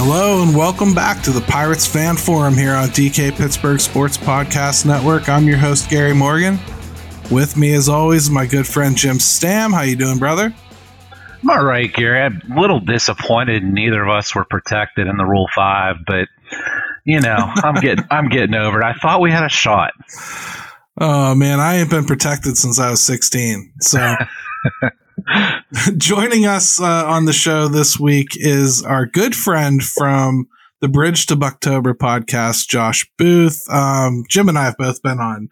Hello 0.00 0.44
and 0.44 0.54
welcome 0.54 0.94
back 0.94 1.24
to 1.24 1.32
the 1.32 1.40
Pirates 1.40 1.84
Fan 1.84 2.16
Forum 2.16 2.54
here 2.54 2.72
on 2.72 2.86
DK 2.90 3.36
Pittsburgh 3.36 3.80
Sports 3.80 4.16
Podcast 4.16 4.86
Network. 4.86 5.28
I'm 5.28 5.48
your 5.48 5.56
host 5.56 5.90
Gary 5.90 6.14
Morgan. 6.14 6.60
With 7.32 7.56
me, 7.56 7.74
as 7.74 7.88
always, 7.88 8.30
my 8.30 8.46
good 8.46 8.64
friend 8.64 8.96
Jim 8.96 9.18
Stam. 9.18 9.72
How 9.72 9.82
you 9.82 9.96
doing, 9.96 10.18
brother? 10.18 10.54
I'm 11.42 11.50
all 11.50 11.64
right, 11.64 11.92
Gary. 11.92 12.20
I'm 12.20 12.40
a 12.48 12.60
little 12.60 12.78
disappointed 12.78 13.64
neither 13.64 14.04
of 14.04 14.08
us 14.08 14.36
were 14.36 14.44
protected 14.44 15.08
in 15.08 15.16
the 15.16 15.24
Rule 15.24 15.48
Five, 15.52 15.96
but 16.06 16.28
you 17.04 17.20
know, 17.20 17.36
I'm 17.36 17.74
getting 17.80 18.04
I'm 18.08 18.28
getting 18.28 18.54
over 18.54 18.80
it. 18.80 18.84
I 18.84 18.92
thought 18.92 19.20
we 19.20 19.32
had 19.32 19.42
a 19.42 19.48
shot. 19.48 19.94
Oh 21.00 21.34
man, 21.34 21.58
I 21.58 21.78
ain't 21.78 21.90
been 21.90 22.04
protected 22.04 22.56
since 22.56 22.78
I 22.78 22.88
was 22.88 23.02
16. 23.02 23.72
So 23.80 24.14
joining 25.96 26.46
us 26.46 26.80
uh, 26.80 27.04
on 27.06 27.24
the 27.24 27.32
show 27.32 27.68
this 27.68 27.98
week 27.98 28.28
is 28.34 28.82
our 28.82 29.06
good 29.06 29.34
friend 29.34 29.82
from 29.82 30.48
the 30.80 30.88
Bridge 30.88 31.26
to 31.26 31.36
Bucktober 31.36 31.94
podcast, 31.94 32.68
Josh 32.68 33.08
Booth. 33.18 33.62
Um, 33.70 34.24
Jim 34.28 34.48
and 34.48 34.58
I 34.58 34.64
have 34.64 34.76
both 34.76 35.02
been 35.02 35.18
on 35.18 35.48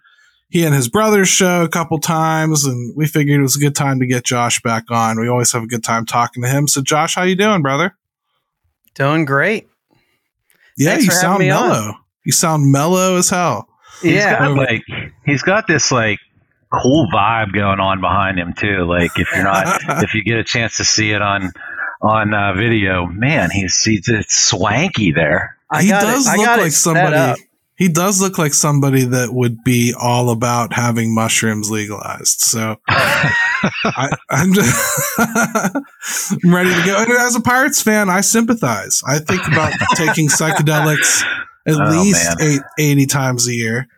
he 0.49 0.65
and 0.65 0.75
his 0.75 0.89
brother's 0.89 1.29
show 1.29 1.65
a 1.65 1.69
couple 1.69 1.99
times, 1.99 2.65
and 2.65 2.95
we 2.97 3.07
figured 3.07 3.39
it 3.39 3.43
was 3.43 3.57
a 3.57 3.61
good 3.61 3.75
time 3.75 3.99
to 4.01 4.07
get 4.07 4.25
Josh 4.25 4.63
back 4.63 4.85
on. 4.91 5.19
We 5.21 5.29
always 5.29 5.53
have 5.53 5.63
a 5.63 5.67
good 5.67 5.83
time 5.83 6.07
talking 6.07 6.43
to 6.43 6.49
him. 6.49 6.69
So, 6.69 6.83
Josh, 6.83 7.17
how 7.17 7.25
you 7.25 7.37
doing, 7.37 7.63
brother? 7.63 7.97
Doing 8.95 9.25
great. 9.25 9.69
Yeah, 10.79 10.91
Thanks 10.91 11.07
you 11.07 11.11
sound 11.11 11.41
mellow. 11.41 11.89
On. 11.89 11.95
You 12.25 12.33
sound 12.33 12.71
mellow 12.71 13.17
as 13.17 13.29
hell. 13.29 13.69
He's 14.03 14.13
yeah, 14.13 14.39
got, 14.39 14.57
like 14.57 14.83
he's 15.25 15.43
got 15.43 15.67
this 15.67 15.91
like 15.91 16.19
cool 16.83 17.07
vibe 17.13 17.53
going 17.53 17.81
on 17.81 18.01
behind 18.01 18.39
him 18.39 18.55
too. 18.55 18.85
Like 18.85 19.19
if 19.19 19.29
you're 19.35 19.45
not, 19.45 19.81
if 20.03 20.15
you 20.15 20.23
get 20.23 20.39
a 20.39 20.45
chance 20.45 20.79
to 20.79 20.85
see 20.85 21.13
it 21.13 21.23
on 21.23 21.53
on 22.03 22.35
uh, 22.35 22.55
video, 22.55 23.07
man, 23.07 23.51
he's 23.51 23.83
he's 23.83 24.09
it's 24.09 24.37
swanky 24.37 25.13
there. 25.13 25.57
he 25.81 25.89
does 25.89 26.27
it, 26.27 26.39
look 26.39 26.59
like 26.59 26.73
somebody. 26.73 27.43
He 27.79 27.89
does 27.89 28.23
look 28.23 28.39
like 28.39 28.55
somebody 28.55 29.05
that 29.05 29.35
would 29.35 29.63
be 29.63 29.93
all 30.01 30.31
about 30.31 30.73
having 30.73 31.15
mushrooms 31.15 31.71
legalized. 31.71 32.41
So 32.41 32.77
I, 32.89 34.09
am 34.31 34.55
just 34.55 35.19
I'm 35.19 35.85
ready 36.55 36.71
to 36.71 36.87
go. 36.87 37.03
And 37.03 37.13
as 37.13 37.37
a 37.37 37.41
Pirates 37.43 37.83
fan, 37.83 38.09
I 38.09 38.23
sympathize. 38.23 39.03
I 39.07 39.19
think 39.19 39.47
about 39.47 39.75
taking 39.95 40.29
psychedelics 40.29 41.23
at 41.67 41.75
oh, 41.75 41.91
least 41.91 42.41
eight, 42.41 42.63
80 42.79 43.07
times 43.07 43.47
a 43.47 43.53
year. 43.53 43.89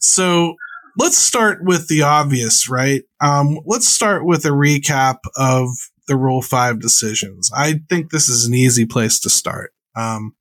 So 0.00 0.56
let's 0.96 1.18
start 1.18 1.64
with 1.64 1.88
the 1.88 2.02
obvious, 2.02 2.68
right? 2.68 3.02
Um, 3.20 3.60
let's 3.64 3.88
start 3.88 4.24
with 4.24 4.44
a 4.44 4.50
recap 4.50 5.18
of 5.36 5.68
the 6.08 6.16
Rule 6.16 6.42
5 6.42 6.80
decisions. 6.80 7.50
I 7.54 7.80
think 7.88 8.10
this 8.10 8.28
is 8.28 8.46
an 8.46 8.54
easy 8.54 8.86
place 8.86 9.18
to 9.20 9.30
start. 9.30 9.72
Um, 9.94 10.34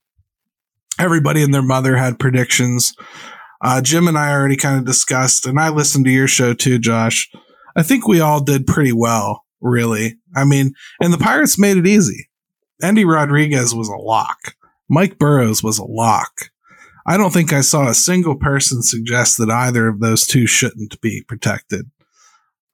everybody 1.00 1.44
and 1.44 1.54
their 1.54 1.62
mother 1.62 1.98
had 1.98 2.20
predictions. 2.20 2.94
Uh, 3.62 3.82
Jim 3.82 4.08
and 4.08 4.18
I 4.18 4.32
already 4.32 4.56
kind 4.58 4.78
of 4.78 4.86
discussed, 4.86 5.46
and 5.46 5.60
I 5.60 5.70
listened 5.70 6.06
to 6.06 6.12
your 6.12 6.28
show 6.28 6.54
too, 6.54 6.78
Josh. 6.78 7.30
I 7.76 7.84
think 7.84 8.08
we 8.08 8.20
all 8.20 8.42
did 8.42 8.68
pretty 8.68 8.94
well, 8.94 9.44
really. 9.62 10.18
I 10.36 10.46
mean, 10.46 10.74
and 11.02 11.12
the 11.12 11.18
Pirates 11.18 11.60
made 11.60 11.78
it 11.78 11.88
easy. 11.88 12.30
Endy 12.82 13.06
Rodriguez 13.06 13.74
was 13.74 13.90
a 13.90 13.96
lock. 13.96 14.56
Mike 14.90 15.18
Burrows 15.18 15.64
was 15.64 15.80
a 15.80 15.86
lock. 15.86 16.52
I 17.06 17.18
don't 17.18 17.32
think 17.32 17.54
I 17.54 17.62
saw 17.62 17.88
a 17.88 17.94
single 17.94 18.36
person 18.36 18.82
suggest 18.82 19.38
that 19.38 19.50
either 19.50 19.88
of 19.88 20.00
those 20.00 20.26
two 20.26 20.48
shouldn't 20.48 21.00
be 21.02 21.24
protected. 21.28 21.90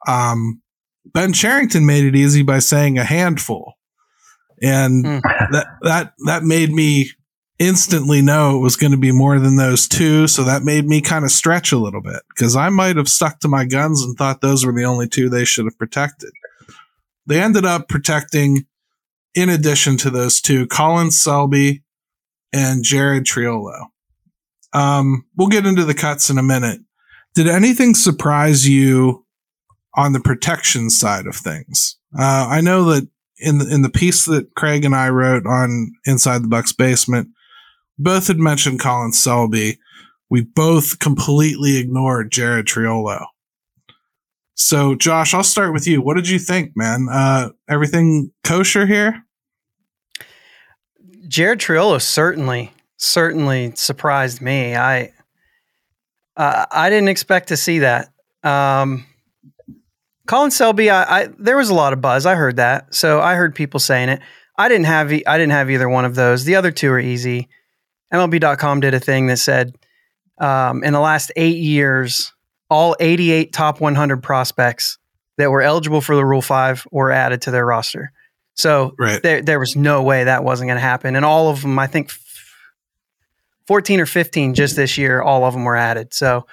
Um, 0.08 0.62
ben 1.06 1.34
Cherington 1.34 1.86
made 1.86 2.06
it 2.06 2.16
easy 2.16 2.42
by 2.42 2.60
saying 2.60 2.98
a 2.98 3.04
handful. 3.04 3.74
And 4.62 5.06
mm. 5.06 5.22
that, 5.52 5.68
that, 5.82 6.14
that 6.26 6.44
made 6.44 6.72
me 6.72 7.10
instantly 7.60 8.22
know 8.22 8.58
it 8.58 8.62
was 8.62 8.76
going 8.76 8.92
to 8.92 8.98
be 8.98 9.12
more 9.12 9.38
than 9.40 9.56
those 9.56 9.88
two. 9.88 10.28
So 10.28 10.44
that 10.44 10.64
made 10.64 10.86
me 10.88 11.02
kind 11.02 11.24
of 11.26 11.32
stretch 11.32 11.72
a 11.72 11.78
little 11.78 12.02
bit 12.02 12.22
because 12.30 12.56
I 12.56 12.70
might 12.70 12.96
have 12.96 13.10
stuck 13.10 13.40
to 13.42 13.48
my 13.48 13.66
guns 13.66 14.02
and 14.02 14.18
thought 14.18 14.42
those 14.42 14.66
were 14.66 14.74
the 14.74 14.86
only 14.86 15.08
two 15.08 15.30
they 15.30 15.46
should 15.46 15.66
have 15.66 15.78
protected. 15.78 16.32
They 17.28 17.40
ended 17.40 17.66
up 17.66 17.88
protecting, 17.88 18.66
in 19.36 19.50
addition 19.50 19.98
to 19.98 20.10
those 20.10 20.42
two, 20.42 20.66
Colin 20.68 21.12
Selby 21.12 21.84
and 22.52 22.84
Jared 22.84 23.26
Triolo. 23.26 23.91
Um, 24.74 25.26
we'll 25.36 25.48
get 25.48 25.66
into 25.66 25.86
the 25.86 25.94
cuts 25.94 26.30
in 26.30 26.38
a 26.38 26.44
minute. 26.44 26.82
Did 27.34 27.48
anything 27.48 27.94
surprise 27.94 28.68
you 28.68 29.26
on 29.96 30.14
the 30.14 30.20
protection 30.20 30.90
side 30.90 31.28
of 31.28 31.36
things? 31.36 31.98
Uh, 32.18 32.48
I 32.50 32.62
know 32.62 32.86
that 32.86 33.08
in 33.38 33.58
the, 33.58 33.74
in 33.74 33.82
the 33.82 33.90
piece 33.90 34.26
that 34.26 34.54
Craig 34.56 34.86
and 34.86 34.96
I 34.96 35.10
wrote 35.10 35.46
on 35.46 35.94
Inside 36.06 36.44
the 36.44 36.48
Bucks 36.48 36.74
basement, 36.74 37.30
both 37.98 38.28
had 38.28 38.38
mentioned 38.38 38.80
Colin 38.80 39.14
Selby. 39.14 39.80
We 40.30 40.42
both 40.42 41.00
completely 41.00 41.78
ignored 41.78 42.32
Jared 42.32 42.66
Triolo. 42.66 43.26
So, 44.54 44.96
Josh, 44.96 45.34
I'll 45.34 45.44
start 45.44 45.74
with 45.74 45.88
you. 45.88 46.02
What 46.02 46.16
did 46.16 46.30
you 46.30 46.38
think, 46.38 46.74
man? 46.76 47.08
Uh, 47.12 47.50
everything 47.68 48.32
kosher 48.44 48.86
here? 48.86 49.26
Jared 51.28 51.60
Triolo 51.60 52.02
certainly, 52.02 52.72
certainly 53.02 53.74
surprised 53.76 54.42
me. 54.42 54.76
I, 54.76 55.12
uh, 56.38 56.66
I 56.72 56.90
didn't 56.90 57.10
expect 57.10 57.50
to 57.50 57.58
see 57.58 57.80
that. 57.80 58.10
Um, 58.44 59.06
Colin 60.28 60.52
Selby, 60.52 60.90
I, 60.90 61.22
I, 61.22 61.30
there 61.38 61.58
was 61.58 61.70
a 61.70 61.74
lot 61.74 61.94
of 61.94 62.02
buzz. 62.02 62.26
I 62.26 62.36
heard 62.36 62.56
that, 62.58 62.94
so 62.94 63.20
I 63.20 63.36
heard 63.36 63.54
people 63.56 63.80
saying 63.80 64.10
it. 64.10 64.22
I 64.58 64.70
didn't 64.70 64.86
have 64.86 65.12
I 65.12 65.38
didn't 65.38 65.52
have 65.52 65.72
either 65.72 65.90
one 65.90 66.06
of 66.06 66.16
those. 66.16 66.46
The 66.46 66.56
other 66.56 66.72
two 66.72 66.92
are 66.92 67.00
easy. 67.00 67.50
MLB.com 68.14 68.82
did 68.82 68.94
a 68.94 69.00
thing 69.00 69.28
that 69.28 69.38
said 69.38 69.76
um, 70.40 70.84
in 70.84 70.94
the 70.94 71.00
last 71.00 71.32
eight 71.36 71.58
years, 71.58 72.34
all 72.70 72.96
88 73.00 73.52
top 73.54 73.82
100 73.82 74.22
prospects 74.22 74.98
that 75.38 75.50
were 75.50 75.62
eligible 75.62 76.02
for 76.02 76.16
the 76.16 76.26
Rule 76.26 76.42
5 76.42 76.88
were 76.92 77.12
added 77.12 77.42
to 77.44 77.52
their 77.52 77.66
roster. 77.66 78.12
So 78.56 78.94
right. 79.00 79.22
there, 79.24 79.42
there 79.42 79.60
was 79.60 79.76
no 79.76 80.04
way 80.04 80.26
that 80.26 80.44
wasn't 80.44 80.68
going 80.68 80.78
to 80.78 80.82
happen. 80.82 81.16
And 81.16 81.26
all 81.26 81.50
of 81.50 81.62
them, 81.62 81.80
I 81.80 81.88
think 81.88 82.12
14 83.72 84.02
or 84.02 84.06
15 84.06 84.54
just 84.54 84.76
this 84.76 84.98
year, 84.98 85.22
all 85.22 85.46
of 85.46 85.54
them 85.54 85.64
were 85.64 85.78
added. 85.78 86.14
So 86.14 86.46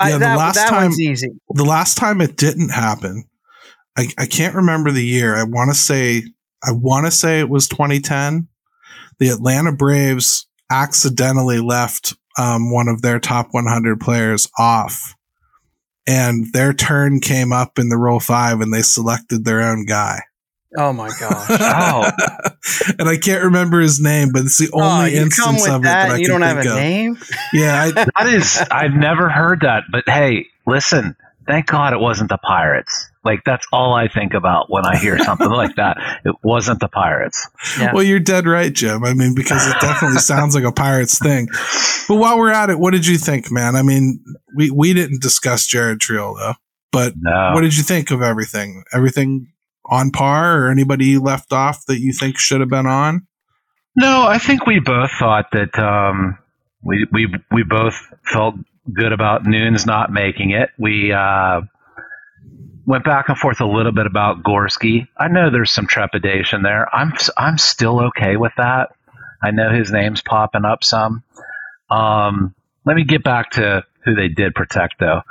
yeah, 0.00 0.06
I, 0.06 0.10
that, 0.12 0.18
the 0.18 0.38
last 0.38 0.54
that 0.54 0.70
time, 0.70 0.92
easy. 0.92 1.32
The 1.50 1.64
last 1.66 1.98
time 1.98 2.22
it 2.22 2.38
didn't 2.38 2.70
happen, 2.70 3.24
I, 3.94 4.08
I 4.16 4.24
can't 4.24 4.54
remember 4.54 4.90
the 4.90 5.04
year. 5.04 5.36
I 5.36 5.42
want 5.42 5.70
to 5.70 5.74
say, 5.76 6.22
I 6.66 6.72
want 6.72 7.04
to 7.04 7.10
say 7.10 7.40
it 7.40 7.50
was 7.50 7.68
2010 7.68 8.48
the 9.18 9.28
Atlanta 9.28 9.70
Braves 9.70 10.46
accidentally 10.72 11.60
left 11.60 12.14
um, 12.38 12.72
one 12.72 12.88
of 12.88 13.02
their 13.02 13.20
top 13.20 13.48
100 13.50 14.00
players 14.00 14.48
off. 14.58 15.14
And 16.06 16.54
their 16.54 16.72
turn 16.72 17.20
came 17.20 17.52
up 17.52 17.78
in 17.78 17.90
the 17.90 17.98
Rule 17.98 18.18
5 18.18 18.62
and 18.62 18.72
they 18.72 18.80
selected 18.80 19.44
their 19.44 19.60
own 19.60 19.84
guy. 19.84 20.22
Oh 20.76 20.92
my 20.92 21.08
gosh! 21.20 21.46
oh, 21.50 22.10
and 22.98 23.08
I 23.08 23.16
can't 23.16 23.44
remember 23.44 23.80
his 23.80 24.00
name, 24.00 24.30
but 24.32 24.42
it's 24.42 24.58
the 24.58 24.70
only 24.72 25.16
oh, 25.16 25.22
instance 25.22 25.68
of 25.68 25.80
it 25.80 25.84
that, 25.84 26.08
that 26.08 26.14
I 26.14 26.16
you 26.16 26.26
don't 26.26 26.42
have 26.42 26.56
a 26.56 26.68
of. 26.70 26.76
name. 26.76 27.18
Yeah, 27.52 27.82
I, 27.82 27.90
that 27.92 28.26
is. 28.26 28.58
I've 28.70 28.94
never 28.94 29.28
heard 29.28 29.60
that, 29.60 29.84
but 29.90 30.04
hey, 30.06 30.46
listen. 30.66 31.16
Thank 31.46 31.66
God 31.66 31.92
it 31.92 32.00
wasn't 32.00 32.30
the 32.30 32.38
Pirates. 32.38 33.10
Like 33.22 33.40
that's 33.44 33.66
all 33.70 33.92
I 33.92 34.08
think 34.08 34.32
about 34.32 34.70
when 34.70 34.86
I 34.86 34.96
hear 34.96 35.18
something 35.18 35.50
like 35.50 35.76
that. 35.76 35.98
It 36.24 36.34
wasn't 36.42 36.80
the 36.80 36.88
Pirates. 36.88 37.46
Yeah. 37.78 37.92
Well, 37.92 38.02
you're 38.02 38.18
dead 38.18 38.46
right, 38.46 38.72
Jim. 38.72 39.04
I 39.04 39.12
mean, 39.12 39.34
because 39.34 39.66
it 39.66 39.78
definitely 39.78 40.20
sounds 40.20 40.54
like 40.54 40.64
a 40.64 40.72
Pirates 40.72 41.18
thing. 41.18 41.48
But 42.08 42.16
while 42.16 42.38
we're 42.38 42.50
at 42.50 42.70
it, 42.70 42.78
what 42.78 42.92
did 42.92 43.06
you 43.06 43.18
think, 43.18 43.52
man? 43.52 43.76
I 43.76 43.82
mean, 43.82 44.24
we 44.56 44.70
we 44.70 44.94
didn't 44.94 45.20
discuss 45.20 45.66
Jared 45.66 45.98
Triolo, 45.98 46.54
but 46.90 47.12
no. 47.14 47.50
what 47.52 47.60
did 47.60 47.76
you 47.76 47.82
think 47.82 48.10
of 48.10 48.22
everything? 48.22 48.82
Everything 48.94 49.52
on 49.86 50.10
par, 50.10 50.62
or 50.62 50.70
anybody 50.70 51.18
left 51.18 51.52
off 51.52 51.84
that 51.86 52.00
you 52.00 52.12
think 52.12 52.38
should 52.38 52.60
have 52.60 52.70
been 52.70 52.86
on? 52.86 53.26
No, 53.96 54.26
I 54.26 54.38
think 54.38 54.66
we 54.66 54.80
both 54.80 55.10
thought 55.12 55.46
that 55.52 55.78
um, 55.78 56.38
we 56.82 57.06
we 57.12 57.34
we 57.50 57.62
both 57.62 57.94
felt 58.24 58.56
good 58.92 59.12
about 59.12 59.46
Noon's 59.46 59.86
not 59.86 60.12
making 60.12 60.50
it. 60.50 60.70
We 60.78 61.12
uh, 61.12 61.62
went 62.86 63.04
back 63.04 63.28
and 63.28 63.38
forth 63.38 63.60
a 63.60 63.66
little 63.66 63.92
bit 63.92 64.06
about 64.06 64.42
Gorski. 64.42 65.08
I 65.16 65.28
know 65.28 65.50
there's 65.50 65.70
some 65.70 65.86
trepidation 65.86 66.62
there. 66.62 66.92
I'm 66.94 67.12
I'm 67.36 67.58
still 67.58 68.06
okay 68.06 68.36
with 68.36 68.52
that. 68.56 68.90
I 69.42 69.50
know 69.50 69.70
his 69.70 69.90
name's 69.90 70.22
popping 70.22 70.64
up 70.64 70.84
some. 70.84 71.22
Um, 71.90 72.54
let 72.84 72.96
me 72.96 73.04
get 73.04 73.22
back 73.22 73.50
to 73.52 73.84
who 74.04 74.14
they 74.14 74.28
did 74.28 74.54
protect 74.54 74.94
though. 74.98 75.22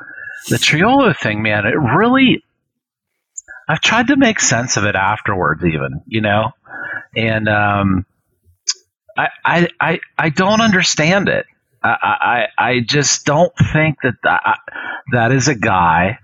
The 0.49 0.57
Triolo 0.57 1.17
thing, 1.17 1.41
man, 1.41 1.65
it 1.65 1.75
really. 1.77 2.43
I've 3.67 3.81
tried 3.81 4.07
to 4.07 4.17
make 4.17 4.39
sense 4.39 4.77
of 4.77 4.85
it 4.85 4.95
afterwards, 4.95 5.63
even 5.63 6.01
you 6.07 6.21
know, 6.21 6.51
and 7.15 7.47
um, 7.47 8.05
I, 9.17 9.27
I 9.45 9.67
I 9.79 9.99
I 10.17 10.29
don't 10.29 10.61
understand 10.61 11.29
it. 11.29 11.45
I 11.83 12.47
I, 12.57 12.63
I 12.65 12.79
just 12.85 13.25
don't 13.25 13.53
think 13.73 13.97
that 14.03 14.15
that, 14.23 14.59
that 15.11 15.31
is 15.31 15.47
a 15.47 15.55
guy 15.55 16.19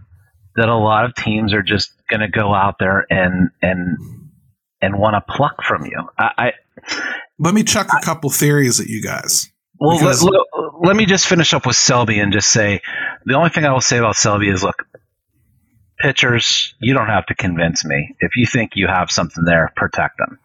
that 0.56 0.70
a 0.70 0.76
lot 0.76 1.06
of 1.06 1.16
teams 1.16 1.54
are 1.54 1.64
just 1.64 1.92
going 2.10 2.22
to 2.22 2.28
go 2.28 2.54
out 2.54 2.76
there 2.80 3.06
and 3.10 3.50
and 3.62 3.98
and 4.82 4.98
want 4.98 5.16
to 5.16 5.34
pluck 5.34 5.64
from 5.64 5.86
you. 5.86 6.10
I, 6.18 6.32
I 6.38 6.52
let 7.38 7.54
me 7.54 7.64
chuck 7.64 7.88
a 7.94 8.04
couple 8.04 8.30
theories 8.30 8.80
at 8.80 8.88
you 8.88 9.02
guys. 9.02 9.50
Well, 9.80 9.98
let, 9.98 10.22
let, 10.22 10.42
let, 10.82 10.96
me 10.96 11.06
just 11.06 11.26
finish 11.26 11.54
up 11.54 11.66
with 11.66 11.78
Selby 11.78 12.20
and 12.20 12.34
just 12.34 12.50
say 12.50 12.82
the 13.26 13.36
only 13.36 13.50
thing 13.50 13.64
I 13.64 13.72
will 13.72 13.80
say 13.80 13.98
about 13.98 14.18
Selby 14.18 14.50
is 14.50 14.62
look, 14.62 14.84
pitchers, 16.00 16.74
you 16.80 16.94
don't 16.94 17.08
have 17.08 17.26
to 17.28 17.36
convince 17.36 17.86
me. 17.86 18.16
If 18.20 18.36
you 18.36 18.46
think 18.46 18.72
you 18.76 18.88
have 18.88 19.12
something 19.12 19.44
there, 19.44 19.72
protect 19.76 20.18
them. 20.18 20.40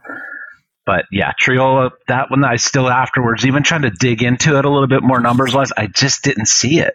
But 0.87 1.07
yeah, 1.11 1.33
Triolo, 1.41 1.93
that 2.09 2.31
one 2.31 2.45
I 2.45 2.57
still 2.57 2.89
afterwards, 2.91 3.47
even 3.47 3.63
trying 3.63 3.83
to 3.83 3.91
dig 3.91 4.23
into 4.23 4.59
it 4.59 4.65
a 4.65 4.71
little 4.71 4.89
bit 4.89 5.03
more 5.03 5.21
numbers 5.21 5.55
wise, 5.55 5.73
I 5.77 5.87
just 5.87 6.23
didn't 6.23 6.47
see 6.47 6.79
it. 6.79 6.95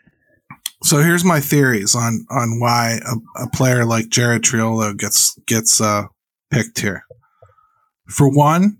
So 0.84 0.98
here's 0.98 1.26
my 1.26 1.40
theories 1.40 1.96
on 1.96 2.26
on 2.30 2.60
why 2.60 3.00
a, 3.06 3.44
a 3.44 3.50
player 3.50 3.86
like 3.86 4.10
Jared 4.10 4.44
Triolo 4.44 4.98
gets 4.98 5.38
gets 5.46 5.82
uh, 5.82 6.04
picked 6.52 6.80
here. 6.80 7.04
For 8.08 8.30
one, 8.30 8.78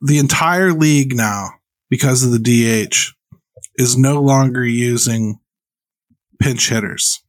the 0.00 0.18
entire 0.18 0.72
league 0.72 1.14
now 1.14 1.50
because 1.90 2.24
of 2.24 2.30
the 2.32 2.38
DH 2.38 3.12
is 3.76 3.96
no 3.96 4.22
longer 4.22 4.64
using 4.64 5.38
pinch 6.40 6.70
hitters. 6.70 7.22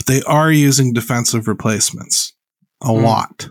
But 0.00 0.06
they 0.06 0.22
are 0.22 0.50
using 0.50 0.94
defensive 0.94 1.46
replacements 1.46 2.32
a 2.82 2.86
mm. 2.86 3.02
lot. 3.02 3.50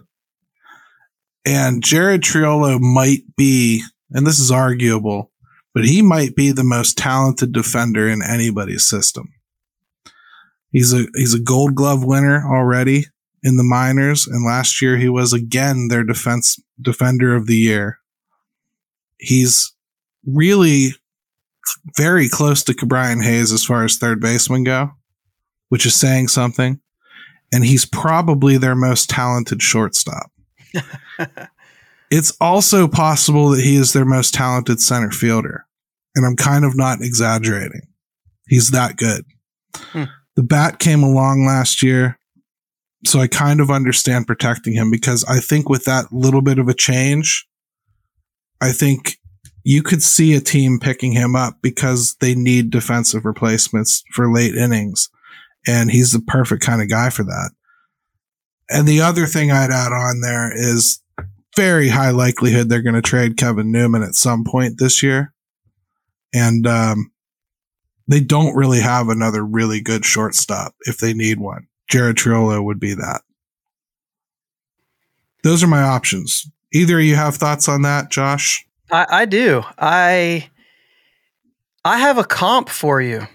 And 1.45 1.83
Jared 1.83 2.21
Triolo 2.21 2.79
might 2.79 3.21
be, 3.37 3.83
and 4.11 4.25
this 4.25 4.39
is 4.39 4.51
arguable, 4.51 5.31
but 5.73 5.85
he 5.85 6.01
might 6.01 6.35
be 6.35 6.51
the 6.51 6.63
most 6.63 6.97
talented 6.97 7.51
defender 7.51 8.09
in 8.09 8.21
anybody's 8.21 8.89
system. 8.89 9.29
He's 10.71 10.93
a 10.93 11.05
he's 11.15 11.33
a 11.33 11.39
gold 11.39 11.75
glove 11.75 12.03
winner 12.03 12.43
already 12.45 13.05
in 13.41 13.57
the 13.57 13.63
minors, 13.63 14.27
and 14.27 14.45
last 14.45 14.81
year 14.81 14.97
he 14.97 15.09
was 15.09 15.33
again 15.33 15.87
their 15.87 16.03
defense 16.03 16.59
defender 16.81 17.35
of 17.35 17.47
the 17.47 17.55
year 17.55 17.99
he's 19.19 19.73
really 20.25 20.89
very 21.95 22.27
close 22.27 22.63
to 22.63 22.73
Ke'Bryan 22.73 23.23
Hayes 23.23 23.51
as 23.51 23.63
far 23.63 23.83
as 23.83 23.97
third 23.97 24.19
baseman 24.19 24.63
go, 24.63 24.91
which 25.69 25.86
is 25.86 25.95
saying 25.95 26.27
something. 26.27 26.80
And 27.51 27.66
he's 27.66 27.86
probably 27.86 28.57
their 28.57 28.75
most 28.75 29.10
talented 29.10 29.62
shortstop. 29.62 30.31
it's 32.12 32.36
also 32.39 32.88
possible 32.88 33.50
that 33.50 33.63
he 33.63 33.75
is 33.75 33.94
their 33.94 34.06
most 34.06 34.33
talented 34.33 34.81
center 34.81 35.12
fielder. 35.12 35.66
And 36.16 36.25
I'm 36.25 36.36
kind 36.36 36.66
of 36.66 36.75
not 36.75 37.01
exaggerating. 37.01 37.88
He's 38.48 38.71
that 38.71 38.98
good. 38.98 39.25
Hmm. 39.75 40.06
The 40.36 40.44
bat 40.44 40.80
came 40.80 41.04
along 41.04 41.45
last 41.45 41.81
year. 41.81 42.18
So 43.06 43.19
I 43.19 43.27
kind 43.27 43.62
of 43.62 43.71
understand 43.71 44.27
protecting 44.27 44.74
him 44.74 44.92
because 44.92 45.24
I 45.25 45.39
think 45.39 45.69
with 45.69 45.86
that 45.86 46.12
little 46.12 46.42
bit 46.42 46.60
of 46.60 46.68
a 46.68 46.74
change, 46.74 47.48
I 48.62 48.71
think 48.71 49.18
you 49.63 49.83
could 49.83 50.01
see 50.01 50.36
a 50.36 50.42
team 50.42 50.80
picking 50.80 51.13
him 51.13 51.36
up 51.36 51.60
because 51.62 52.16
they 52.19 52.36
need 52.36 52.71
defensive 52.71 53.25
replacements 53.25 54.04
for 54.13 54.31
late 54.31 54.56
innings. 54.56 55.10
And 55.69 55.92
he's 55.92 56.12
the 56.12 56.21
perfect 56.21 56.63
kind 56.63 56.81
of 56.81 56.89
guy 56.89 57.10
for 57.10 57.24
that. 57.24 57.51
And 58.69 58.88
the 58.88 59.01
other 59.01 59.25
thing 59.25 59.51
I'd 59.51 59.71
add 59.71 59.92
on 59.92 60.21
there 60.21 60.51
is 60.54 61.01
very 61.56 61.89
high 61.89 62.12
likelihood 62.12 62.69
they're 62.69 62.81
going 62.81 62.95
to 62.95 63.01
trade 63.01 63.38
Kevin 63.38 63.71
Newman 63.71 64.04
at 64.04 64.16
some 64.16 64.44
point 64.44 64.75
this 64.80 65.04
year. 65.04 65.33
And, 66.33 66.66
um, 66.68 67.12
they 68.07 68.19
don't 68.19 68.56
really 68.56 68.80
have 68.80 69.07
another 69.07 69.45
really 69.45 69.81
good 69.81 70.04
shortstop 70.04 70.74
if 70.81 70.98
they 70.98 71.13
need 71.13 71.39
one. 71.39 71.68
Jared 71.89 72.18
Triolo 72.18 72.63
would 72.63 72.80
be 72.80 72.95
that. 72.95 73.21
Those 75.44 75.63
are 75.63 75.68
my 75.68 75.83
options. 75.83 76.50
Either 76.74 77.00
you 77.00 77.16
have 77.16 77.36
thoughts 77.36 77.69
on 77.69 77.83
that, 77.83 78.10
Josh? 78.10 78.66
I, 78.92 79.06
I 79.10 79.25
do. 79.25 79.63
I 79.77 80.50
I 81.86 82.00
have 82.00 82.18
a 82.18 82.24
comp 82.24 82.69
for 82.69 83.01
you 83.01 83.27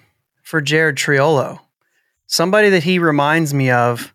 for 0.43 0.61
Jared 0.61 0.97
Triolo. 0.97 1.61
Somebody 2.27 2.71
that 2.71 2.83
he 2.83 2.99
reminds 2.99 3.53
me 3.53 3.71
of 3.71 4.13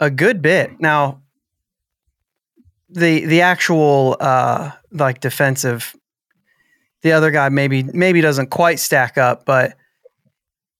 a 0.00 0.10
good 0.10 0.42
bit. 0.42 0.80
Now, 0.80 1.22
the 2.88 3.24
the 3.26 3.42
actual 3.42 4.16
uh 4.20 4.72
like 4.90 5.20
defensive 5.20 5.94
the 7.02 7.12
other 7.12 7.30
guy 7.30 7.48
maybe 7.48 7.82
maybe 7.82 8.20
doesn't 8.20 8.50
quite 8.50 8.78
stack 8.78 9.18
up, 9.18 9.44
but 9.44 9.74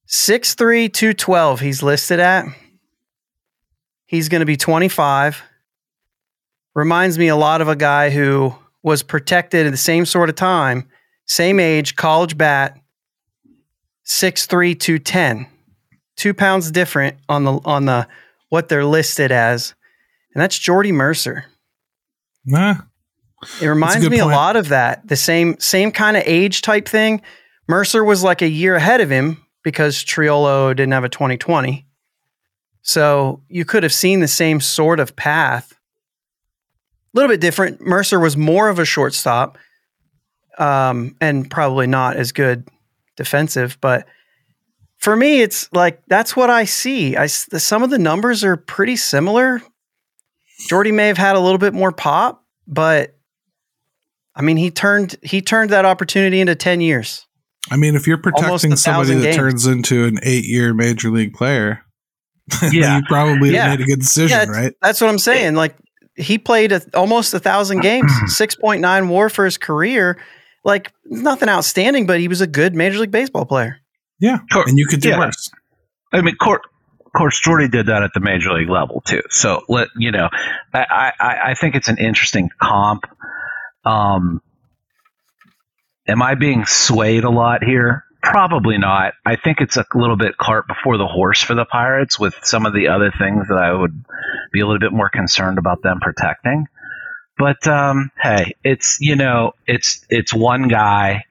6'3, 0.08 0.92
212 0.92 1.60
he's 1.60 1.82
listed 1.82 2.18
at. 2.18 2.46
He's 4.06 4.28
going 4.28 4.40
to 4.40 4.46
be 4.46 4.56
25. 4.56 5.42
Reminds 6.74 7.18
me 7.18 7.28
a 7.28 7.36
lot 7.36 7.60
of 7.60 7.68
a 7.68 7.76
guy 7.76 8.10
who 8.10 8.54
was 8.82 9.02
protected 9.02 9.66
at 9.66 9.70
the 9.70 9.76
same 9.76 10.06
sort 10.06 10.30
of 10.30 10.34
time, 10.34 10.88
same 11.26 11.60
age, 11.60 11.94
college 11.94 12.38
bat, 12.38 12.78
6'3, 14.06 14.78
210. 14.78 15.38
Two 15.38 15.48
pounds 16.34 16.70
different 16.70 17.16
on 17.28 17.44
the 17.44 17.60
on 17.64 17.86
the 17.86 18.06
what 18.50 18.68
they're 18.68 18.84
listed 18.84 19.32
as. 19.32 19.74
And 20.34 20.42
that's 20.42 20.58
Jordy 20.58 20.92
Mercer. 20.92 21.46
Nah. 22.44 22.76
It 23.62 23.66
reminds 23.66 24.04
a 24.04 24.10
me 24.10 24.18
point. 24.18 24.32
a 24.32 24.34
lot 24.34 24.56
of 24.56 24.68
that. 24.68 25.06
The 25.06 25.16
same 25.16 25.58
same 25.60 25.92
kind 25.92 26.16
of 26.16 26.24
age 26.26 26.60
type 26.62 26.88
thing. 26.88 27.22
Mercer 27.68 28.02
was 28.02 28.22
like 28.22 28.42
a 28.42 28.48
year 28.48 28.74
ahead 28.74 29.00
of 29.00 29.10
him 29.10 29.44
because 29.62 30.02
Triolo 30.02 30.74
didn't 30.74 30.92
have 30.92 31.04
a 31.04 31.08
2020. 31.08 31.86
So 32.82 33.42
you 33.48 33.64
could 33.64 33.82
have 33.82 33.92
seen 33.92 34.20
the 34.20 34.28
same 34.28 34.60
sort 34.60 34.98
of 34.98 35.14
path 35.14 35.72
A 35.72 35.76
little 37.12 37.28
bit 37.28 37.40
different. 37.40 37.80
Mercer 37.80 38.18
was 38.18 38.36
more 38.36 38.68
of 38.68 38.78
a 38.78 38.84
shortstop, 38.84 39.58
um, 40.58 41.14
and 41.20 41.50
probably 41.50 41.86
not 41.86 42.16
as 42.16 42.32
good 42.32 42.66
defensive. 43.16 43.78
But 43.80 44.06
for 44.98 45.16
me, 45.16 45.40
it's 45.40 45.72
like 45.72 46.02
that's 46.08 46.36
what 46.36 46.50
I 46.50 46.64
see. 46.64 47.16
I 47.16 47.26
some 47.26 47.82
of 47.82 47.90
the 47.90 47.98
numbers 47.98 48.44
are 48.44 48.56
pretty 48.56 48.96
similar. 48.96 49.62
Jordy 50.68 50.92
may 50.92 51.06
have 51.06 51.18
had 51.18 51.36
a 51.36 51.40
little 51.40 51.58
bit 51.58 51.72
more 51.72 51.92
pop, 51.92 52.44
but 52.66 53.16
I 54.34 54.42
mean, 54.42 54.56
he 54.56 54.70
turned 54.70 55.16
he 55.22 55.40
turned 55.40 55.70
that 55.70 55.84
opportunity 55.84 56.40
into 56.40 56.56
ten 56.56 56.80
years. 56.80 57.26
I 57.70 57.76
mean, 57.76 57.94
if 57.94 58.06
you're 58.06 58.18
protecting 58.18 58.76
somebody 58.76 59.14
that 59.14 59.22
games. 59.22 59.36
turns 59.36 59.66
into 59.66 60.04
an 60.04 60.18
eight 60.22 60.44
year 60.44 60.74
major 60.74 61.10
league 61.10 61.34
player, 61.34 61.84
yeah, 62.72 62.96
you 62.96 63.02
probably 63.06 63.50
yeah. 63.50 63.70
made 63.70 63.80
a 63.80 63.84
good 63.84 64.00
decision, 64.00 64.36
yeah, 64.36 64.50
right? 64.50 64.74
That's 64.82 65.00
what 65.00 65.10
I'm 65.10 65.18
saying. 65.18 65.54
Like 65.54 65.76
he 66.16 66.38
played 66.38 66.72
a, 66.72 66.82
almost 66.94 67.34
a 67.34 67.38
thousand 67.38 67.80
games, 67.80 68.10
six 68.26 68.56
point 68.56 68.80
nine 68.80 69.08
WAR 69.08 69.28
for 69.28 69.44
his 69.44 69.58
career. 69.58 70.18
Like 70.64 70.92
nothing 71.04 71.48
outstanding, 71.48 72.06
but 72.06 72.18
he 72.18 72.26
was 72.26 72.40
a 72.40 72.46
good 72.46 72.74
Major 72.74 72.98
League 72.98 73.12
Baseball 73.12 73.46
player. 73.46 73.78
Yeah, 74.20 74.38
and 74.52 74.78
you 74.78 74.86
could 74.86 75.00
do 75.00 75.10
yeah. 75.10 75.18
worse. 75.18 75.50
I 76.12 76.22
mean, 76.22 76.36
court, 76.36 76.62
of 77.06 77.12
course, 77.12 77.40
Jordy 77.40 77.68
did 77.68 77.86
that 77.86 78.02
at 78.02 78.10
the 78.14 78.20
major 78.20 78.52
league 78.52 78.68
level 78.68 79.00
too. 79.00 79.22
So 79.30 79.62
let 79.68 79.88
you 79.96 80.10
know, 80.10 80.28
I, 80.74 81.12
I, 81.18 81.36
I 81.50 81.54
think 81.54 81.74
it's 81.74 81.88
an 81.88 81.98
interesting 81.98 82.50
comp. 82.60 83.04
Um, 83.84 84.42
am 86.06 86.22
I 86.22 86.34
being 86.34 86.64
swayed 86.66 87.24
a 87.24 87.30
lot 87.30 87.62
here? 87.62 88.04
Probably 88.22 88.78
not. 88.78 89.14
I 89.24 89.36
think 89.36 89.60
it's 89.60 89.76
a 89.76 89.86
little 89.94 90.16
bit 90.16 90.36
cart 90.36 90.66
before 90.66 90.98
the 90.98 91.06
horse 91.06 91.40
for 91.40 91.54
the 91.54 91.64
Pirates 91.64 92.18
with 92.18 92.34
some 92.42 92.66
of 92.66 92.74
the 92.74 92.88
other 92.88 93.12
things 93.16 93.46
that 93.48 93.58
I 93.58 93.72
would 93.72 94.04
be 94.52 94.60
a 94.60 94.66
little 94.66 94.80
bit 94.80 94.92
more 94.92 95.08
concerned 95.08 95.58
about 95.58 95.82
them 95.82 96.00
protecting. 96.00 96.66
But 97.38 97.66
um, 97.68 98.10
hey, 98.20 98.54
it's 98.64 98.98
you 99.00 99.14
know, 99.14 99.52
it's 99.66 100.04
it's 100.10 100.34
one 100.34 100.66
guy. 100.66 101.24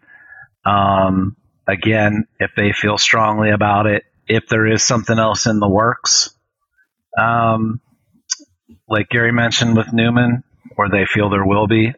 Um, 0.65 1.35
again, 1.67 2.27
if 2.39 2.51
they 2.55 2.71
feel 2.71 2.97
strongly 2.97 3.51
about 3.51 3.85
it, 3.85 4.03
if 4.27 4.47
there 4.47 4.65
is 4.65 4.85
something 4.85 5.17
else 5.17 5.45
in 5.45 5.59
the 5.59 5.69
works, 5.69 6.35
um, 7.17 7.81
like 8.87 9.09
Gary 9.09 9.31
mentioned 9.31 9.75
with 9.75 9.91
Newman, 9.93 10.43
or 10.77 10.89
they 10.89 11.05
feel 11.05 11.29
there 11.29 11.45
will 11.45 11.67
be, 11.67 11.93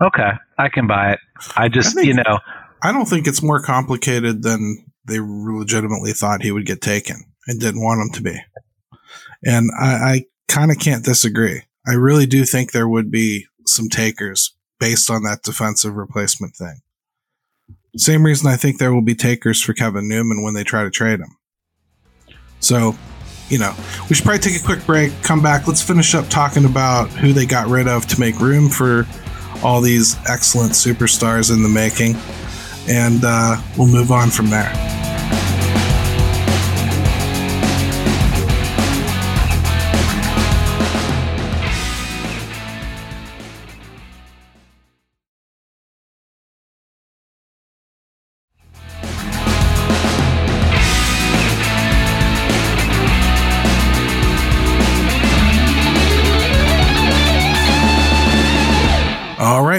Okay, 0.00 0.30
I 0.58 0.68
can 0.68 0.86
buy 0.86 1.12
it. 1.12 1.20
I 1.56 1.68
just, 1.68 1.96
I 1.96 2.02
think, 2.02 2.06
you 2.08 2.14
know, 2.14 2.40
I 2.82 2.92
don't 2.92 3.08
think 3.08 3.26
it's 3.26 3.42
more 3.42 3.62
complicated 3.62 4.42
than 4.42 4.84
they 5.06 5.18
legitimately 5.20 6.12
thought 6.12 6.42
he 6.42 6.50
would 6.50 6.66
get 6.66 6.80
taken 6.80 7.24
and 7.46 7.60
didn't 7.60 7.82
want 7.82 8.00
him 8.00 8.12
to 8.14 8.22
be. 8.22 8.40
And 9.44 9.70
I, 9.78 9.86
I 9.86 10.24
kind 10.48 10.70
of 10.70 10.78
can't 10.78 11.04
disagree. 11.04 11.62
I 11.86 11.94
really 11.94 12.26
do 12.26 12.44
think 12.44 12.72
there 12.72 12.88
would 12.88 13.10
be 13.10 13.46
some 13.66 13.88
takers 13.88 14.54
based 14.80 15.10
on 15.10 15.22
that 15.22 15.42
defensive 15.42 15.94
replacement 15.94 16.56
thing. 16.56 16.80
Same 17.96 18.24
reason 18.24 18.50
I 18.50 18.56
think 18.56 18.78
there 18.78 18.92
will 18.92 19.02
be 19.02 19.14
takers 19.14 19.60
for 19.60 19.74
Kevin 19.74 20.08
Newman 20.08 20.42
when 20.42 20.54
they 20.54 20.64
try 20.64 20.82
to 20.82 20.90
trade 20.90 21.20
him. 21.20 21.36
So, 22.60 22.96
you 23.48 23.58
know, 23.58 23.74
we 24.08 24.14
should 24.14 24.24
probably 24.24 24.40
take 24.40 24.60
a 24.60 24.64
quick 24.64 24.84
break, 24.86 25.12
come 25.22 25.42
back. 25.42 25.66
Let's 25.66 25.82
finish 25.82 26.14
up 26.14 26.28
talking 26.28 26.64
about 26.64 27.10
who 27.10 27.32
they 27.32 27.44
got 27.44 27.68
rid 27.68 27.88
of 27.88 28.06
to 28.06 28.20
make 28.20 28.38
room 28.38 28.70
for 28.70 29.06
all 29.62 29.80
these 29.80 30.16
excellent 30.26 30.72
superstars 30.72 31.52
in 31.52 31.62
the 31.62 31.68
making. 31.68 32.16
And 32.88 33.22
uh, 33.24 33.60
we'll 33.76 33.88
move 33.88 34.10
on 34.10 34.30
from 34.30 34.48
there. 34.48 34.72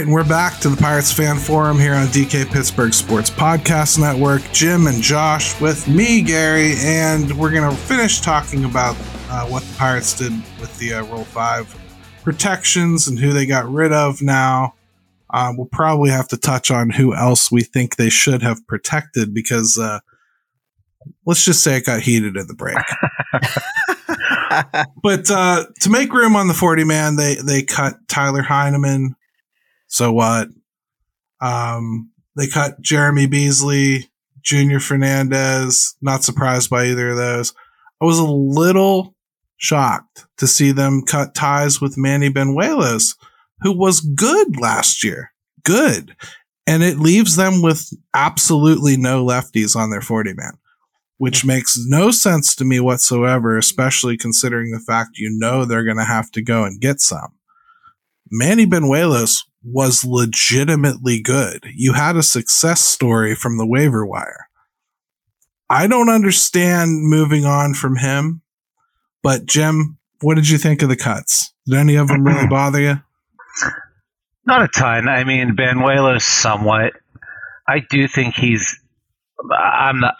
Right, 0.03 0.07
and 0.07 0.13
we're 0.13 0.27
back 0.27 0.59
to 0.59 0.69
the 0.69 0.77
Pirates 0.77 1.11
Fan 1.13 1.37
Forum 1.37 1.79
here 1.79 1.93
on 1.93 2.07
DK 2.07 2.51
Pittsburgh 2.51 2.93
Sports 2.93 3.29
Podcast 3.29 3.99
Network. 3.99 4.41
Jim 4.51 4.87
and 4.87 5.01
Josh 5.01 5.59
with 5.61 5.87
me, 5.87 6.21
Gary, 6.21 6.73
and 6.79 7.31
we're 7.37 7.51
going 7.51 7.69
to 7.69 7.75
finish 7.75 8.19
talking 8.19 8.65
about 8.65 8.95
uh, 9.29 9.45
what 9.47 9.63
the 9.63 9.75
Pirates 9.77 10.17
did 10.17 10.33
with 10.59 10.77
the 10.77 10.95
uh, 10.95 11.03
Rule 11.05 11.23
5 11.23 12.21
protections 12.23 13.07
and 13.07 13.17
who 13.17 13.31
they 13.31 13.45
got 13.45 13.69
rid 13.71 13.93
of 13.93 14.21
now. 14.21 14.73
Uh, 15.29 15.53
we'll 15.55 15.67
probably 15.67 16.09
have 16.09 16.27
to 16.27 16.37
touch 16.37 16.69
on 16.69 16.89
who 16.89 17.15
else 17.15 17.49
we 17.51 17.61
think 17.61 17.95
they 17.95 18.09
should 18.09 18.41
have 18.41 18.65
protected 18.67 19.33
because 19.33 19.77
uh, 19.77 19.99
let's 21.25 21.45
just 21.45 21.63
say 21.63 21.77
it 21.77 21.85
got 21.85 22.01
heated 22.01 22.35
in 22.35 22.47
the 22.47 22.53
break. 22.53 22.77
but 25.01 25.31
uh, 25.31 25.65
to 25.79 25.89
make 25.89 26.13
room 26.13 26.35
on 26.35 26.49
the 26.49 26.53
40 26.53 26.83
man, 26.83 27.15
they, 27.15 27.35
they 27.35 27.63
cut 27.63 27.95
Tyler 28.09 28.41
Heineman, 28.41 29.15
so 29.93 30.11
what? 30.11 30.47
Um, 31.39 32.09
they 32.35 32.47
cut 32.47 32.81
Jeremy 32.81 33.27
Beasley, 33.27 34.09
Junior 34.41 34.79
Fernandez. 34.79 35.95
Not 36.01 36.23
surprised 36.23 36.71
by 36.71 36.85
either 36.85 37.11
of 37.11 37.17
those. 37.17 37.53
I 38.01 38.05
was 38.05 38.17
a 38.17 38.25
little 38.25 39.13
shocked 39.57 40.25
to 40.37 40.47
see 40.47 40.71
them 40.71 41.03
cut 41.03 41.35
ties 41.35 41.79
with 41.79 41.95
Manny 41.95 42.31
Banuelos, 42.31 43.15
who 43.61 43.71
was 43.71 43.99
good 43.99 44.59
last 44.59 45.03
year. 45.03 45.31
Good. 45.63 46.15
And 46.65 46.81
it 46.81 46.97
leaves 46.97 47.35
them 47.35 47.61
with 47.61 47.87
absolutely 48.15 48.97
no 48.97 49.23
lefties 49.23 49.75
on 49.75 49.91
their 49.91 50.01
40 50.01 50.33
man, 50.33 50.53
which 51.19 51.45
makes 51.45 51.77
no 51.85 52.09
sense 52.09 52.55
to 52.55 52.65
me 52.65 52.79
whatsoever, 52.79 53.59
especially 53.59 54.17
considering 54.17 54.71
the 54.71 54.79
fact 54.79 55.19
you 55.19 55.29
know 55.31 55.65
they're 55.65 55.85
going 55.85 55.97
to 55.97 56.03
have 56.03 56.31
to 56.31 56.41
go 56.41 56.63
and 56.63 56.81
get 56.81 56.99
some. 56.99 57.35
Manny 58.31 58.65
Banuelos 58.65 59.43
was 59.63 60.03
legitimately 60.03 61.21
good. 61.21 61.65
You 61.73 61.93
had 61.93 62.15
a 62.15 62.23
success 62.23 62.81
story 62.81 63.35
from 63.35 63.57
the 63.57 63.67
waiver 63.67 64.05
wire. 64.05 64.47
I 65.69 65.87
don't 65.87 66.09
understand 66.09 67.03
moving 67.03 67.45
on 67.45 67.73
from 67.73 67.95
him, 67.95 68.41
but 69.21 69.45
Jim, 69.45 69.97
what 70.21 70.35
did 70.35 70.49
you 70.49 70.57
think 70.57 70.81
of 70.81 70.89
the 70.89 70.95
cuts? 70.95 71.53
Did 71.65 71.77
any 71.77 71.95
of 71.95 72.07
them 72.07 72.23
really 72.23 72.47
bother 72.49 72.79
you? 72.79 73.01
Not 74.45 74.63
a 74.63 74.67
ton. 74.67 75.07
I 75.07 75.23
mean, 75.23 75.55
Banuelos 75.55 76.21
somewhat. 76.21 76.93
I 77.67 77.79
do 77.89 78.07
think 78.07 78.35
he's. 78.35 78.79
I'm 79.57 80.01
not. 80.01 80.15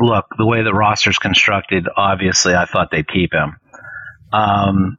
Look, 0.00 0.26
the 0.36 0.46
way 0.46 0.62
the 0.62 0.74
roster's 0.74 1.18
constructed, 1.18 1.88
obviously, 1.96 2.54
I 2.54 2.64
thought 2.64 2.90
they'd 2.90 3.06
keep 3.06 3.32
him. 3.32 3.56
Um, 4.32 4.96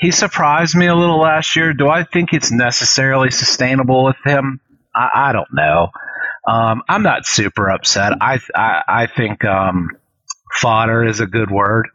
he 0.00 0.10
surprised 0.10 0.74
me 0.74 0.86
a 0.86 0.94
little 0.94 1.20
last 1.20 1.54
year. 1.54 1.74
Do 1.74 1.88
I 1.88 2.04
think 2.04 2.32
it's 2.32 2.50
necessarily 2.50 3.30
sustainable 3.30 4.04
with 4.04 4.16
him? 4.24 4.60
I, 4.94 5.10
I 5.14 5.32
don't 5.32 5.52
know. 5.52 5.90
Um, 6.48 6.82
I'm 6.88 7.02
not 7.02 7.26
super 7.26 7.70
upset. 7.70 8.14
I 8.20 8.40
I, 8.54 8.82
I 8.88 9.06
think 9.06 9.44
um, 9.44 9.90
fodder 10.54 11.04
is 11.04 11.20
a 11.20 11.26
good 11.26 11.50
word 11.50 11.88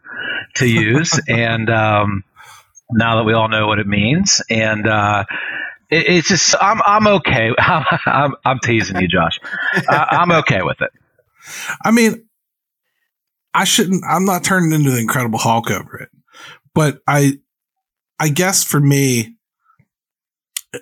to 0.56 0.66
use, 0.66 1.20
and 1.28 1.68
um, 1.68 2.22
now 2.92 3.16
that 3.16 3.24
we 3.24 3.32
all 3.32 3.48
know 3.48 3.66
what 3.66 3.80
it 3.80 3.88
means, 3.88 4.40
and 4.48 4.86
uh, 4.86 5.24
it, 5.90 6.08
it's 6.08 6.28
just 6.28 6.54
I'm 6.60 6.80
I'm 6.86 7.06
okay. 7.18 7.50
I'm, 7.58 8.34
I'm, 8.44 8.60
teasing 8.60 9.00
you, 9.00 9.08
Josh. 9.08 9.40
I, 9.88 10.06
I'm 10.12 10.30
okay 10.30 10.62
with 10.62 10.80
it. 10.80 10.90
I 11.84 11.90
mean, 11.90 12.24
I 13.52 13.64
shouldn't. 13.64 14.04
I'm 14.08 14.24
not 14.24 14.44
turning 14.44 14.70
into 14.70 14.92
the 14.92 15.00
Incredible 15.00 15.40
Hulk 15.40 15.72
over 15.72 15.96
it, 15.96 16.10
but 16.72 17.00
I 17.08 17.40
I 18.18 18.28
guess 18.28 18.64
for 18.64 18.80
me, 18.80 19.36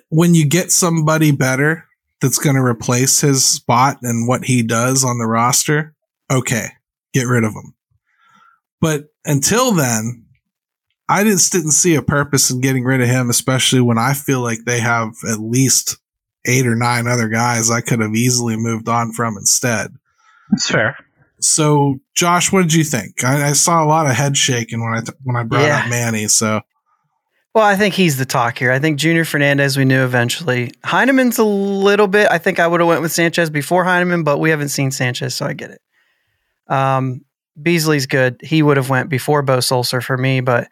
when 0.09 0.35
you 0.35 0.45
get 0.47 0.71
somebody 0.71 1.31
better 1.31 1.85
that's 2.21 2.37
going 2.37 2.55
to 2.55 2.61
replace 2.61 3.21
his 3.21 3.45
spot 3.45 3.97
and 4.01 4.27
what 4.27 4.45
he 4.45 4.63
does 4.63 5.03
on 5.03 5.17
the 5.19 5.27
roster, 5.27 5.93
okay, 6.31 6.69
get 7.13 7.27
rid 7.27 7.43
of 7.43 7.53
him. 7.53 7.73
But 8.81 9.05
until 9.25 9.71
then, 9.71 10.25
I 11.07 11.23
just 11.23 11.51
didn't 11.51 11.71
see 11.71 11.95
a 11.95 12.01
purpose 12.01 12.49
in 12.49 12.61
getting 12.61 12.83
rid 12.83 13.01
of 13.01 13.07
him, 13.07 13.29
especially 13.29 13.81
when 13.81 13.97
I 13.97 14.13
feel 14.13 14.41
like 14.41 14.59
they 14.65 14.79
have 14.79 15.13
at 15.29 15.39
least 15.39 15.97
eight 16.45 16.65
or 16.65 16.75
nine 16.75 17.07
other 17.07 17.27
guys 17.27 17.69
I 17.69 17.81
could 17.81 17.99
have 17.99 18.15
easily 18.15 18.55
moved 18.55 18.87
on 18.89 19.11
from 19.11 19.37
instead. 19.37 19.93
That's 20.51 20.69
fair. 20.69 20.97
So, 21.39 21.99
Josh, 22.15 22.51
what 22.51 22.61
did 22.63 22.73
you 22.73 22.83
think? 22.83 23.23
I, 23.23 23.49
I 23.49 23.53
saw 23.53 23.83
a 23.83 23.87
lot 23.87 24.07
of 24.07 24.13
head 24.13 24.37
shaking 24.37 24.83
when 24.83 24.93
I 24.93 25.01
t- 25.01 25.13
when 25.23 25.35
I 25.35 25.43
brought 25.43 25.63
yeah. 25.63 25.83
up 25.83 25.89
Manny. 25.89 26.27
So, 26.27 26.61
well, 27.55 27.63
I 27.63 27.77
think 27.77 27.93
he's 27.93 28.17
the 28.17 28.25
talk 28.25 28.57
here. 28.57 28.69
I 28.69 28.79
think 28.79 28.99
Junior 28.99 29.23
Fernandez 29.23 29.77
we 29.77 29.85
knew 29.85 30.03
eventually. 30.03 30.71
Heineman's 30.83 31.37
a 31.37 31.45
little 31.45 32.07
bit. 32.07 32.27
I 32.29 32.37
think 32.37 32.59
I 32.59 32.67
would 32.67 32.81
have 32.81 32.89
went 32.89 33.01
with 33.01 33.13
Sanchez 33.13 33.49
before 33.49 33.85
Heineman, 33.85 34.23
but 34.23 34.39
we 34.39 34.49
haven't 34.49 34.69
seen 34.69 34.91
Sanchez, 34.91 35.35
so 35.35 35.45
I 35.45 35.53
get 35.53 35.71
it. 35.71 35.81
Um, 36.67 37.23
Beasley's 37.59 38.07
good. 38.07 38.41
He 38.43 38.61
would 38.61 38.75
have 38.75 38.89
went 38.89 39.07
before 39.09 39.41
Beau 39.41 39.59
Sulser 39.59 40.03
for 40.03 40.17
me, 40.17 40.41
but 40.41 40.67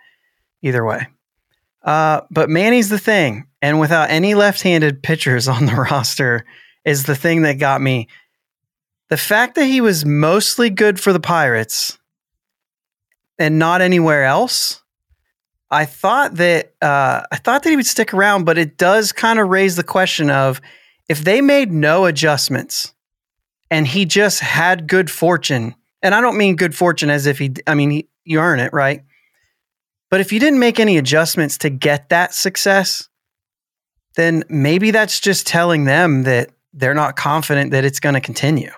either 0.61 0.83
way. 0.83 1.07
Uh, 1.83 2.21
but 2.29 2.49
Manny's 2.49 2.89
the 2.89 2.99
thing, 2.99 3.47
and 3.61 3.79
without 3.79 4.09
any 4.09 4.35
left-handed 4.35 5.01
pitchers 5.01 5.47
on 5.47 5.65
the 5.65 5.75
roster, 5.75 6.45
is 6.83 7.05
the 7.05 7.15
thing 7.15 7.43
that 7.43 7.59
got 7.59 7.79
me. 7.79 8.09
The 9.07 9.15
fact 9.15 9.55
that 9.55 9.67
he 9.67 9.79
was 9.79 10.05
mostly 10.05 10.69
good 10.69 10.99
for 10.99 11.13
the 11.13 11.19
Pirates 11.21 11.97
and 13.39 13.57
not 13.57 13.79
anywhere 13.79 14.25
else 14.25 14.82
I 15.73 15.85
thought 15.85 16.35
that 16.35 16.75
uh, 16.83 17.23
I 17.31 17.37
thought 17.37 17.63
that 17.63 17.69
he 17.71 17.75
would 17.75 17.87
stick 17.87 18.13
around, 18.13 18.45
but 18.45 18.59
it 18.59 18.77
does 18.77 19.11
kind 19.11 19.39
of 19.39 19.49
raise 19.49 19.75
the 19.75 19.83
question 19.83 20.29
of 20.29 20.61
if 21.09 21.23
they 21.23 21.41
made 21.41 21.71
no 21.71 22.05
adjustments 22.05 22.93
and 23.71 23.87
he 23.87 24.05
just 24.05 24.39
had 24.39 24.87
good 24.87 25.09
fortune, 25.09 25.73
and 26.03 26.13
I 26.13 26.21
don't 26.21 26.37
mean 26.37 26.57
good 26.57 26.75
fortune 26.75 27.09
as 27.09 27.25
if 27.25 27.39
he, 27.39 27.55
I 27.65 27.73
mean 27.73 27.89
he, 27.89 28.07
you 28.23 28.39
earn 28.39 28.59
it, 28.59 28.71
right? 28.71 29.01
But 30.11 30.21
if 30.21 30.31
you 30.31 30.39
didn't 30.39 30.59
make 30.59 30.79
any 30.79 30.99
adjustments 30.99 31.57
to 31.59 31.71
get 31.71 32.09
that 32.09 32.35
success, 32.35 33.09
then 34.15 34.43
maybe 34.47 34.91
that's 34.91 35.19
just 35.19 35.47
telling 35.47 35.85
them 35.85 36.21
that 36.23 36.51
they're 36.71 36.93
not 36.93 37.15
confident 37.15 37.71
that 37.71 37.83
it's 37.83 37.99
going 37.99 38.13
to 38.13 38.21
continue. 38.21 38.69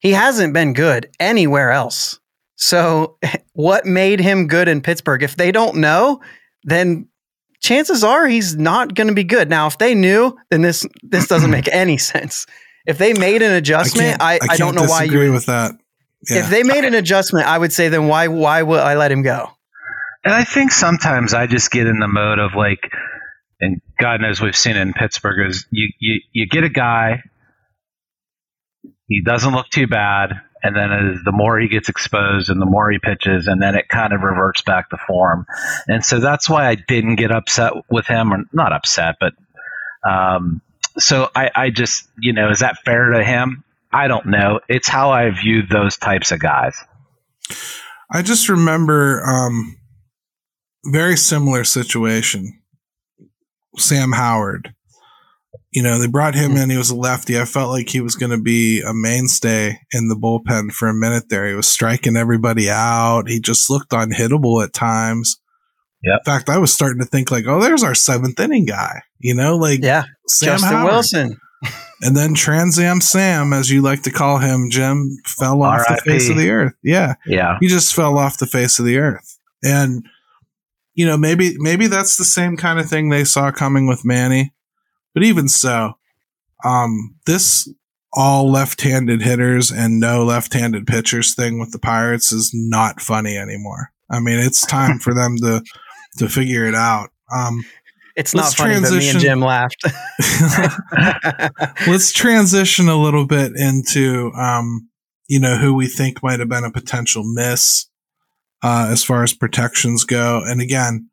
He 0.00 0.10
hasn't 0.10 0.52
been 0.52 0.74
good 0.74 1.10
anywhere 1.18 1.70
else. 1.70 2.20
So, 2.56 3.18
what 3.52 3.86
made 3.86 4.20
him 4.20 4.46
good 4.46 4.68
in 4.68 4.80
Pittsburgh? 4.80 5.22
If 5.22 5.36
they 5.36 5.52
don't 5.52 5.76
know, 5.76 6.20
then 6.64 7.08
chances 7.60 8.04
are 8.04 8.26
he's 8.26 8.56
not 8.56 8.94
going 8.94 9.08
to 9.08 9.14
be 9.14 9.24
good. 9.24 9.48
Now, 9.48 9.66
if 9.66 9.78
they 9.78 9.94
knew, 9.94 10.36
then 10.50 10.62
this 10.62 10.86
this 11.02 11.26
doesn't 11.26 11.50
make 11.50 11.68
any 11.72 11.98
sense. 11.98 12.46
If 12.86 12.98
they 12.98 13.14
made 13.14 13.42
an 13.42 13.52
adjustment, 13.52 14.20
I, 14.20 14.34
I, 14.34 14.34
I, 14.34 14.38
I 14.50 14.56
don't 14.56 14.74
know 14.74 14.84
why 14.84 15.04
you 15.04 15.10
agree 15.10 15.30
with 15.30 15.46
that. 15.46 15.72
Yeah. 16.28 16.40
If 16.40 16.50
they 16.50 16.62
made 16.62 16.84
an 16.84 16.94
adjustment, 16.94 17.46
I 17.46 17.58
would 17.58 17.72
say 17.72 17.88
then 17.88 18.08
why 18.08 18.28
why 18.28 18.62
would 18.62 18.80
I 18.80 18.94
let 18.96 19.10
him 19.10 19.22
go? 19.22 19.50
And 20.24 20.32
I 20.32 20.44
think 20.44 20.72
sometimes 20.72 21.34
I 21.34 21.46
just 21.46 21.70
get 21.70 21.86
in 21.86 21.98
the 21.98 22.08
mode 22.08 22.38
of 22.38 22.52
like, 22.56 22.90
and 23.60 23.82
God 23.98 24.22
knows 24.22 24.40
we've 24.40 24.56
seen 24.56 24.76
it 24.76 24.80
in 24.80 24.92
Pittsburgh 24.94 25.48
is 25.48 25.66
you 25.70 25.88
you 25.98 26.20
you 26.32 26.46
get 26.46 26.64
a 26.64 26.70
guy, 26.70 27.22
he 29.06 29.22
doesn't 29.22 29.52
look 29.52 29.68
too 29.68 29.86
bad, 29.86 30.40
and 30.64 30.74
then 30.74 30.90
as 30.90 31.22
the 31.24 31.30
more 31.30 31.60
he 31.60 31.68
gets 31.68 31.88
exposed 31.88 32.48
and 32.50 32.60
the 32.60 32.66
more 32.66 32.90
he 32.90 32.98
pitches, 32.98 33.46
and 33.46 33.62
then 33.62 33.76
it 33.76 33.88
kind 33.88 34.12
of 34.12 34.22
reverts 34.22 34.62
back 34.62 34.90
to 34.90 34.96
form. 35.06 35.46
And 35.86 36.04
so 36.04 36.18
that's 36.18 36.48
why 36.48 36.66
I 36.66 36.74
didn't 36.74 37.16
get 37.16 37.30
upset 37.30 37.74
with 37.90 38.06
him, 38.06 38.32
or 38.32 38.44
not 38.52 38.72
upset, 38.72 39.16
but 39.20 39.34
um, 40.08 40.60
so 40.98 41.30
I, 41.34 41.50
I 41.54 41.70
just, 41.70 42.08
you 42.18 42.32
know, 42.32 42.50
is 42.50 42.60
that 42.60 42.78
fair 42.84 43.10
to 43.10 43.22
him? 43.22 43.62
I 43.92 44.08
don't 44.08 44.26
know. 44.26 44.60
It's 44.68 44.88
how 44.88 45.10
I 45.10 45.30
view 45.30 45.62
those 45.70 45.96
types 45.96 46.32
of 46.32 46.40
guys. 46.40 46.76
I 48.10 48.22
just 48.22 48.48
remember 48.48 49.22
um, 49.24 49.76
very 50.84 51.16
similar 51.16 51.64
situation. 51.64 52.60
Sam 53.76 54.12
Howard. 54.12 54.74
You 55.74 55.82
know, 55.82 55.98
they 55.98 56.06
brought 56.06 56.36
him 56.36 56.52
hmm. 56.52 56.56
in. 56.58 56.70
He 56.70 56.76
was 56.76 56.90
a 56.90 56.96
lefty. 56.96 57.38
I 57.38 57.44
felt 57.44 57.70
like 57.70 57.88
he 57.88 58.00
was 58.00 58.14
going 58.14 58.30
to 58.30 58.40
be 58.40 58.80
a 58.80 58.94
mainstay 58.94 59.80
in 59.92 60.08
the 60.08 60.14
bullpen 60.14 60.72
for 60.72 60.88
a 60.88 60.94
minute 60.94 61.24
there. 61.28 61.48
He 61.48 61.54
was 61.54 61.66
striking 61.66 62.16
everybody 62.16 62.70
out. 62.70 63.28
He 63.28 63.40
just 63.40 63.68
looked 63.68 63.90
unhittable 63.90 64.62
at 64.62 64.72
times. 64.72 65.40
Yep. 66.04 66.20
In 66.20 66.24
fact, 66.24 66.48
I 66.48 66.58
was 66.58 66.72
starting 66.72 67.00
to 67.00 67.06
think 67.06 67.30
like, 67.30 67.46
oh, 67.46 67.60
there's 67.60 67.82
our 67.82 67.94
seventh 67.94 68.38
inning 68.38 68.66
guy. 68.66 69.02
You 69.18 69.34
know, 69.34 69.56
like 69.56 69.80
Yeah. 69.82 70.04
Sam 70.28 70.58
Justin 70.58 70.70
Howard. 70.70 70.92
Wilson. 70.92 71.40
And 72.02 72.16
then 72.16 72.34
Transam 72.34 73.02
Sam, 73.02 73.52
as 73.54 73.70
you 73.70 73.80
like 73.80 74.02
to 74.02 74.10
call 74.10 74.38
him, 74.38 74.68
Jim, 74.70 75.16
fell 75.24 75.62
off 75.62 75.86
the 75.86 75.94
R.I.P.. 75.94 76.10
face 76.10 76.28
of 76.28 76.36
the 76.36 76.50
earth. 76.50 76.74
Yeah 76.82 77.14
Yeah. 77.24 77.56
he 77.60 77.68
just 77.68 77.94
fell 77.94 78.18
off 78.18 78.38
the 78.38 78.46
face 78.46 78.78
of 78.78 78.84
the 78.84 78.98
earth. 78.98 79.38
And 79.62 80.04
you 80.94 81.06
know, 81.06 81.16
maybe 81.16 81.54
maybe 81.58 81.86
that's 81.88 82.16
the 82.16 82.24
same 82.24 82.56
kind 82.56 82.78
of 82.78 82.88
thing 82.88 83.08
they 83.08 83.24
saw 83.24 83.50
coming 83.50 83.86
with 83.86 84.04
Manny. 84.04 84.52
But 85.14 85.22
even 85.22 85.48
so, 85.48 85.94
um, 86.64 87.14
this 87.26 87.68
all 88.12 88.50
left-handed 88.50 89.22
hitters 89.22 89.70
and 89.70 89.98
no 89.98 90.24
left-handed 90.24 90.86
pitchers 90.86 91.34
thing 91.34 91.58
with 91.58 91.72
the 91.72 91.78
Pirates 91.78 92.32
is 92.32 92.52
not 92.54 93.00
funny 93.00 93.36
anymore. 93.36 93.90
I 94.10 94.20
mean, 94.20 94.38
it's 94.38 94.66
time 94.66 94.98
for 94.98 95.14
them 95.14 95.36
to 95.38 95.62
to 96.18 96.28
figure 96.28 96.64
it 96.64 96.74
out. 96.74 97.10
Um, 97.34 97.64
It's 98.16 98.34
not 98.34 98.54
funny, 98.54 98.80
but 98.80 98.92
me 98.92 99.08
and 99.08 99.18
Jim 99.18 99.40
laughed. 99.40 99.84
let's 101.88 102.12
transition 102.12 102.88
a 102.88 102.96
little 102.96 103.26
bit 103.26 103.52
into 103.56 104.30
um, 104.34 104.88
you 105.26 105.40
know 105.40 105.56
who 105.56 105.74
we 105.74 105.88
think 105.88 106.22
might 106.22 106.38
have 106.38 106.48
been 106.48 106.64
a 106.64 106.70
potential 106.70 107.24
miss 107.24 107.86
uh, 108.62 108.86
as 108.90 109.02
far 109.02 109.24
as 109.24 109.34
protections 109.34 110.04
go. 110.04 110.42
And 110.44 110.60
again, 110.60 111.10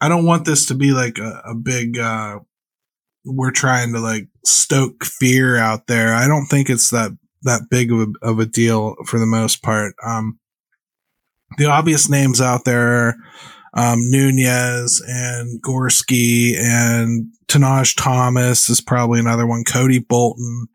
I 0.00 0.08
don't 0.08 0.26
want 0.26 0.44
this 0.44 0.66
to 0.66 0.74
be 0.74 0.90
like 0.92 1.18
a, 1.18 1.42
a 1.46 1.54
big. 1.54 1.98
Uh, 1.98 2.40
we're 3.24 3.50
trying 3.50 3.92
to 3.92 4.00
like 4.00 4.28
stoke 4.44 5.04
fear 5.04 5.56
out 5.56 5.86
there. 5.86 6.14
I 6.14 6.26
don't 6.26 6.46
think 6.46 6.68
it's 6.68 6.90
that 6.90 7.12
that 7.42 7.62
big 7.70 7.92
of 7.92 8.00
a, 8.00 8.06
of 8.22 8.38
a 8.38 8.46
deal 8.46 8.94
for 9.06 9.18
the 9.18 9.26
most 9.26 9.62
part. 9.62 9.94
Um, 10.04 10.38
the 11.58 11.66
obvious 11.66 12.08
names 12.08 12.40
out 12.40 12.64
there 12.64 13.08
are 13.08 13.14
um, 13.74 13.98
Nunez 14.10 15.02
and 15.06 15.62
Gorski 15.62 16.56
and 16.56 17.26
Tanaj 17.48 17.96
Thomas 17.96 18.68
is 18.68 18.80
probably 18.80 19.20
another 19.20 19.46
one. 19.46 19.64
Cody 19.64 19.98
Bolton. 19.98 20.68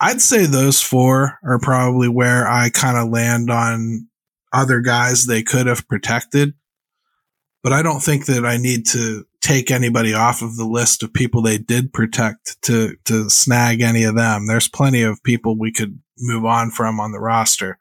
I'd 0.00 0.20
say 0.20 0.44
those 0.44 0.80
four 0.82 1.38
are 1.42 1.58
probably 1.58 2.08
where 2.08 2.46
I 2.46 2.68
kind 2.70 2.98
of 2.98 3.08
land 3.08 3.50
on 3.50 4.08
other 4.52 4.80
guys 4.80 5.24
they 5.24 5.42
could 5.42 5.66
have 5.66 5.88
protected. 5.88 6.54
But 7.62 7.72
I 7.72 7.82
don't 7.82 8.00
think 8.00 8.26
that 8.26 8.44
I 8.44 8.58
need 8.58 8.86
to 8.88 9.24
take 9.46 9.70
anybody 9.70 10.12
off 10.12 10.42
of 10.42 10.56
the 10.56 10.64
list 10.64 11.04
of 11.04 11.12
people 11.12 11.40
they 11.40 11.56
did 11.56 11.92
protect 11.92 12.60
to 12.62 12.96
to 13.04 13.30
snag 13.30 13.80
any 13.80 14.02
of 14.02 14.16
them. 14.16 14.48
There's 14.48 14.66
plenty 14.66 15.02
of 15.02 15.22
people 15.22 15.56
we 15.56 15.70
could 15.70 16.00
move 16.18 16.44
on 16.44 16.72
from 16.72 16.98
on 16.98 17.12
the 17.12 17.20
roster. 17.20 17.78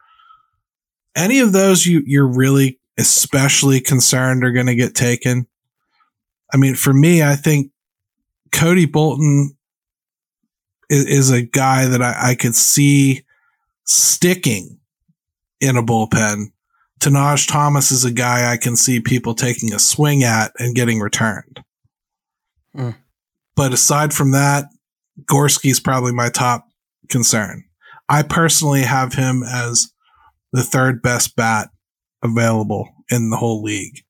Any 1.15 1.39
of 1.39 1.53
those 1.53 1.87
you 1.87 2.03
you're 2.05 2.27
really 2.27 2.79
especially 2.99 3.81
concerned 3.81 4.43
are 4.43 4.51
going 4.51 4.67
to 4.67 4.75
get 4.75 4.93
taken. 4.93 5.47
I 6.53 6.57
mean, 6.57 6.75
for 6.75 6.93
me, 6.93 7.23
I 7.23 7.35
think 7.35 7.71
Cody 8.51 8.85
Bolton 8.85 9.57
is, 10.87 11.05
is 11.05 11.31
a 11.31 11.41
guy 11.41 11.87
that 11.87 12.01
I, 12.03 12.29
I 12.31 12.35
could 12.35 12.55
see 12.55 13.25
sticking 13.85 14.77
in 15.59 15.77
a 15.77 15.83
bullpen. 15.83 16.51
Tanaj 16.99 17.47
Thomas 17.47 17.91
is 17.91 18.05
a 18.05 18.11
guy 18.11 18.51
I 18.51 18.57
can 18.57 18.75
see 18.75 18.99
people 18.99 19.35
taking 19.35 19.73
a 19.73 19.79
swing 19.79 20.23
at 20.23 20.51
and 20.57 20.75
getting 20.75 20.99
returned. 20.99 21.63
Mm. 22.75 22.95
But 23.55 23.73
aside 23.73 24.13
from 24.13 24.31
that, 24.31 24.65
Gorski's 25.23 25.79
probably 25.79 26.13
my 26.13 26.29
top 26.29 26.67
concern. 27.09 27.63
I 28.09 28.23
personally 28.23 28.81
have 28.81 29.13
him 29.13 29.43
as 29.43 29.91
the 30.51 30.63
third 30.63 31.01
best 31.01 31.35
bat 31.35 31.69
available 32.23 32.89
in 33.09 33.29
the 33.29 33.37
whole 33.37 33.61
league. 33.61 34.03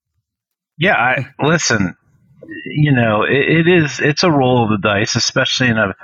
Yeah, 0.77 0.95
I 0.95 1.27
listen. 1.43 1.95
You 2.65 2.91
know, 2.91 3.23
it, 3.23 3.67
it 3.67 3.67
is. 3.67 3.99
It's 3.99 4.23
a 4.23 4.31
roll 4.31 4.63
of 4.63 4.69
the 4.69 4.87
dice, 4.87 5.15
especially 5.15 5.69
in 5.69 5.77
a 5.77 5.95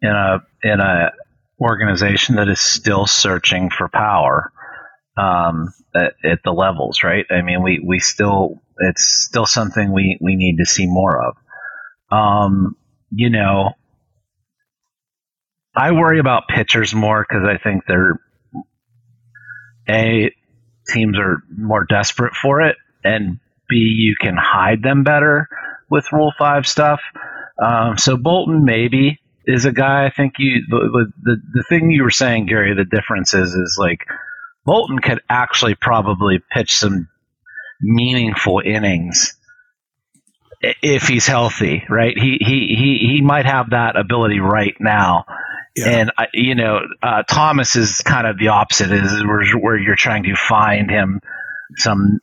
in 0.00 0.10
a 0.10 0.42
in 0.62 0.80
a 0.80 1.12
organization 1.60 2.36
that 2.36 2.48
is 2.48 2.60
still 2.60 3.06
searching 3.06 3.70
for 3.70 3.88
power 3.88 4.52
um, 5.16 5.72
at, 5.94 6.14
at 6.24 6.38
the 6.44 6.52
levels. 6.52 7.02
Right? 7.02 7.26
I 7.30 7.42
mean, 7.42 7.62
we 7.62 7.82
we 7.84 7.98
still 7.98 8.62
it's 8.78 9.04
still 9.04 9.46
something 9.46 9.92
we 9.92 10.18
we 10.20 10.36
need 10.36 10.58
to 10.58 10.66
see 10.66 10.86
more 10.86 11.28
of. 11.28 11.36
Um, 12.10 12.76
you 13.10 13.30
know, 13.30 13.72
I 15.74 15.92
worry 15.92 16.18
about 16.18 16.48
pitchers 16.48 16.94
more 16.94 17.24
because 17.26 17.46
I 17.46 17.58
think 17.62 17.84
they're 17.86 18.20
a 19.88 20.34
teams 20.88 21.18
are 21.18 21.42
more 21.56 21.84
desperate 21.84 22.34
for 22.34 22.60
it, 22.62 22.76
and 23.04 23.38
B 23.68 23.76
you 23.76 24.16
can 24.20 24.36
hide 24.36 24.82
them 24.82 25.02
better 25.02 25.48
with 25.90 26.12
Rule 26.12 26.32
Five 26.38 26.66
stuff. 26.66 27.00
Um, 27.62 27.98
so 27.98 28.16
Bolton 28.16 28.64
maybe 28.64 29.20
is 29.46 29.64
a 29.64 29.72
guy. 29.72 30.06
I 30.06 30.10
think 30.10 30.34
you 30.38 30.62
the, 30.68 31.10
the 31.22 31.36
the 31.54 31.64
thing 31.68 31.90
you 31.90 32.02
were 32.02 32.10
saying, 32.10 32.46
Gary. 32.46 32.74
The 32.74 32.84
difference 32.84 33.34
is 33.34 33.54
is 33.54 33.76
like 33.78 34.00
Bolton 34.64 34.98
could 34.98 35.20
actually 35.28 35.74
probably 35.74 36.40
pitch 36.52 36.76
some 36.76 37.08
meaningful 37.80 38.62
innings 38.64 39.36
if 40.60 41.08
he's 41.08 41.26
healthy, 41.26 41.84
right? 41.88 42.16
He 42.16 42.38
he 42.40 42.74
he 42.78 43.14
he 43.14 43.20
might 43.20 43.46
have 43.46 43.70
that 43.70 43.96
ability 43.96 44.38
right 44.38 44.74
now. 44.78 45.24
Yeah. 45.76 45.88
And 45.88 46.12
uh, 46.16 46.26
you 46.32 46.54
know, 46.54 46.80
uh, 47.02 47.22
Thomas 47.24 47.76
is 47.76 48.00
kind 48.02 48.26
of 48.26 48.38
the 48.38 48.48
opposite. 48.48 48.92
Is 48.92 49.24
where, 49.24 49.44
where 49.58 49.76
you're 49.76 49.96
trying 49.96 50.24
to 50.24 50.36
find 50.36 50.90
him 50.90 51.20
some 51.78 52.20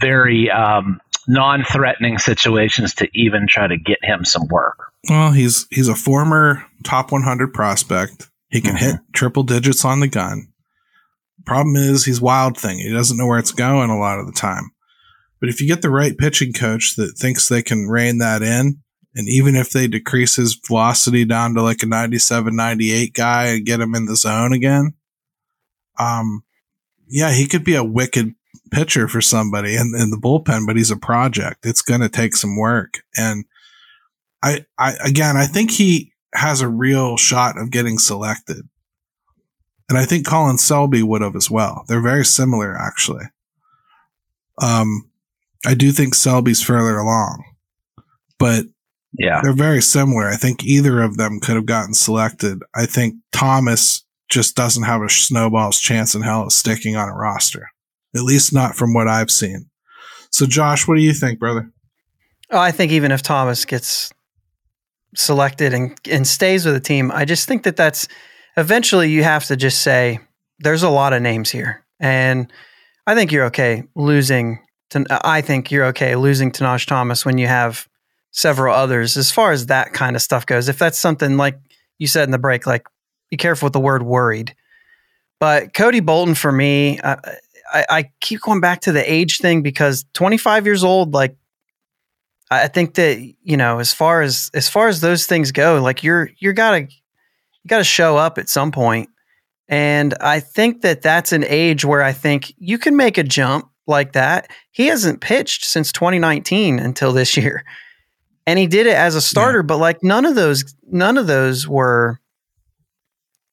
very 0.00 0.50
um, 0.50 1.00
non-threatening 1.26 2.18
situations 2.18 2.94
to 2.94 3.08
even 3.14 3.46
try 3.48 3.66
to 3.66 3.76
get 3.78 3.98
him 4.02 4.24
some 4.24 4.46
work. 4.48 4.76
Well, 5.08 5.32
he's 5.32 5.66
he's 5.70 5.88
a 5.88 5.94
former 5.94 6.66
top 6.84 7.12
100 7.12 7.54
prospect. 7.54 8.28
He 8.50 8.60
can 8.60 8.76
hit 8.76 8.96
triple 9.12 9.44
digits 9.44 9.84
on 9.84 10.00
the 10.00 10.08
gun. 10.08 10.48
Problem 11.48 11.76
is, 11.76 12.04
he's 12.04 12.20
wild 12.20 12.58
thing. 12.58 12.78
He 12.78 12.92
doesn't 12.92 13.16
know 13.16 13.26
where 13.26 13.38
it's 13.38 13.52
going 13.52 13.88
a 13.88 13.98
lot 13.98 14.18
of 14.18 14.26
the 14.26 14.32
time. 14.32 14.70
But 15.40 15.48
if 15.48 15.62
you 15.62 15.66
get 15.66 15.80
the 15.80 15.88
right 15.88 16.16
pitching 16.16 16.52
coach 16.52 16.94
that 16.96 17.16
thinks 17.16 17.48
they 17.48 17.62
can 17.62 17.88
rein 17.88 18.18
that 18.18 18.42
in, 18.42 18.82
and 19.14 19.28
even 19.30 19.56
if 19.56 19.70
they 19.70 19.88
decrease 19.88 20.36
his 20.36 20.54
velocity 20.54 21.24
down 21.24 21.54
to 21.54 21.62
like 21.62 21.82
a 21.82 21.86
97, 21.86 22.54
98 22.54 23.14
guy 23.14 23.46
and 23.46 23.64
get 23.64 23.80
him 23.80 23.94
in 23.94 24.04
the 24.04 24.14
zone 24.14 24.52
again, 24.52 24.92
um, 25.98 26.42
yeah, 27.08 27.32
he 27.32 27.46
could 27.46 27.64
be 27.64 27.74
a 27.74 27.82
wicked 27.82 28.34
pitcher 28.70 29.08
for 29.08 29.22
somebody 29.22 29.74
in, 29.74 29.94
in 29.98 30.10
the 30.10 30.20
bullpen, 30.22 30.66
but 30.66 30.76
he's 30.76 30.90
a 30.90 30.98
project. 30.98 31.64
It's 31.64 31.80
going 31.80 32.02
to 32.02 32.10
take 32.10 32.36
some 32.36 32.58
work. 32.58 32.98
And 33.16 33.46
I, 34.42 34.66
I, 34.78 34.96
again, 35.02 35.38
I 35.38 35.46
think 35.46 35.70
he 35.70 36.12
has 36.34 36.60
a 36.60 36.68
real 36.68 37.16
shot 37.16 37.58
of 37.58 37.70
getting 37.70 37.98
selected. 37.98 38.68
And 39.88 39.96
I 39.96 40.04
think 40.04 40.26
Colin 40.26 40.58
Selby 40.58 41.02
would 41.02 41.22
have 41.22 41.36
as 41.36 41.50
well. 41.50 41.84
They're 41.88 42.00
very 42.02 42.24
similar, 42.24 42.76
actually. 42.76 43.24
Um, 44.60 45.10
I 45.66 45.74
do 45.74 45.92
think 45.92 46.14
Selby's 46.14 46.62
further 46.62 46.98
along, 46.98 47.44
but 48.38 48.64
Yeah, 49.18 49.40
they're 49.42 49.52
very 49.52 49.80
similar. 49.80 50.28
I 50.28 50.36
think 50.36 50.64
either 50.64 51.00
of 51.00 51.16
them 51.16 51.40
could 51.40 51.56
have 51.56 51.66
gotten 51.66 51.94
selected. 51.94 52.58
I 52.74 52.86
think 52.86 53.14
Thomas 53.32 54.04
just 54.28 54.56
doesn't 54.56 54.82
have 54.82 55.00
a 55.02 55.08
snowball's 55.08 55.80
chance 55.80 56.14
in 56.14 56.22
hell 56.22 56.42
of 56.42 56.52
sticking 56.52 56.96
on 56.96 57.08
a 57.08 57.14
roster, 57.14 57.70
at 58.14 58.22
least 58.22 58.52
not 58.52 58.76
from 58.76 58.92
what 58.92 59.08
I've 59.08 59.30
seen. 59.30 59.70
So, 60.30 60.44
Josh, 60.44 60.86
what 60.86 60.96
do 60.96 61.00
you 61.02 61.14
think, 61.14 61.38
brother? 61.38 61.72
Oh, 62.50 62.58
I 62.58 62.70
think 62.70 62.92
even 62.92 63.10
if 63.10 63.22
Thomas 63.22 63.64
gets 63.64 64.12
selected 65.14 65.72
and 65.72 65.98
and 66.10 66.26
stays 66.26 66.66
with 66.66 66.74
the 66.74 66.80
team, 66.80 67.10
I 67.12 67.24
just 67.24 67.48
think 67.48 67.62
that 67.62 67.76
that's 67.76 68.08
eventually 68.58 69.10
you 69.10 69.22
have 69.22 69.44
to 69.46 69.56
just 69.56 69.82
say 69.82 70.20
there's 70.58 70.82
a 70.82 70.90
lot 70.90 71.12
of 71.12 71.22
names 71.22 71.50
here, 71.50 71.84
and 72.00 72.52
I 73.06 73.14
think 73.14 73.32
you're 73.32 73.46
okay 73.46 73.84
losing. 73.94 74.58
To, 74.90 75.04
I 75.10 75.40
think 75.40 75.70
you're 75.70 75.86
okay 75.86 76.16
losing 76.16 76.50
Tanaj 76.50 76.86
Thomas 76.86 77.24
when 77.24 77.38
you 77.38 77.46
have 77.46 77.88
several 78.32 78.74
others. 78.74 79.16
As 79.16 79.30
far 79.30 79.52
as 79.52 79.66
that 79.66 79.92
kind 79.92 80.16
of 80.16 80.22
stuff 80.22 80.44
goes, 80.44 80.68
if 80.68 80.78
that's 80.78 80.98
something 80.98 81.36
like 81.36 81.58
you 81.98 82.06
said 82.06 82.24
in 82.24 82.30
the 82.30 82.38
break, 82.38 82.66
like 82.66 82.86
be 83.30 83.36
careful 83.36 83.66
with 83.66 83.72
the 83.72 83.80
word 83.80 84.02
worried. 84.02 84.54
But 85.40 85.72
Cody 85.72 86.00
Bolton 86.00 86.34
for 86.34 86.50
me, 86.50 86.98
uh, 86.98 87.16
I, 87.72 87.84
I 87.88 88.10
keep 88.20 88.40
going 88.40 88.60
back 88.60 88.80
to 88.82 88.92
the 88.92 89.12
age 89.12 89.38
thing 89.38 89.62
because 89.62 90.04
25 90.14 90.66
years 90.66 90.82
old, 90.82 91.14
like 91.14 91.36
I 92.50 92.66
think 92.66 92.94
that 92.94 93.18
you 93.42 93.56
know, 93.56 93.78
as 93.78 93.92
far 93.92 94.22
as 94.22 94.50
as 94.54 94.68
far 94.68 94.88
as 94.88 95.00
those 95.00 95.26
things 95.26 95.52
go, 95.52 95.80
like 95.82 96.02
you're 96.02 96.30
you're 96.38 96.54
gotta 96.54 96.88
you 97.64 97.68
gotta 97.68 97.84
show 97.84 98.16
up 98.16 98.38
at 98.38 98.48
some 98.48 98.72
point, 98.72 99.08
and 99.68 100.14
I 100.20 100.40
think 100.40 100.82
that 100.82 101.02
that's 101.02 101.32
an 101.32 101.44
age 101.44 101.84
where 101.84 102.02
I 102.02 102.12
think 102.12 102.52
you 102.58 102.78
can 102.78 102.96
make 102.96 103.18
a 103.18 103.22
jump 103.22 103.70
like 103.86 104.12
that. 104.12 104.50
He 104.70 104.86
hasn't 104.86 105.20
pitched 105.20 105.64
since 105.64 105.92
2019 105.92 106.78
until 106.78 107.12
this 107.12 107.36
year, 107.36 107.64
and 108.46 108.58
he 108.58 108.66
did 108.66 108.86
it 108.86 108.96
as 108.96 109.14
a 109.14 109.20
starter. 109.20 109.60
Yeah. 109.60 109.66
But 109.66 109.78
like 109.78 110.02
none 110.02 110.24
of 110.24 110.34
those 110.34 110.74
none 110.86 111.18
of 111.18 111.26
those 111.26 111.68
were 111.68 112.20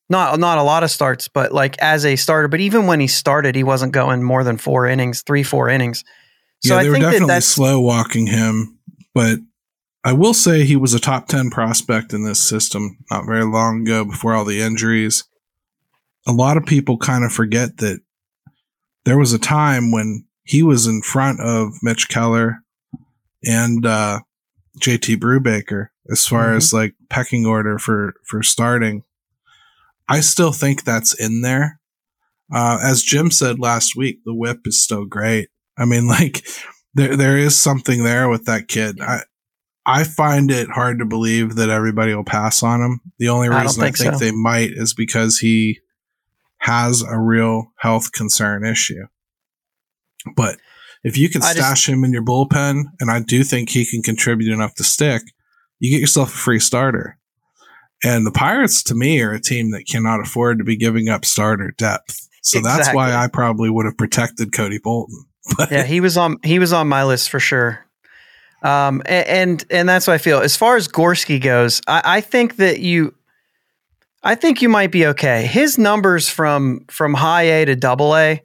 not 0.10 0.40
not 0.40 0.58
a 0.58 0.64
lot 0.64 0.84
of 0.84 0.92
starts, 0.92 1.28
but 1.28 1.52
like 1.52 1.78
as 1.80 2.06
a 2.06 2.16
starter. 2.16 2.48
But 2.48 2.62
even 2.62 2.88
when 2.88 3.00
he 3.00 3.08
started, 3.08 3.56
he 3.56 3.64
wasn't 3.64 3.92
going 3.92 4.24
more 4.24 4.44
than 4.44 4.58
four 4.58 4.88
innings, 4.88 5.24
three 5.24 5.44
four 5.44 5.70
innings. 5.70 6.04
So 6.64 6.76
yeah, 6.76 6.84
they 6.84 6.88
I 6.88 6.92
were 6.92 7.00
definitely 7.00 7.28
that 7.28 7.44
slow 7.44 7.80
walking 7.82 8.28
him 8.28 8.76
but 9.16 9.40
I 10.06 10.14
will 10.14 10.36
say 10.36 10.64
he 10.64 10.76
was 10.76 10.94
a 10.94 11.00
top 11.00 11.28
10 11.28 11.50
prospect 11.50 12.14
in 12.14 12.24
this 12.24 12.40
system 12.40 13.00
not 13.10 13.26
very 13.26 13.44
long 13.44 13.82
ago 13.82 14.06
before 14.06 14.36
all 14.36 14.46
the 14.46 14.62
injuries. 14.62 15.24
A 16.28 16.32
lot 16.32 16.58
of 16.58 16.66
people 16.66 17.00
kind 17.00 17.26
of 17.26 17.34
forget 17.34 17.78
that 17.78 18.02
there 19.04 19.18
was 19.18 19.34
a 19.34 19.40
time 19.40 19.92
when 19.92 20.26
he 20.44 20.62
was 20.62 20.86
in 20.86 21.02
front 21.02 21.40
of 21.42 21.74
Mitch 21.82 22.08
Keller 22.08 22.60
and 23.44 23.84
uh, 23.84 24.20
JT 24.80 25.18
Brubaker 25.18 25.88
as 26.12 26.28
far 26.28 26.50
mm-hmm. 26.50 26.58
as 26.58 26.72
like 26.72 26.94
pecking 27.10 27.48
order 27.48 27.80
for 27.80 28.14
for 28.28 28.44
starting. 28.44 29.04
I 30.08 30.20
still 30.20 30.52
think 30.52 30.84
that's 30.84 31.20
in 31.20 31.42
there. 31.42 31.80
Uh, 32.54 32.78
as 32.84 33.02
Jim 33.02 33.32
said 33.32 33.58
last 33.58 33.96
week, 33.96 34.20
the 34.24 34.36
whip 34.36 34.60
is 34.66 34.84
still 34.84 35.06
great. 35.06 35.50
I 35.80 35.86
mean, 35.86 36.08
like 36.08 36.46
there 36.94 37.18
there 37.18 37.38
is 37.40 37.58
something 37.58 38.04
there 38.04 38.30
with 38.30 38.46
that 38.46 38.68
kid. 38.68 39.02
I 39.02 39.22
I 39.86 40.04
find 40.04 40.50
it 40.50 40.70
hard 40.70 41.00
to 41.00 41.06
believe 41.06 41.56
that 41.56 41.70
everybody 41.70 42.14
will 42.14 42.24
pass 42.24 42.64
on 42.64 42.82
him. 42.82 43.02
The 43.20 43.30
only 43.30 43.50
reason 43.50 43.84
I, 43.84 43.92
think, 43.92 44.00
I 44.00 44.04
think 44.04 44.14
so. 44.14 44.20
they 44.20 44.32
might 44.32 44.72
is 44.72 44.94
because 44.94 45.38
he 45.38 45.80
has 46.58 47.04
a 47.04 47.20
real 47.20 47.72
health 47.78 48.12
concern 48.12 48.66
issue. 48.66 49.06
But 50.36 50.58
if 51.04 51.18
you 51.18 51.30
can 51.30 51.44
I 51.44 51.52
stash 51.52 51.86
just, 51.86 51.90
him 51.90 52.04
in 52.04 52.12
your 52.12 52.24
bullpen, 52.24 52.86
and 53.00 53.12
I 53.12 53.20
do 53.20 53.44
think 53.44 53.70
he 53.70 53.86
can 53.86 54.02
contribute 54.02 54.52
enough 54.52 54.74
to 54.76 54.84
stick, 54.84 55.22
you 55.80 55.92
get 55.92 56.02
yourself 56.02 56.34
a 56.34 56.38
free 56.38 56.60
starter. 56.60 57.20
And 58.04 58.26
the 58.26 58.32
Pirates, 58.32 58.82
to 58.84 58.96
me, 58.96 59.22
are 59.22 59.34
a 59.34 59.40
team 59.40 59.72
that 59.72 59.88
cannot 59.88 60.20
afford 60.20 60.58
to 60.58 60.64
be 60.64 60.76
giving 60.76 61.10
up 61.10 61.26
starter 61.26 61.74
depth. 61.78 62.28
So 62.42 62.60
exactly. 62.60 62.84
that's 62.84 62.96
why 62.96 63.14
I 63.14 63.28
probably 63.28 63.70
would 63.70 63.86
have 63.86 63.98
protected 63.98 64.52
Cody 64.52 64.80
Bolton. 64.80 65.26
But 65.58 65.70
yeah, 65.70 65.84
he 65.84 66.02
was 66.02 66.18
on 66.18 66.38
he 66.44 66.58
was 66.58 66.74
on 66.74 66.88
my 66.88 67.04
list 67.04 67.30
for 67.30 67.40
sure. 67.40 67.86
Um, 68.66 69.04
and 69.06 69.64
and 69.70 69.88
that's 69.88 70.08
what 70.08 70.16
I 70.16 70.18
feel. 70.18 70.40
As 70.40 70.58
far 70.58 70.76
as 70.76 70.88
Gorski 70.88 71.40
goes, 71.40 71.82
I, 71.88 72.02
I 72.04 72.22
think 72.22 72.56
that 72.56 72.80
you, 72.80 73.14
I 74.24 74.34
think 74.34 74.64
you 74.64 74.70
might 74.70 74.92
be 74.92 75.06
okay. 75.06 75.46
His 75.46 75.78
numbers 75.78 76.28
from 76.28 76.84
from 76.90 77.14
high 77.14 77.44
A 77.44 77.66
to 77.66 77.76
double 77.76 78.16
A, 78.16 78.42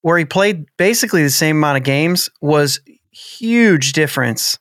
where 0.00 0.16
he 0.16 0.24
played 0.24 0.64
basically 0.78 1.22
the 1.22 1.30
same 1.30 1.58
amount 1.58 1.76
of 1.76 1.84
games, 1.84 2.30
was 2.40 2.80
huge 3.10 3.92
difference 3.92 4.58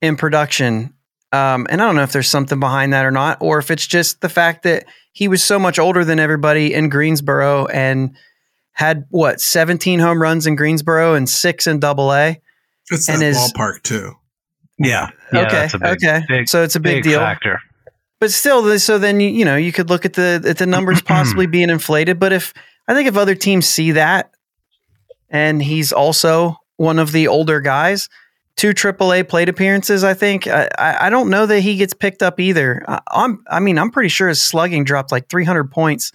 in 0.00 0.16
production. 0.16 0.94
Um, 1.32 1.66
and 1.68 1.82
I 1.82 1.86
don't 1.86 1.96
know 1.96 2.04
if 2.04 2.12
there's 2.12 2.28
something 2.28 2.60
behind 2.60 2.92
that 2.92 3.04
or 3.04 3.10
not, 3.10 3.38
or 3.40 3.58
if 3.58 3.72
it's 3.72 3.88
just 3.88 4.20
the 4.20 4.28
fact 4.28 4.62
that 4.62 4.84
he 5.12 5.26
was 5.26 5.42
so 5.42 5.58
much 5.58 5.80
older 5.80 6.04
than 6.04 6.20
everybody 6.20 6.72
in 6.72 6.90
Greensboro 6.90 7.66
and 7.66 8.16
had 8.72 9.04
what 9.10 9.40
17 9.40 9.98
home 9.98 10.22
runs 10.22 10.46
in 10.46 10.54
Greensboro 10.54 11.14
and 11.14 11.28
six 11.28 11.66
in 11.66 11.80
Double 11.80 12.12
A. 12.12 12.40
It's 12.90 13.08
and 13.08 13.20
that 13.20 13.34
ballpark 13.34 13.82
too. 13.82 14.14
Yeah. 14.78 15.10
yeah 15.32 15.46
okay. 15.46 15.68
Big, 15.72 15.82
okay. 15.84 16.22
Big, 16.28 16.48
so 16.48 16.62
it's 16.62 16.76
a 16.76 16.80
big, 16.80 16.96
big 16.96 17.04
deal. 17.04 17.20
Factor. 17.20 17.60
But 18.20 18.32
still, 18.32 18.78
so 18.78 18.98
then 18.98 19.20
you 19.20 19.28
you 19.28 19.44
know 19.44 19.56
you 19.56 19.72
could 19.72 19.90
look 19.90 20.04
at 20.04 20.14
the 20.14 20.42
at 20.46 20.58
the 20.58 20.66
numbers 20.66 21.02
possibly 21.04 21.46
being 21.46 21.70
inflated. 21.70 22.18
But 22.18 22.32
if 22.32 22.52
I 22.86 22.94
think 22.94 23.08
if 23.08 23.16
other 23.16 23.34
teams 23.34 23.66
see 23.66 23.92
that, 23.92 24.32
and 25.30 25.62
he's 25.62 25.92
also 25.92 26.56
one 26.76 26.98
of 26.98 27.12
the 27.12 27.28
older 27.28 27.60
guys, 27.60 28.08
two 28.56 28.70
AAA 28.70 29.28
plate 29.28 29.48
appearances. 29.48 30.02
I 30.02 30.14
think 30.14 30.46
I, 30.46 30.68
I 30.78 31.10
don't 31.10 31.30
know 31.30 31.46
that 31.46 31.60
he 31.60 31.76
gets 31.76 31.94
picked 31.94 32.22
up 32.22 32.40
either. 32.40 32.84
I, 32.88 33.00
I'm 33.10 33.44
I 33.50 33.60
mean 33.60 33.78
I'm 33.78 33.90
pretty 33.90 34.08
sure 34.08 34.28
his 34.28 34.42
slugging 34.42 34.84
dropped 34.84 35.12
like 35.12 35.28
300 35.28 35.70
points 35.70 36.12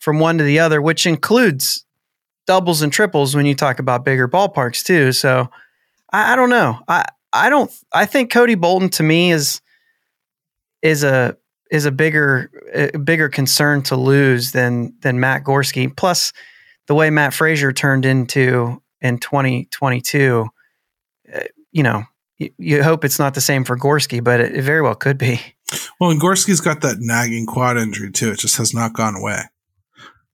from 0.00 0.18
one 0.18 0.36
to 0.38 0.44
the 0.44 0.58
other, 0.58 0.82
which 0.82 1.06
includes 1.06 1.84
doubles 2.46 2.82
and 2.82 2.92
triples 2.92 3.34
when 3.34 3.46
you 3.46 3.54
talk 3.54 3.78
about 3.78 4.04
bigger 4.04 4.28
ballparks 4.28 4.84
too. 4.84 5.12
So 5.12 5.48
I, 6.12 6.32
I 6.32 6.36
don't 6.36 6.50
know. 6.50 6.80
I 6.88 7.04
I 7.34 7.50
don't. 7.50 7.70
I 7.92 8.06
think 8.06 8.30
Cody 8.30 8.54
Bolton 8.54 8.88
to 8.90 9.02
me 9.02 9.32
is 9.32 9.60
is 10.82 11.02
a 11.02 11.36
is 11.70 11.84
a 11.84 11.90
bigger 11.90 12.50
a 12.72 12.96
bigger 12.98 13.28
concern 13.28 13.82
to 13.82 13.96
lose 13.96 14.52
than 14.52 14.94
than 15.00 15.18
Matt 15.18 15.42
Gorski. 15.42 15.94
Plus, 15.94 16.32
the 16.86 16.94
way 16.94 17.10
Matt 17.10 17.32
Fraizer 17.32 17.74
turned 17.74 18.06
into 18.06 18.80
in 19.00 19.18
2022, 19.18 20.46
uh, 21.34 21.40
you 21.72 21.82
know, 21.82 22.04
you, 22.38 22.50
you, 22.56 22.82
hope 22.82 23.04
it's 23.04 23.18
not 23.18 23.34
the 23.34 23.40
same 23.40 23.64
for 23.64 23.76
Gorski, 23.76 24.22
but 24.22 24.40
it, 24.40 24.54
it 24.54 24.62
very 24.62 24.80
well 24.80 24.94
could 24.94 25.18
be. 25.18 25.40
Well, 25.98 26.10
and 26.10 26.20
Gorski's 26.20 26.60
got 26.60 26.82
that 26.82 26.98
nagging 27.00 27.46
quad 27.46 27.76
injury 27.76 28.12
too. 28.12 28.30
It 28.30 28.38
just 28.38 28.56
has 28.58 28.72
not 28.72 28.92
gone 28.92 29.16
away, 29.16 29.40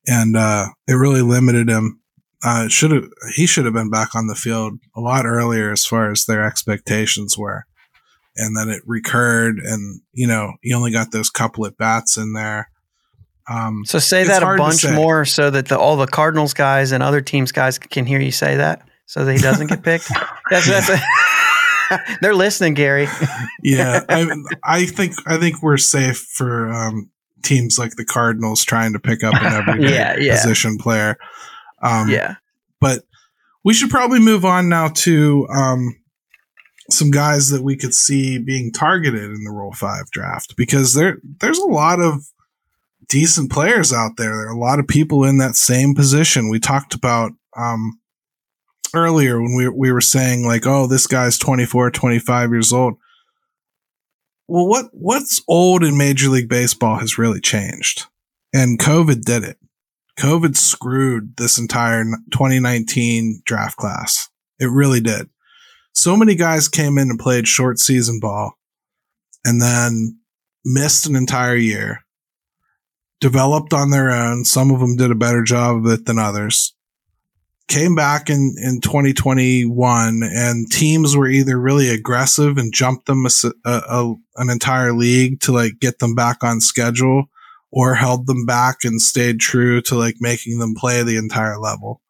and 0.06 0.36
uh, 0.36 0.66
it 0.86 0.94
really 0.94 1.22
limited 1.22 1.70
him 1.70 1.99
uh, 2.42 2.68
should 2.68 2.90
have 2.90 3.04
he 3.34 3.46
should 3.46 3.64
have 3.64 3.74
been 3.74 3.90
back 3.90 4.14
on 4.14 4.26
the 4.26 4.34
field 4.34 4.78
a 4.96 5.00
lot 5.00 5.26
earlier 5.26 5.72
as 5.72 5.84
far 5.84 6.10
as 6.10 6.24
their 6.24 6.44
expectations 6.44 7.36
were, 7.36 7.66
and 8.36 8.56
then 8.56 8.68
it 8.68 8.82
recurred, 8.86 9.58
and 9.58 10.00
you 10.12 10.26
know 10.26 10.54
you 10.62 10.74
only 10.74 10.90
got 10.90 11.12
those 11.12 11.30
couple 11.30 11.66
at 11.66 11.76
bats 11.76 12.16
in 12.16 12.32
there. 12.32 12.70
Um, 13.48 13.84
so 13.84 13.98
say 13.98 14.24
that 14.24 14.42
a 14.42 14.56
bunch 14.56 14.88
more 14.88 15.24
so 15.24 15.50
that 15.50 15.68
the, 15.68 15.78
all 15.78 15.96
the 15.96 16.06
Cardinals 16.06 16.54
guys 16.54 16.92
and 16.92 17.02
other 17.02 17.20
teams 17.20 17.52
guys 17.52 17.78
can 17.78 18.06
hear 18.06 18.20
you 18.20 18.30
say 18.30 18.56
that, 18.56 18.88
so 19.06 19.24
that 19.24 19.32
he 19.32 19.40
doesn't 19.40 19.66
get 19.66 19.82
picked. 19.82 20.08
That's, 20.50 20.66
that's 20.66 20.88
a, 20.88 21.00
they're 22.20 22.34
listening, 22.34 22.74
Gary. 22.74 23.06
yeah, 23.62 24.00
I, 24.08 24.26
I, 24.64 24.86
think 24.86 25.14
I 25.26 25.36
think 25.38 25.62
we're 25.62 25.76
safe 25.76 26.18
for 26.18 26.72
um, 26.72 27.08
teams 27.42 27.78
like 27.78 27.96
the 27.96 28.04
Cardinals 28.04 28.64
trying 28.64 28.92
to 28.94 28.98
pick 28.98 29.22
up 29.22 29.34
an 29.34 29.52
everyday 29.52 29.94
yeah, 29.94 30.16
yeah. 30.18 30.34
position 30.34 30.76
player. 30.76 31.16
Um, 31.82 32.10
yeah. 32.10 32.36
But 32.80 33.04
we 33.64 33.74
should 33.74 33.90
probably 33.90 34.20
move 34.20 34.44
on 34.44 34.68
now 34.68 34.88
to 34.88 35.46
um, 35.48 35.96
some 36.90 37.10
guys 37.10 37.50
that 37.50 37.62
we 37.62 37.76
could 37.76 37.94
see 37.94 38.38
being 38.38 38.72
targeted 38.72 39.24
in 39.24 39.44
the 39.44 39.52
Rule 39.52 39.72
Five 39.72 40.10
draft 40.10 40.56
because 40.56 40.94
there 40.94 41.18
there's 41.40 41.58
a 41.58 41.66
lot 41.66 42.00
of 42.00 42.26
decent 43.08 43.50
players 43.50 43.92
out 43.92 44.16
there. 44.16 44.30
There 44.30 44.48
are 44.48 44.52
a 44.52 44.58
lot 44.58 44.78
of 44.78 44.88
people 44.88 45.24
in 45.24 45.38
that 45.38 45.56
same 45.56 45.94
position. 45.94 46.48
We 46.48 46.58
talked 46.58 46.94
about 46.94 47.32
um, 47.56 48.00
earlier 48.94 49.40
when 49.40 49.54
we 49.54 49.68
we 49.68 49.92
were 49.92 50.00
saying 50.00 50.46
like, 50.46 50.66
oh, 50.66 50.86
this 50.86 51.06
guy's 51.06 51.38
24, 51.38 51.90
25 51.90 52.50
years 52.50 52.72
old. 52.72 52.94
Well, 54.48 54.66
what 54.66 54.86
what's 54.92 55.42
old 55.46 55.84
in 55.84 55.96
Major 55.96 56.28
League 56.28 56.48
Baseball 56.48 56.96
has 56.96 57.18
really 57.18 57.40
changed, 57.40 58.06
and 58.54 58.78
COVID 58.78 59.22
did 59.22 59.44
it. 59.44 59.58
COVID 60.18 60.56
screwed 60.56 61.36
this 61.36 61.58
entire 61.58 62.04
2019 62.32 63.42
draft 63.44 63.76
class. 63.76 64.28
It 64.58 64.70
really 64.70 65.00
did. 65.00 65.28
So 65.92 66.16
many 66.16 66.34
guys 66.34 66.68
came 66.68 66.98
in 66.98 67.10
and 67.10 67.18
played 67.18 67.48
short 67.48 67.78
season 67.78 68.20
ball 68.20 68.52
and 69.44 69.60
then 69.60 70.18
missed 70.64 71.06
an 71.06 71.16
entire 71.16 71.56
year, 71.56 72.04
developed 73.20 73.72
on 73.72 73.90
their 73.90 74.10
own. 74.10 74.44
Some 74.44 74.70
of 74.70 74.80
them 74.80 74.96
did 74.96 75.10
a 75.10 75.16
better 75.16 75.42
job 75.42 75.78
of 75.78 75.92
it 75.92 76.06
than 76.06 76.18
others. 76.18 76.74
Came 77.68 77.94
back 77.94 78.28
in, 78.28 78.56
in 78.62 78.80
2021 78.80 80.22
and 80.22 80.70
teams 80.70 81.16
were 81.16 81.28
either 81.28 81.58
really 81.58 81.88
aggressive 81.88 82.58
and 82.58 82.74
jumped 82.74 83.06
them 83.06 83.26
a, 83.26 83.50
a, 83.64 84.14
an 84.36 84.50
entire 84.50 84.92
league 84.92 85.40
to 85.40 85.52
like 85.52 85.78
get 85.80 86.00
them 86.00 86.14
back 86.14 86.42
on 86.42 86.60
schedule 86.60 87.28
or 87.70 87.94
held 87.94 88.26
them 88.26 88.44
back 88.46 88.78
and 88.84 89.00
stayed 89.00 89.38
true 89.40 89.80
to 89.82 89.94
like 89.96 90.16
making 90.20 90.58
them 90.58 90.74
play 90.74 91.02
the 91.02 91.16
entire 91.16 91.58
level. 91.58 92.00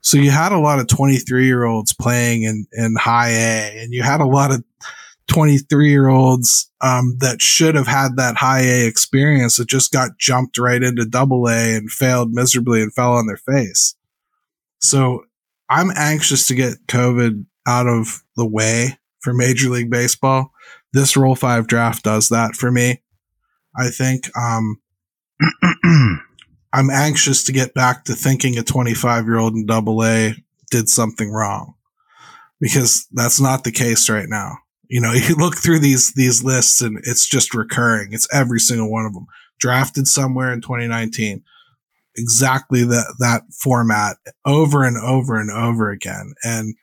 So 0.00 0.18
you 0.18 0.30
had 0.30 0.52
a 0.52 0.58
lot 0.58 0.78
of 0.78 0.88
23 0.88 1.46
year 1.46 1.64
olds 1.64 1.92
playing 1.92 2.42
in, 2.42 2.66
in 2.72 2.94
high 2.96 3.30
A 3.30 3.82
and 3.82 3.92
you 3.92 4.02
had 4.02 4.20
a 4.20 4.26
lot 4.26 4.52
of 4.52 4.64
23 5.28 5.90
year 5.90 6.08
olds, 6.08 6.70
um, 6.80 7.16
that 7.18 7.42
should 7.42 7.74
have 7.74 7.86
had 7.86 8.16
that 8.16 8.36
high 8.36 8.60
A 8.60 8.86
experience 8.86 9.56
that 9.56 9.68
just 9.68 9.92
got 9.92 10.18
jumped 10.18 10.58
right 10.58 10.82
into 10.82 11.04
double 11.04 11.48
A 11.48 11.74
and 11.74 11.90
failed 11.90 12.32
miserably 12.32 12.82
and 12.82 12.94
fell 12.94 13.14
on 13.14 13.26
their 13.26 13.36
face. 13.36 13.94
So 14.78 15.24
I'm 15.68 15.90
anxious 15.96 16.46
to 16.46 16.54
get 16.54 16.86
COVID 16.86 17.44
out 17.66 17.88
of 17.88 18.22
the 18.36 18.46
way 18.46 18.98
for 19.20 19.32
Major 19.32 19.70
League 19.70 19.90
Baseball. 19.90 20.52
This 20.92 21.16
Rule 21.16 21.34
5 21.34 21.66
draft 21.66 22.04
does 22.04 22.28
that 22.28 22.54
for 22.54 22.70
me. 22.70 23.02
I 23.76 23.90
think, 23.90 24.30
um, 24.38 24.80
I'm 26.72 26.90
anxious 26.90 27.44
to 27.44 27.52
get 27.52 27.74
back 27.74 28.04
to 28.04 28.14
thinking 28.14 28.58
a 28.58 28.62
25 28.62 29.24
year 29.24 29.38
old 29.38 29.54
in 29.54 29.66
double 29.66 30.04
A 30.04 30.34
did 30.70 30.88
something 30.88 31.30
wrong 31.30 31.74
because 32.60 33.06
that's 33.12 33.40
not 33.40 33.64
the 33.64 33.72
case 33.72 34.08
right 34.08 34.28
now. 34.28 34.58
You 34.88 35.00
know, 35.00 35.12
you 35.14 35.34
look 35.36 35.56
through 35.56 35.80
these, 35.80 36.12
these 36.14 36.42
lists 36.42 36.80
and 36.80 36.98
it's 37.04 37.26
just 37.26 37.54
recurring. 37.54 38.12
It's 38.12 38.28
every 38.32 38.60
single 38.60 38.90
one 38.90 39.06
of 39.06 39.14
them 39.14 39.26
drafted 39.58 40.06
somewhere 40.06 40.52
in 40.52 40.60
2019. 40.60 41.42
Exactly 42.18 42.82
that, 42.84 43.14
that 43.18 43.42
format 43.52 44.16
over 44.44 44.84
and 44.84 44.96
over 44.96 45.38
and 45.38 45.50
over 45.50 45.90
again. 45.90 46.34
And 46.42 46.74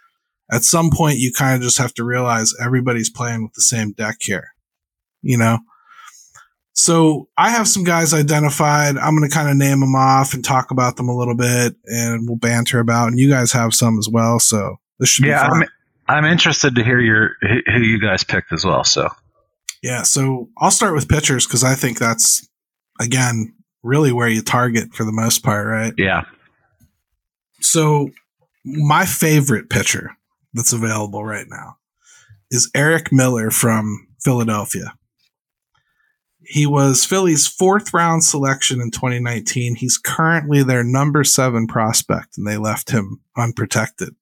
at 0.52 0.63
some 0.63 0.92
point 0.92 1.18
you 1.18 1.32
kind 1.32 1.56
of 1.56 1.62
just 1.62 1.80
have 1.80 1.94
to 1.96 2.04
realize 2.04 2.54
everybody's 2.62 3.10
playing 3.10 3.44
with 3.44 3.54
the 3.54 3.62
same 3.62 3.94
deck 3.94 4.18
here, 4.22 4.50
you 5.22 5.38
know? 5.38 5.60
So 6.73 7.29
I 7.38 7.51
have 7.51 7.67
some 7.67 7.83
guys 7.83 8.13
identified. 8.13 8.97
I'm 8.97 9.15
going 9.15 9.29
to 9.29 9.33
kind 9.33 9.49
of 9.49 9.55
name 9.55 9.79
them 9.79 9.95
off 9.95 10.33
and 10.33 10.43
talk 10.43 10.71
about 10.71 10.97
them 10.97 11.07
a 11.07 11.15
little 11.15 11.36
bit 11.36 11.75
and 11.86 12.27
we'll 12.27 12.38
banter 12.38 12.79
about, 12.79 13.09
and 13.09 13.19
you 13.19 13.29
guys 13.29 13.51
have 13.51 13.73
some 13.73 13.99
as 13.99 14.09
well. 14.09 14.39
So 14.39 14.77
this 14.99 15.09
should 15.09 15.25
yeah, 15.25 15.43
be 15.43 15.49
fun. 15.49 15.67
I'm, 16.07 16.25
I'm 16.25 16.31
interested 16.31 16.75
to 16.75 16.83
hear 16.83 16.99
your, 16.99 17.36
who 17.41 17.79
you 17.79 17.99
guys 17.99 18.23
picked 18.23 18.51
as 18.51 18.65
well. 18.65 18.83
So 18.83 19.07
yeah. 19.83 20.01
So 20.01 20.49
I'll 20.57 20.71
start 20.71 20.95
with 20.95 21.07
pitchers 21.07 21.45
because 21.45 21.63
I 21.63 21.75
think 21.75 21.99
that's 21.99 22.47
again, 22.99 23.53
really 23.83 24.12
where 24.12 24.29
you 24.29 24.41
target 24.41 24.93
for 24.93 25.03
the 25.03 25.12
most 25.12 25.43
part, 25.43 25.67
right? 25.67 25.93
Yeah. 25.97 26.23
So 27.59 28.09
my 28.65 29.05
favorite 29.05 29.69
pitcher 29.69 30.15
that's 30.53 30.73
available 30.73 31.23
right 31.23 31.47
now 31.49 31.77
is 32.49 32.71
Erik 32.75 33.12
Miller 33.12 33.51
from 33.51 34.07
Philadelphia. 34.23 34.93
He 36.54 36.68
was 36.68 37.04
Philly's 37.04 37.48
fourth 37.48 37.96
round 37.96 38.24
selection 38.24 38.80
in 38.80 38.92
2019. 38.92 39.74
He's 39.74 39.98
currently 39.98 40.62
their 40.62 40.84
number 40.84 41.24
seven 41.24 41.66
prospect, 41.66 42.38
and 42.38 42.46
they 42.46 42.58
left 42.58 42.92
him 42.92 43.22
unprotected. 43.36 44.16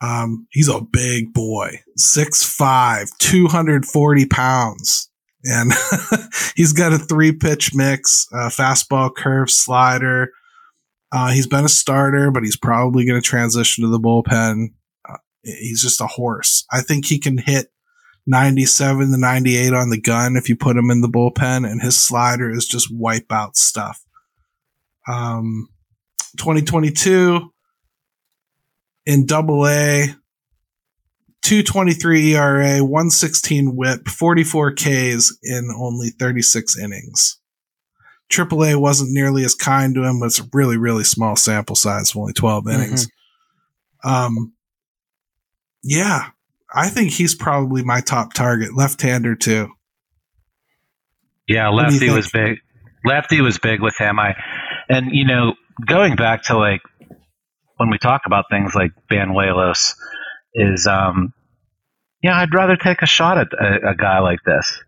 Um, 0.00 0.48
he's 0.50 0.66
a 0.68 0.80
big 0.80 1.32
boy, 1.32 1.82
6'5, 1.96 3.16
240 3.16 4.26
pounds. 4.26 5.08
And 5.44 5.70
he's 6.56 6.72
got 6.72 6.92
a 6.92 6.98
three 6.98 7.30
pitch 7.30 7.70
mix, 7.76 8.26
uh, 8.32 8.48
fastball, 8.48 9.14
curve, 9.14 9.50
slider. 9.50 10.32
Uh, 11.12 11.30
he's 11.30 11.46
been 11.46 11.64
a 11.64 11.68
starter, 11.68 12.32
but 12.32 12.42
he's 12.42 12.56
probably 12.56 13.06
going 13.06 13.22
to 13.22 13.24
transition 13.24 13.84
to 13.84 13.88
the 13.88 14.00
bullpen. 14.00 14.72
Uh, 15.08 15.18
he's 15.44 15.80
just 15.80 16.00
a 16.00 16.08
horse. 16.08 16.64
I 16.72 16.80
think 16.80 17.06
he 17.06 17.20
can 17.20 17.38
hit 17.38 17.68
97 18.28 19.10
to 19.10 19.16
98 19.18 19.72
on 19.72 19.88
the 19.88 20.00
gun 20.00 20.36
if 20.36 20.50
you 20.50 20.56
put 20.56 20.76
him 20.76 20.90
in 20.90 21.00
the 21.00 21.08
bullpen, 21.08 21.68
and 21.68 21.80
his 21.80 21.98
slider 21.98 22.50
is 22.50 22.66
just 22.66 22.94
wipeout 22.94 23.56
stuff. 23.56 24.04
Um, 25.08 25.68
2022 26.36 27.50
in 29.06 29.24
double 29.24 29.66
A, 29.66 30.08
223 31.42 32.34
ERA, 32.34 32.84
116 32.84 33.74
whip, 33.74 34.06
44 34.06 34.74
Ks 34.74 35.38
in 35.42 35.70
only 35.74 36.10
36 36.10 36.78
innings. 36.78 37.40
AAA 38.30 38.78
wasn't 38.78 39.10
nearly 39.10 39.42
as 39.44 39.54
kind 39.54 39.94
to 39.94 40.04
him, 40.04 40.20
but 40.20 40.26
it's 40.26 40.40
a 40.40 40.48
really, 40.52 40.76
really 40.76 41.04
small 41.04 41.34
sample 41.34 41.76
size, 41.76 42.14
only 42.14 42.34
12 42.34 42.68
innings. 42.68 43.06
Mm-hmm. 43.06 44.08
Um, 44.08 44.52
yeah, 45.82 46.28
I 46.74 46.88
think 46.88 47.12
he's 47.12 47.34
probably 47.34 47.82
my 47.82 48.00
top 48.00 48.34
target, 48.34 48.76
left-hander 48.76 49.34
too. 49.36 49.70
Yeah, 51.48 51.68
lefty 51.68 52.10
was 52.10 52.30
big. 52.30 52.58
Lefty 53.04 53.40
was 53.40 53.58
big 53.58 53.80
with 53.80 53.96
him. 53.98 54.18
I, 54.18 54.34
and 54.88 55.08
you 55.12 55.26
know, 55.26 55.54
going 55.86 56.16
back 56.16 56.44
to 56.44 56.58
like 56.58 56.82
when 57.78 57.88
we 57.90 57.98
talk 57.98 58.22
about 58.26 58.46
things 58.50 58.74
like 58.74 58.90
Banuelos, 59.10 59.94
is 60.54 60.86
um, 60.86 61.32
yeah, 62.22 62.38
I'd 62.38 62.52
rather 62.52 62.76
take 62.76 63.00
a 63.00 63.06
shot 63.06 63.38
at 63.38 63.48
a, 63.52 63.90
a 63.90 63.94
guy 63.94 64.18
like 64.18 64.40
this 64.44 64.82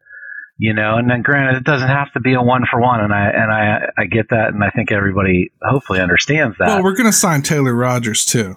you 0.60 0.74
know. 0.74 0.96
And 0.96 1.10
then, 1.10 1.22
granted, 1.22 1.56
it 1.56 1.64
doesn't 1.64 1.88
have 1.88 2.12
to 2.12 2.20
be 2.20 2.34
a 2.34 2.42
one 2.42 2.62
for 2.70 2.80
one, 2.80 3.00
and 3.00 3.12
I 3.12 3.30
and 3.30 3.50
I 3.50 3.78
I 3.98 4.04
get 4.04 4.28
that, 4.28 4.52
and 4.52 4.62
I 4.62 4.70
think 4.70 4.92
everybody 4.92 5.50
hopefully 5.62 6.00
understands 6.00 6.56
that. 6.58 6.68
Well, 6.68 6.84
we're 6.84 6.94
going 6.94 7.10
to 7.10 7.12
sign 7.12 7.42
Taylor 7.42 7.74
Rogers 7.74 8.24
too. 8.24 8.56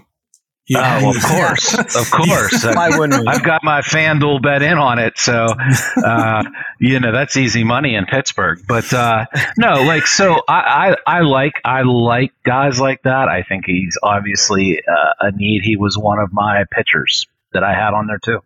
Yeah, 0.67 1.01
oh, 1.03 1.09
of 1.09 1.21
course, 1.23 1.73
of 1.95 2.09
course. 2.09 2.63
Why 2.75 2.97
wouldn't 2.97 3.21
we? 3.21 3.27
I've 3.27 3.43
got 3.43 3.63
my 3.63 3.81
FanDuel 3.81 4.41
bet 4.41 4.61
in 4.61 4.77
on 4.77 4.97
it, 4.97 5.17
so 5.17 5.47
uh, 6.05 6.43
you 6.79 6.99
know 6.99 7.11
that's 7.11 7.35
easy 7.35 7.65
money 7.65 7.95
in 7.95 8.05
Pittsburgh. 8.05 8.59
But 8.65 8.93
uh, 8.93 9.25
no, 9.57 9.83
like 9.83 10.07
so, 10.07 10.41
I, 10.47 10.95
I, 11.05 11.17
I 11.17 11.21
like 11.21 11.53
I 11.65 11.81
like 11.81 12.31
guys 12.45 12.79
like 12.79 13.03
that. 13.03 13.27
I 13.27 13.43
think 13.43 13.65
he's 13.65 13.97
obviously 14.01 14.81
uh, 14.87 15.27
a 15.27 15.31
need. 15.33 15.63
He 15.63 15.75
was 15.75 15.97
one 15.97 16.19
of 16.19 16.31
my 16.31 16.63
pitchers 16.71 17.27
that 17.51 17.63
I 17.63 17.73
had 17.73 17.93
on 17.93 18.07
there 18.07 18.19
too. 18.23 18.39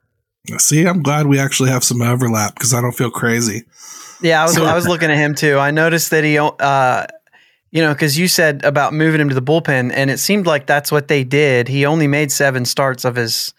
See, 0.57 0.85
I'm 0.85 1.03
glad 1.03 1.27
we 1.27 1.39
actually 1.39 1.69
have 1.69 1.83
some 1.83 2.01
overlap 2.01 2.55
because 2.55 2.73
I 2.73 2.81
don't 2.81 2.95
feel 2.95 3.11
crazy. 3.11 3.65
Yeah, 4.21 4.41
I 4.41 4.45
was, 4.45 4.55
so, 4.55 4.65
I 4.65 4.73
was 4.73 4.87
looking 4.87 5.11
at 5.11 5.17
him 5.17 5.35
too. 5.35 5.59
I 5.59 5.69
noticed 5.69 6.09
that 6.09 6.23
he 6.23 6.39
uh, 6.39 7.05
you 7.71 7.81
know, 7.81 7.93
because 7.93 8.17
you 8.17 8.27
said 8.27 8.63
about 8.63 8.93
moving 8.93 9.19
him 9.19 9.29
to 9.29 9.35
the 9.35 9.41
bullpen, 9.41 9.91
and 9.93 10.09
it 10.09 10.19
seemed 10.19 10.45
like 10.45 10.65
that's 10.65 10.91
what 10.91 11.07
they 11.07 11.23
did. 11.23 11.67
He 11.67 11.85
only 11.85 12.07
made 12.07 12.31
seven 12.31 12.65
starts 12.65 13.05
of 13.05 13.15
his 13.15 13.53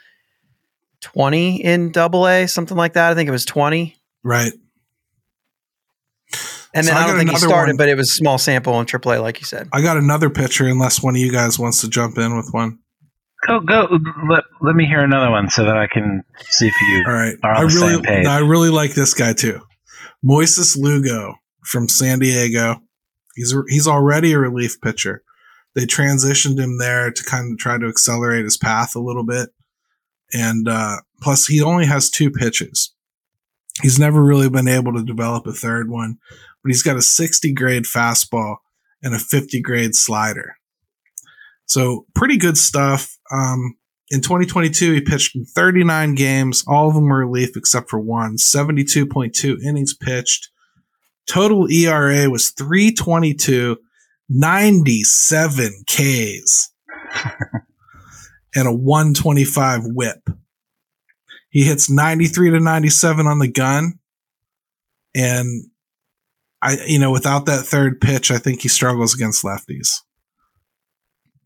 20 1.03 1.62
in 1.62 1.92
double 1.92 2.27
A, 2.27 2.47
something 2.47 2.77
like 2.77 2.94
that. 2.94 3.11
I 3.11 3.14
think 3.14 3.29
it 3.29 3.33
was 3.33 3.44
20. 3.44 3.94
Right. 4.25 4.53
And 6.75 6.87
then 6.87 6.94
so 6.94 7.01
I, 7.01 7.05
I 7.05 7.07
don't 7.07 7.16
think 7.16 7.31
he 7.31 7.37
started, 7.37 7.73
one. 7.73 7.77
but 7.77 7.88
it 7.88 7.97
was 7.97 8.11
a 8.11 8.14
small 8.14 8.38
sample 8.38 8.79
in 8.81 8.87
AAA, 8.87 9.23
like 9.23 9.40
you 9.40 9.47
said. 9.47 9.68
I 9.73 9.81
got 9.81 9.97
another 9.97 10.29
pitcher, 10.29 10.66
unless 10.66 11.03
one 11.03 11.14
of 11.14 11.21
you 11.21 11.33
guys 11.33 11.59
wants 11.59 11.81
to 11.81 11.88
jump 11.88 12.18
in 12.18 12.37
with 12.37 12.51
one. 12.53 12.79
Go, 13.47 13.61
go. 13.61 13.88
Let, 14.29 14.44
let 14.61 14.75
me 14.75 14.85
hear 14.85 15.01
another 15.01 15.31
one 15.31 15.49
so 15.49 15.64
that 15.64 15.77
I 15.77 15.87
can 15.87 16.25
see 16.40 16.66
if 16.66 16.75
you 16.81 17.05
All 17.07 17.12
right. 17.12 17.37
are 17.42 17.53
on 17.53 17.57
I 17.57 17.61
the 17.61 17.66
really, 17.75 17.94
same 17.94 18.03
page. 18.03 18.27
I 18.27 18.38
really 18.40 18.71
like 18.71 18.94
this 18.94 19.14
guy 19.14 19.33
too. 19.33 19.61
Moises 20.25 20.77
Lugo 20.77 21.37
from 21.64 21.88
San 21.88 22.18
Diego. 22.18 22.83
He's 23.38 23.55
he's 23.68 23.87
already 23.87 24.33
a 24.33 24.38
relief 24.38 24.81
pitcher. 24.81 25.22
They 25.74 25.87
transitioned 25.87 26.59
him 26.59 26.79
there 26.79 27.12
to 27.12 27.24
kind 27.24 27.53
of 27.53 27.59
try 27.59 27.79
to 27.79 27.87
accelerate 27.87 28.44
his 28.44 28.57
path 28.57 28.96
a 28.96 29.01
little 29.01 29.24
bit, 29.24 29.51
and 30.33 30.68
uh, 30.68 30.96
plus 31.22 31.46
he 31.46 31.62
only 31.62 31.87
has 31.87 32.11
two 32.11 32.33
pitches. 32.33 32.92
He's 33.81 33.98
never 33.98 34.24
really 34.24 34.51
been 34.51 34.66
able 34.66 34.92
to 34.94 35.05
develop 35.05 35.46
a 35.46 35.53
third 35.53 35.88
one, 35.88 36.18
but 36.62 36.70
he's 36.70 36.83
got 36.83 36.96
a 36.96 37.03
60 37.03 37.53
grade 37.53 37.85
fastball 37.85 38.57
and 39.05 39.14
a 39.14 39.20
50 39.20 39.61
grade 39.62 39.94
slider. 39.94 40.57
So 41.66 42.07
pretty 42.14 42.38
good 42.38 42.59
stuff. 42.59 43.16
Um, 43.31 43.77
in 44.11 44.20
2022, 44.20 44.94
he 44.94 45.01
pitched 45.01 45.37
in 45.37 45.44
39 45.44 46.16
games. 46.16 46.64
All 46.66 46.88
of 46.88 46.94
them 46.94 47.09
were 47.09 47.18
relief 47.18 47.57
except 47.57 47.88
for 47.88 48.01
one. 48.01 48.37
72.2 48.37 49.62
innings 49.62 49.94
pitched, 49.94 50.48
Total 51.29 51.71
ERA 51.71 52.31
was 52.31 52.51
322, 52.51 53.77
97 54.29 55.85
Ks, 55.87 56.73
and 58.55 58.67
a 58.67 58.73
125 58.73 59.83
whip. 59.85 60.29
He 61.51 61.64
hits 61.64 61.91
93 61.91 62.51
to 62.51 62.61
97 62.61 63.27
on 63.27 63.38
the 63.38 63.49
gun. 63.49 63.99
And 65.14 65.71
I, 66.62 66.79
you 66.87 66.99
know, 66.99 67.11
without 67.11 67.47
that 67.47 67.64
third 67.64 68.01
pitch, 68.01 68.31
I 68.31 68.38
think 68.38 68.62
he 68.62 68.69
struggles 68.69 69.14
against 69.14 69.45
lefties. 69.45 70.01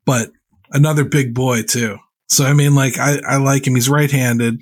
But 0.05 0.31
another 0.71 1.05
big 1.05 1.35
boy, 1.35 1.63
too. 1.63 1.99
So, 2.29 2.45
I 2.45 2.53
mean, 2.53 2.75
like, 2.75 2.99
I, 2.99 3.21
I 3.29 3.37
like 3.37 3.67
him. 3.67 3.75
He's 3.75 3.89
right 3.89 4.11
handed, 4.11 4.61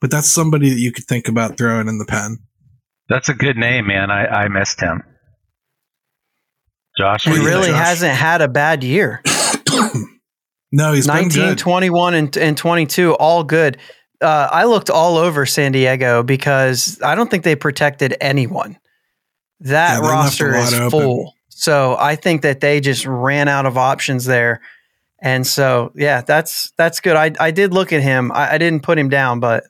but 0.00 0.10
that's 0.10 0.30
somebody 0.30 0.70
that 0.70 0.80
you 0.80 0.92
could 0.92 1.04
think 1.04 1.28
about 1.28 1.58
throwing 1.58 1.88
in 1.88 1.98
the 1.98 2.06
pen. 2.06 2.38
That's 3.12 3.28
a 3.28 3.34
good 3.34 3.58
name, 3.58 3.88
man. 3.88 4.10
I, 4.10 4.24
I 4.26 4.48
missed 4.48 4.80
him. 4.80 5.02
Josh, 6.96 7.24
he 7.24 7.32
really 7.32 7.68
Josh? 7.68 7.86
hasn't 7.86 8.14
had 8.14 8.40
a 8.40 8.48
bad 8.48 8.82
year. 8.82 9.22
no, 10.72 10.94
he's 10.94 11.06
19, 11.06 11.56
21, 11.56 12.14
and, 12.14 12.36
and 12.38 12.56
22, 12.56 13.14
all 13.14 13.44
good. 13.44 13.76
Uh, 14.22 14.48
I 14.50 14.64
looked 14.64 14.88
all 14.88 15.18
over 15.18 15.44
San 15.44 15.72
Diego 15.72 16.22
because 16.22 16.98
I 17.02 17.14
don't 17.14 17.30
think 17.30 17.44
they 17.44 17.54
protected 17.54 18.16
anyone. 18.18 18.78
That 19.60 20.02
yeah, 20.02 20.08
roster 20.08 20.54
is 20.54 20.72
open. 20.72 20.90
full. 20.90 21.34
So 21.50 21.96
I 21.98 22.16
think 22.16 22.40
that 22.42 22.60
they 22.60 22.80
just 22.80 23.04
ran 23.04 23.46
out 23.46 23.66
of 23.66 23.76
options 23.76 24.24
there. 24.24 24.62
And 25.20 25.46
so, 25.46 25.92
yeah, 25.94 26.22
that's 26.22 26.72
that's 26.78 27.00
good. 27.00 27.16
I, 27.16 27.32
I 27.38 27.50
did 27.50 27.74
look 27.74 27.92
at 27.92 28.00
him. 28.00 28.32
I, 28.32 28.54
I 28.54 28.58
didn't 28.58 28.82
put 28.82 28.98
him 28.98 29.10
down, 29.10 29.38
but 29.38 29.64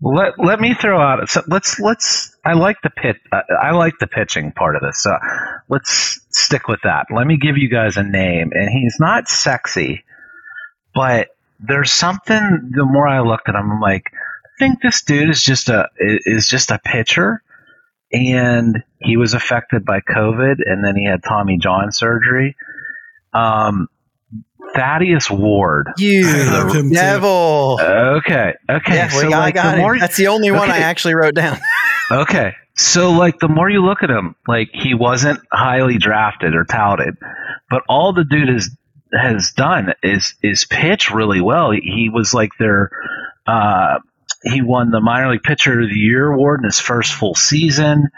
let 0.00 0.38
let 0.38 0.60
me 0.60 0.74
throw 0.74 1.00
out. 1.00 1.28
So 1.28 1.42
let's 1.46 1.80
let's. 1.80 2.36
I 2.44 2.52
like 2.54 2.76
the 2.82 2.90
pit. 2.90 3.16
I 3.32 3.72
like 3.72 3.98
the 3.98 4.06
pitching 4.06 4.52
part 4.52 4.76
of 4.76 4.82
this. 4.82 5.02
So 5.02 5.16
let's 5.68 6.20
stick 6.30 6.68
with 6.68 6.80
that. 6.84 7.06
Let 7.10 7.26
me 7.26 7.38
give 7.38 7.56
you 7.56 7.68
guys 7.68 7.96
a 7.96 8.02
name, 8.02 8.50
and 8.52 8.68
he's 8.70 8.96
not 9.00 9.28
sexy, 9.28 10.04
but 10.94 11.28
there's 11.60 11.92
something. 11.92 12.70
The 12.74 12.84
more 12.84 13.08
I 13.08 13.20
looked 13.20 13.48
at 13.48 13.54
him, 13.54 13.72
I'm 13.72 13.80
like, 13.80 14.04
I 14.12 14.48
think 14.58 14.80
this 14.82 15.02
dude 15.02 15.30
is 15.30 15.42
just 15.42 15.68
a 15.68 15.88
is 15.98 16.48
just 16.48 16.70
a 16.70 16.78
pitcher 16.78 17.42
and 18.12 18.82
he 19.00 19.16
was 19.16 19.34
affected 19.34 19.84
by 19.84 20.00
COVID, 20.00 20.56
and 20.64 20.84
then 20.84 20.96
he 20.96 21.06
had 21.06 21.22
Tommy 21.22 21.58
John 21.58 21.92
surgery. 21.92 22.56
Um, 23.32 23.88
Thaddeus 24.74 25.30
Ward. 25.30 25.88
You 25.98 26.24
the, 26.26 26.44
have 26.44 26.74
him 26.74 26.90
devil. 26.90 27.78
Okay, 27.80 28.54
okay. 28.68 28.94
yeah, 28.94 29.08
so 29.08 29.26
we, 29.26 29.34
I 29.34 29.38
like 29.38 29.54
got 29.54 29.72
the 29.72 29.78
more, 29.78 29.98
That's 29.98 30.16
the 30.16 30.28
only 30.28 30.50
one 30.50 30.70
I 30.70 30.78
actually 30.78 31.14
wrote 31.14 31.34
down. 31.34 31.58
okay, 32.10 32.54
so 32.74 33.12
like 33.12 33.38
the 33.38 33.48
more 33.48 33.68
you 33.68 33.84
look 33.84 34.02
at 34.02 34.10
him, 34.10 34.36
like 34.46 34.70
he 34.72 34.94
wasn't 34.94 35.40
highly 35.52 35.98
drafted 35.98 36.54
or 36.54 36.64
touted, 36.64 37.16
but 37.70 37.82
all 37.88 38.12
the 38.12 38.24
dude 38.24 38.48
has 38.48 38.70
has 39.12 39.52
done 39.52 39.94
is 40.02 40.34
is 40.42 40.64
pitch 40.64 41.10
really 41.10 41.40
well. 41.40 41.70
He, 41.70 41.80
he 41.80 42.10
was 42.12 42.34
like 42.34 42.50
their. 42.58 42.90
Uh, 43.46 43.98
he 44.42 44.60
won 44.60 44.90
the 44.90 45.00
minor 45.00 45.32
league 45.32 45.42
pitcher 45.42 45.80
of 45.80 45.88
the 45.88 45.94
year 45.94 46.30
award 46.30 46.60
in 46.60 46.64
his 46.64 46.78
first 46.78 47.12
full 47.12 47.34
season. 47.34 48.08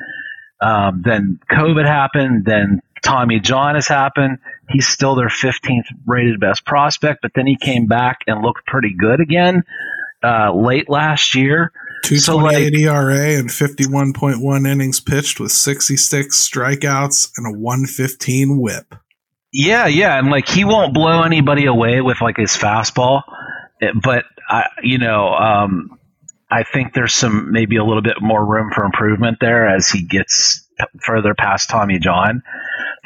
Um, 0.61 1.03
then 1.05 1.39
COVID 1.51 1.87
happened. 1.87 2.45
Then 2.45 2.83
Tommy 3.03 3.41
John 3.41 3.75
has 3.75 3.87
happened. 3.89 4.39
He's 4.69 4.87
still 4.87 5.15
their 5.15 5.29
15th 5.29 5.87
rated 6.07 6.41
best 6.41 6.65
prospect, 6.65 7.23
but 7.23 7.33
then 7.35 7.47
he 7.47 7.57
came 7.57 7.87
back 7.87 8.19
and 8.27 8.43
looked 8.43 8.67
pretty 8.67 8.95
good 8.99 9.21
again 9.21 9.63
uh, 10.23 10.53
late 10.55 10.89
last 10.89 11.35
year. 11.35 11.73
So, 12.05 12.37
like- 12.37 12.57
228 12.57 12.75
ERA 12.85 13.39
and 13.39 13.49
51.1 13.51 14.69
innings 14.69 15.01
pitched 15.01 15.41
with 15.41 15.53
66 15.53 16.49
strikeouts 16.49 17.33
and 17.37 17.47
a 17.47 17.59
115 17.59 18.59
whip. 18.61 18.95
Yeah, 19.53 19.87
yeah, 19.87 20.19
and 20.19 20.31
like 20.31 20.49
he 20.49 20.65
won't 20.65 20.93
blow 20.93 21.23
anybody 21.23 21.65
away 21.67 22.01
with 22.03 22.21
like 22.21 22.37
his 22.37 22.51
fastball, 22.57 23.23
Eh, 23.81 23.93
but 24.03 24.25
I, 24.49 24.65
you 24.83 24.99
know, 24.99 25.29
um, 25.29 25.99
I 26.51 26.65
think 26.65 26.95
there's 26.95 27.15
some 27.15 27.53
maybe 27.53 27.77
a 27.77 27.85
little 27.85 28.03
bit 28.03 28.21
more 28.21 28.45
room 28.45 28.71
for 28.75 28.85
improvement 28.85 29.39
there 29.41 29.69
as 29.69 29.89
he 29.91 30.03
gets 30.07 30.67
further 31.01 31.35
past 31.35 31.71
Tommy 31.71 31.99
John. 31.99 32.43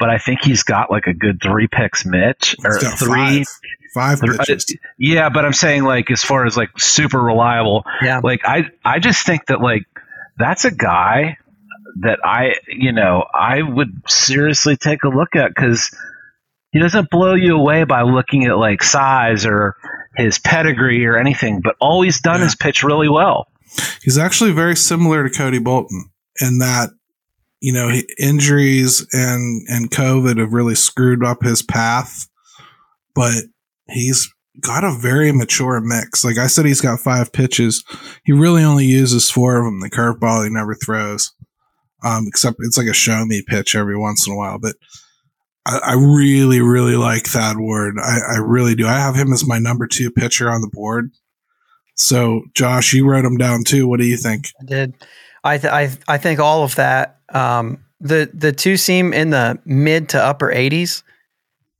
But 0.03 0.09
I 0.09 0.17
think 0.17 0.41
he's 0.43 0.63
got 0.63 0.91
like 0.91 1.07
a 1.07 1.13
good 1.13 1.39
three 1.41 1.67
picks, 1.71 2.05
Mitch, 2.05 2.57
or 2.65 2.73
He's 2.73 2.83
got 2.83 2.99
three. 2.99 3.45
Five, 3.45 4.19
five 4.19 4.19
Th- 4.19 4.37
pitches. 4.37 4.65
Uh, 4.69 4.75
yeah, 4.99 5.29
but 5.29 5.45
I'm 5.45 5.53
saying 5.53 5.85
like 5.85 6.11
as 6.11 6.21
far 6.25 6.45
as 6.45 6.57
like 6.57 6.77
super 6.77 7.21
reliable, 7.21 7.85
Yeah. 8.01 8.19
like 8.21 8.41
I 8.43 8.65
I 8.83 8.99
just 8.99 9.25
think 9.25 9.45
that 9.45 9.61
like 9.61 9.83
that's 10.37 10.65
a 10.65 10.71
guy 10.71 11.37
that 12.01 12.19
I 12.25 12.55
you 12.67 12.91
know 12.91 13.23
I 13.33 13.61
would 13.61 14.01
seriously 14.09 14.75
take 14.75 15.05
a 15.05 15.07
look 15.07 15.37
at 15.37 15.55
because 15.55 15.89
he 16.71 16.79
doesn't 16.81 17.09
blow 17.09 17.33
you 17.35 17.55
away 17.55 17.85
by 17.85 18.01
looking 18.01 18.43
at 18.43 18.57
like 18.57 18.83
size 18.83 19.45
or 19.45 19.77
his 20.17 20.37
pedigree 20.37 21.05
or 21.05 21.15
anything, 21.17 21.61
but 21.63 21.75
all 21.79 22.01
he's 22.01 22.19
done 22.19 22.41
Yeah. 22.41 22.47
is 22.47 22.55
pitch 22.55 22.83
really 22.83 23.07
well. 23.07 23.47
He's 24.03 24.17
actually 24.17 24.51
very 24.51 24.75
similar 24.75 25.23
to 25.23 25.29
Cody 25.29 25.59
Bolton 25.59 26.09
in 26.41 26.57
that, 26.57 26.89
you 27.63 27.71
know, 27.71 27.89
injuries 28.19 29.07
and, 29.13 29.65
and 29.69 29.89
COVID 29.89 30.37
have 30.37 30.51
really 30.51 30.75
screwed 30.75 31.23
up 31.23 31.43
his 31.43 31.61
path, 31.61 32.27
but 33.15 33.45
he's 33.89 34.29
got 34.59 34.83
a 34.83 34.91
very 34.91 35.31
mature 35.31 35.79
mix. 35.79 36.25
Like 36.25 36.37
I 36.37 36.47
said, 36.47 36.65
he's 36.65 36.81
got 36.81 36.99
five 36.99 37.31
pitches. 37.31 37.81
He 38.25 38.33
really 38.33 38.65
only 38.65 38.85
uses 38.85 39.31
four 39.31 39.59
of 39.59 39.63
them. 39.63 39.79
The 39.79 39.89
curveball 39.89 40.43
he 40.43 40.49
never 40.49 40.75
throws, 40.75 41.31
um, 42.03 42.25
except 42.27 42.57
it's 42.59 42.77
like 42.77 42.87
a 42.87 42.93
show 42.93 43.25
me 43.25 43.41
pitch 43.47 43.75
every 43.75 43.97
once 43.97 44.27
in 44.27 44.33
a 44.33 44.35
while. 44.35 44.59
But 44.59 44.75
I, 45.65 45.77
I 45.77 45.93
really, 45.93 46.59
really 46.59 46.97
like 46.97 47.27
Thad 47.27 47.59
Ward. 47.59 47.95
I, 47.97 48.17
I 48.33 48.37
really 48.39 48.75
do. 48.75 48.87
I 48.87 48.99
have 48.99 49.15
him 49.15 49.31
as 49.31 49.47
my 49.47 49.57
number 49.57 49.87
two 49.87 50.11
pitcher 50.11 50.51
on 50.51 50.59
the 50.59 50.69
board. 50.69 51.11
So, 51.95 52.41
Josh, 52.55 52.91
you 52.91 53.07
wrote 53.07 53.23
him 53.23 53.37
down 53.37 53.63
too. 53.63 53.87
What 53.87 54.01
do 54.01 54.05
you 54.05 54.17
think? 54.17 54.49
I 54.59 54.65
did. 54.65 54.95
I 55.45 55.57
th- 55.57 55.73
I 55.73 55.91
I 56.09 56.17
think 56.17 56.41
all 56.41 56.63
of 56.63 56.75
that. 56.75 57.19
Um, 57.33 57.83
the 57.99 58.29
the 58.33 58.51
two 58.51 58.77
seam 58.77 59.13
in 59.13 59.29
the 59.31 59.59
mid 59.65 60.09
to 60.09 60.21
upper 60.21 60.51
80s 60.53 61.03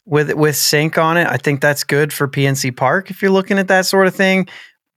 with 0.05 0.33
with 0.33 0.55
sink 0.55 0.97
on 0.97 1.17
it. 1.17 1.27
I 1.27 1.37
think 1.37 1.61
that's 1.61 1.83
good 1.83 2.11
for 2.13 2.27
PNC 2.27 2.75
Park 2.75 3.09
if 3.11 3.21
you're 3.21 3.31
looking 3.31 3.59
at 3.59 3.67
that 3.67 3.85
sort 3.85 4.07
of 4.07 4.15
thing. 4.15 4.47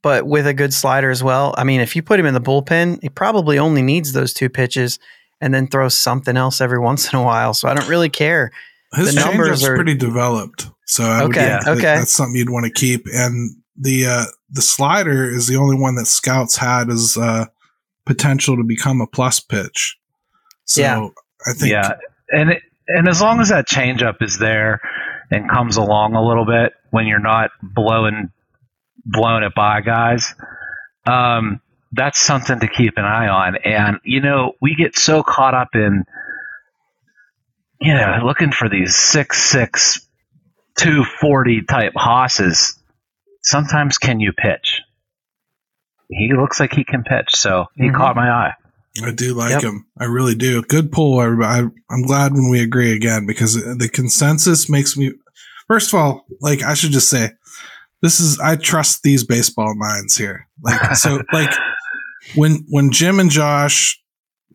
But 0.03 0.27
with 0.27 0.47
a 0.47 0.55
good 0.55 0.73
slider 0.73 1.11
as 1.11 1.25
well. 1.25 1.53
I 1.59 1.65
mean, 1.65 1.81
if 1.81 1.97
you 1.97 2.03
put 2.03 2.21
him 2.21 2.27
in 2.27 2.35
the 2.35 2.41
bullpen, 2.41 3.03
he 3.03 3.09
probably 3.09 3.59
only 3.59 3.83
needs 3.83 4.13
those 4.13 4.33
two 4.33 4.49
pitches 4.49 5.01
and 5.41 5.53
then 5.53 5.67
throws 5.67 5.99
something 5.99 6.37
else 6.37 6.61
every 6.61 6.79
once 6.91 7.13
in 7.13 7.19
a 7.19 7.23
while. 7.25 7.55
So 7.55 7.69
I 7.69 7.75
don't 7.75 7.89
really 7.89 8.09
care. 8.11 8.53
His 8.95 9.15
The 9.15 9.21
numbers 9.25 9.65
are- 9.65 9.75
pretty 9.75 9.95
developed, 9.97 10.69
so 10.87 11.05
I 11.05 11.23
would 11.23 11.33
Okay, 11.37 11.47
that 11.49 11.67
okay. 11.67 11.81
that's 11.83 12.13
something 12.13 12.37
you'd 12.37 12.51
want 12.51 12.67
to 12.67 12.73
keep. 12.73 13.07
And 13.13 13.57
the 13.77 14.07
uh, 14.07 14.25
the 14.49 14.63
slider 14.63 15.25
is 15.29 15.49
the 15.49 15.57
only 15.57 15.77
one 15.77 15.97
that 15.97 16.07
scouts 16.07 16.57
had 16.57 16.89
as 16.89 17.17
uh, 17.17 17.47
potential 18.05 18.57
to 18.57 18.63
become 18.63 19.01
a 19.01 19.07
plus 19.09 19.41
pitch. 19.41 19.97
So 20.67 20.83
Yeah. 20.83 21.09
I 21.47 21.53
think 21.53 21.73
yeah, 21.73 21.93
and 22.31 22.51
it, 22.53 22.63
and 22.89 23.09
as 23.09 23.21
long 23.21 23.41
as 23.41 23.51
that 23.51 23.69
changeup 23.69 24.17
is 24.23 24.39
there 24.39 24.81
and 25.31 25.49
comes 25.51 25.77
along 25.77 26.15
a 26.15 26.23
little 26.27 26.45
bit 26.47 26.73
when 26.91 27.07
you're 27.07 27.19
not 27.21 27.51
blowing 27.63 28.31
blowing 29.05 29.45
it 29.45 29.55
by 29.55 29.81
guys, 29.81 30.35
um, 31.07 31.61
that's 31.93 32.19
something 32.21 32.59
to 32.61 32.69
keep 32.69 32.95
an 32.97 33.05
eye 33.05 33.29
on. 33.29 33.57
And 33.65 33.99
you 34.05 34.21
know, 34.21 34.53
we 34.61 34.75
get 34.75 34.99
so 34.99 35.23
caught 35.23 35.55
up 35.55 35.69
in 35.75 36.05
you 37.81 37.95
know 37.95 38.21
looking 38.25 38.51
for 38.53 38.69
these 38.69 38.97
six 38.97 39.43
six 39.43 40.01
two 40.79 41.05
forty 41.05 41.63
type 41.63 41.93
hosses. 41.95 42.79
Sometimes 43.43 43.99
can 43.99 44.19
you 44.21 44.33
pitch? 44.33 44.81
He 46.09 46.33
looks 46.37 46.59
like 46.59 46.73
he 46.73 46.83
can 46.85 47.05
pitch, 47.05 47.35
so 47.37 47.67
he 47.77 47.85
Mhm. 47.89 47.95
caught 47.95 48.17
my 48.17 48.29
eye. 48.31 48.53
I 49.03 49.11
do 49.13 49.35
like 49.35 49.51
Yep. 49.51 49.63
him. 49.63 49.87
I 49.99 50.05
really 50.05 50.35
do. 50.35 50.63
Good 50.63 50.93
pull, 50.93 51.21
everybody. 51.21 51.67
I, 51.67 51.95
I'm 51.95 52.03
glad 52.03 52.33
when 52.33 52.49
we 52.51 52.61
agree 52.61 52.93
again 52.95 53.27
because 53.27 53.55
the 53.55 53.89
consensus 53.93 54.69
makes 54.69 54.97
me. 54.97 55.13
First 55.69 55.93
of 55.93 55.99
all, 55.99 56.27
like 56.41 56.63
I 56.63 56.75
should 56.75 56.93
just 56.93 57.09
say, 57.11 57.31
this 58.03 58.21
is 58.21 58.39
I 58.39 58.57
trust 58.57 59.03
these 59.03 59.25
baseball 59.25 59.75
minds 59.77 60.17
here. 60.17 60.47
Like 60.63 60.97
so, 60.97 61.23
like 61.33 61.53
when 62.35 62.65
when 62.69 62.91
Jim 62.93 63.19
and 63.19 63.31
Josh 63.31 64.01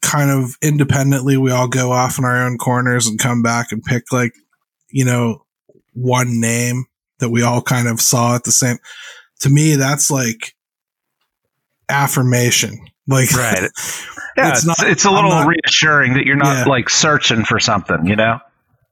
kind 0.01 0.30
of 0.32 0.56
independently, 0.62 1.38
we 1.38 1.51
all 1.51 1.67
go 1.67 1.91
off 1.91 2.17
in 2.17 2.25
our 2.25 2.45
own 2.45 2.58
corners 2.58 3.08
and 3.08 3.19
come 3.19 3.41
back 3.41 3.71
and 3.71 3.84
pick 3.84 4.12
like 4.12 4.34
you 4.89 5.06
know 5.06 5.45
one 5.93 6.39
name 6.39 6.86
that 7.19 7.30
we 7.30 7.43
all 7.43 7.62
kind 7.62 7.88
of 7.88 7.99
saw 8.01 8.36
at 8.36 8.43
the 8.45 8.51
same. 8.51 8.77
To 9.41 9.49
me, 9.49 9.75
that's 9.75 10.10
like 10.10 10.56
affirmation. 11.89 12.80
Like 13.07 13.31
Right. 13.33 13.69
Yeah, 14.37 14.49
It's 14.51 14.59
it's, 14.59 14.67
not- 14.67 14.89
it's 14.89 15.05
a 15.05 15.11
little 15.11 15.29
not- 15.31 15.47
reassuring 15.47 16.13
that 16.13 16.25
you're 16.25 16.37
not 16.37 16.59
Yeah. 16.65 16.71
like 16.71 16.89
searching 16.89 17.43
for 17.43 17.59
something, 17.59 18.05
you 18.05 18.15
know? 18.15 18.39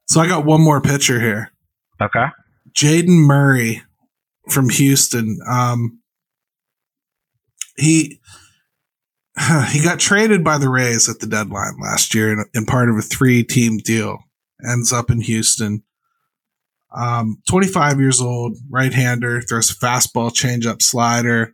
So 0.10 0.20
I 0.20 0.28
got 0.28 0.44
one 0.46 0.62
more 0.62 0.82
picture 0.82 1.20
here. 1.22 1.52
Okay. 2.02 2.26
Jayden 2.74 3.26
Murray 3.26 3.82
from 4.50 4.68
Houston. 4.70 5.40
Um, 5.50 6.00
he 7.78 8.20
he 9.70 9.82
got 9.82 10.00
traded 10.00 10.44
by 10.44 10.58
the 10.58 10.70
Rays 10.70 11.08
at 11.08 11.20
the 11.20 11.28
deadline 11.28 11.76
last 11.82 12.14
year 12.14 12.34
in, 12.34 12.46
in 12.54 12.66
part 12.66 12.90
of 12.90 12.98
a 12.98 13.02
three-team 13.02 13.78
deal. 13.78 14.20
Ends 14.68 14.92
up 14.92 15.10
in 15.10 15.22
Houston. 15.22 15.84
Um, 16.94 17.42
25 17.48 18.00
years 18.00 18.20
old, 18.20 18.58
right-hander, 18.70 19.42
throws 19.42 19.72
a 19.72 19.76
fastball, 19.76 20.32
changeup, 20.32 20.82
slider. 20.82 21.54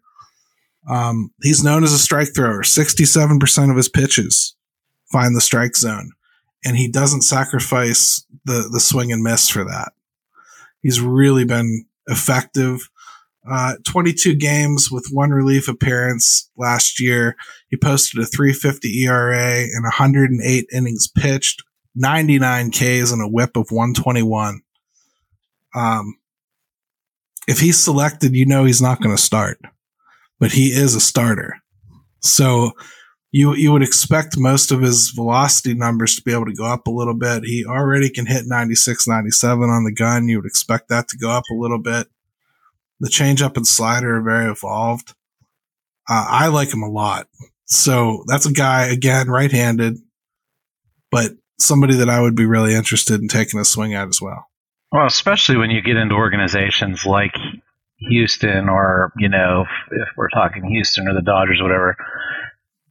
Um, 0.90 1.32
he's 1.42 1.64
known 1.64 1.84
as 1.84 1.94
a 1.94 1.98
strike 1.98 2.36
thrower. 2.36 2.62
67% 2.62 3.72
of 3.72 3.78
his 3.78 3.90
pitches 3.90 4.56
find 5.12 5.36
the 5.36 5.42
strike 5.42 5.76
zone, 5.76 6.12
and 6.64 6.78
he 6.78 6.88
doesn't 6.88 7.24
sacrifice 7.24 8.26
the 8.46 8.70
the 8.72 8.80
swing 8.80 9.12
and 9.12 9.24
miss 9.24 9.50
for 9.50 9.64
that. 9.64 9.94
He's 10.82 11.02
really 11.02 11.46
been 11.46 11.86
effective. 12.08 12.90
Uh, 13.50 13.76
22 13.84 14.36
games 14.36 14.92
with 14.92 15.08
one 15.12 15.30
relief 15.30 15.68
appearance 15.68 16.50
last 16.58 17.00
year. 17.00 17.36
He 17.70 17.78
posted 17.78 18.20
a 18.20 18.26
350 18.26 19.04
ERA 19.04 19.62
and 19.62 19.84
108 19.84 20.66
innings 20.74 21.08
pitched, 21.08 21.64
99 21.94 22.72
Ks 22.72 23.12
and 23.12 23.22
a 23.22 23.28
whip 23.28 23.56
of 23.56 23.70
121. 23.70 24.62
Um, 25.76 26.18
if 27.48 27.60
he's 27.60 27.78
selected, 27.78 28.36
you 28.36 28.48
know 28.48 28.66
he's 28.66 28.82
not 28.82 29.02
going 29.02 29.16
to 29.16 29.22
start, 29.22 29.60
but 30.40 30.52
he 30.52 30.68
is 30.68 30.96
a 30.96 31.00
starter. 31.00 31.56
So 32.22 32.72
you 33.32 33.54
you 33.54 33.72
would 33.72 33.84
expect 33.84 34.38
most 34.38 34.72
of 34.72 34.82
his 34.82 35.10
velocity 35.10 35.74
numbers 35.74 36.16
to 36.16 36.22
be 36.24 36.32
able 36.32 36.46
to 36.46 36.54
go 36.54 36.66
up 36.66 36.88
a 36.88 36.92
little 36.92 37.14
bit. 37.14 37.44
He 37.44 37.66
already 37.66 38.10
can 38.10 38.26
hit 38.26 38.46
96, 38.46 39.08
97 39.08 39.70
on 39.70 39.84
the 39.84 39.92
gun. 39.92 40.28
You 40.28 40.38
would 40.38 40.46
expect 40.46 40.90
that 40.90 41.08
to 41.10 41.18
go 41.18 41.32
up 41.32 41.44
a 41.52 41.56
little 41.56 41.82
bit. 41.82 42.08
The 43.00 43.10
changeup 43.10 43.58
and 43.58 43.68
slider 43.68 44.16
are 44.18 44.22
very 44.22 44.50
evolved. 44.50 45.14
Uh, 46.10 46.26
I 46.30 46.48
like 46.48 46.74
him 46.74 46.82
a 46.82 46.90
lot. 46.90 47.28
So 47.66 48.24
that's 48.28 48.46
a 48.46 48.54
guy, 48.54 48.86
again, 48.86 49.28
right 49.28 49.52
handed, 49.52 49.98
but 51.12 51.32
somebody 51.60 51.96
that 51.96 52.10
I 52.10 52.22
would 52.22 52.36
be 52.36 52.46
really 52.46 52.74
interested 52.74 53.20
in 53.20 53.28
taking 53.28 53.60
a 53.60 53.66
swing 53.66 53.94
at 53.96 54.08
as 54.08 54.22
well. 54.22 54.46
Well, 54.92 55.08
especially 55.08 55.58
when 55.58 55.72
you 55.72 55.82
get 55.82 55.98
into 55.98 56.16
organizations 56.16 57.06
like 57.06 57.36
Houston 57.98 58.70
or, 58.70 59.12
you 59.18 59.30
know, 59.30 59.64
if, 59.64 60.02
if 60.02 60.08
we're 60.18 60.30
talking 60.30 60.66
Houston 60.66 61.08
or 61.08 61.14
the 61.14 61.22
Dodgers 61.22 61.60
or 61.60 61.64
whatever, 61.64 61.98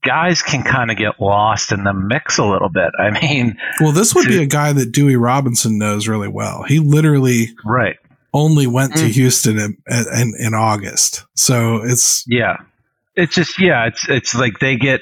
guys 0.04 0.42
can 0.42 0.62
kind 0.62 0.90
of 0.90 0.96
get 0.96 1.20
lost 1.20 1.72
in 1.72 1.82
the 1.82 1.92
mix 1.92 2.38
a 2.38 2.44
little 2.44 2.68
bit. 2.68 2.92
I 2.98 3.10
mean, 3.10 3.56
well, 3.80 3.92
this 3.92 4.14
would 4.14 4.24
to, 4.24 4.28
be 4.28 4.42
a 4.42 4.46
guy 4.46 4.72
that 4.72 4.92
Dewey 4.92 5.16
Robinson 5.16 5.78
knows 5.78 6.06
really 6.06 6.28
well. 6.28 6.62
He 6.62 6.78
literally 6.78 7.48
right 7.64 7.96
only 8.32 8.66
went 8.66 8.92
mm. 8.92 8.98
to 8.98 9.08
Houston 9.08 9.58
in, 9.58 9.76
in, 9.88 10.34
in 10.38 10.54
August, 10.54 11.24
so 11.34 11.82
it's 11.82 12.24
yeah, 12.28 12.58
it's 13.16 13.34
just 13.34 13.60
yeah, 13.60 13.86
it's 13.86 14.08
it's 14.08 14.34
like 14.34 14.58
they 14.58 14.76
get 14.76 15.00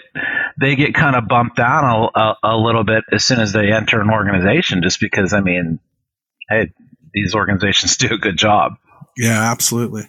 they 0.61 0.77
get 0.77 0.95
kind 0.95 1.17
of 1.17 1.29
bumped 1.29 1.57
down 1.57 1.85
a, 1.85 2.19
a, 2.19 2.37
a 2.45 2.57
little 2.57 2.85
bit 2.85 3.05
as 3.13 3.25
soon 3.25 3.41
as 3.41 3.53
they 3.53 3.73
enter 3.73 4.01
an 4.01 4.11
organization, 4.11 4.83
just 4.83 5.01
because 5.01 5.33
I 5.33 5.41
mean, 5.41 5.81
hey, 6.49 6.71
these 7.13 7.35
organizations 7.35 7.97
do 7.99 8.15
a 8.15 8.19
good 8.19 8.37
job. 8.37 8.77
Yeah, 9.17 9.51
absolutely. 9.51 10.09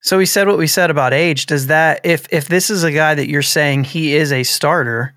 So 0.00 0.18
we 0.18 0.26
said 0.26 0.46
what 0.46 0.58
we 0.58 0.66
said 0.66 0.90
about 0.90 1.12
age. 1.12 1.46
Does 1.46 1.66
that 1.66 2.00
if 2.04 2.26
if 2.30 2.48
this 2.48 2.70
is 2.70 2.84
a 2.84 2.92
guy 2.92 3.14
that 3.14 3.28
you're 3.28 3.42
saying 3.42 3.84
he 3.84 4.14
is 4.14 4.32
a 4.32 4.44
starter 4.44 5.14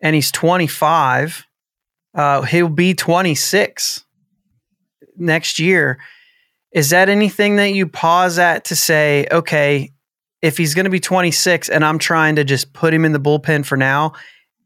and 0.00 0.14
he's 0.14 0.30
25, 0.30 1.46
uh, 2.14 2.42
he'll 2.42 2.68
be 2.68 2.94
26 2.94 4.04
next 5.16 5.58
year. 5.58 5.98
Is 6.72 6.90
that 6.90 7.08
anything 7.08 7.56
that 7.56 7.72
you 7.72 7.86
pause 7.86 8.38
at 8.38 8.66
to 8.66 8.76
say, 8.76 9.26
okay, 9.32 9.92
if 10.42 10.56
he's 10.56 10.74
going 10.74 10.84
to 10.84 10.90
be 10.90 11.00
26 11.00 11.68
and 11.68 11.84
I'm 11.84 11.98
trying 11.98 12.36
to 12.36 12.44
just 12.44 12.72
put 12.72 12.94
him 12.94 13.04
in 13.04 13.12
the 13.12 13.20
bullpen 13.20 13.64
for 13.64 13.76
now, 13.76 14.12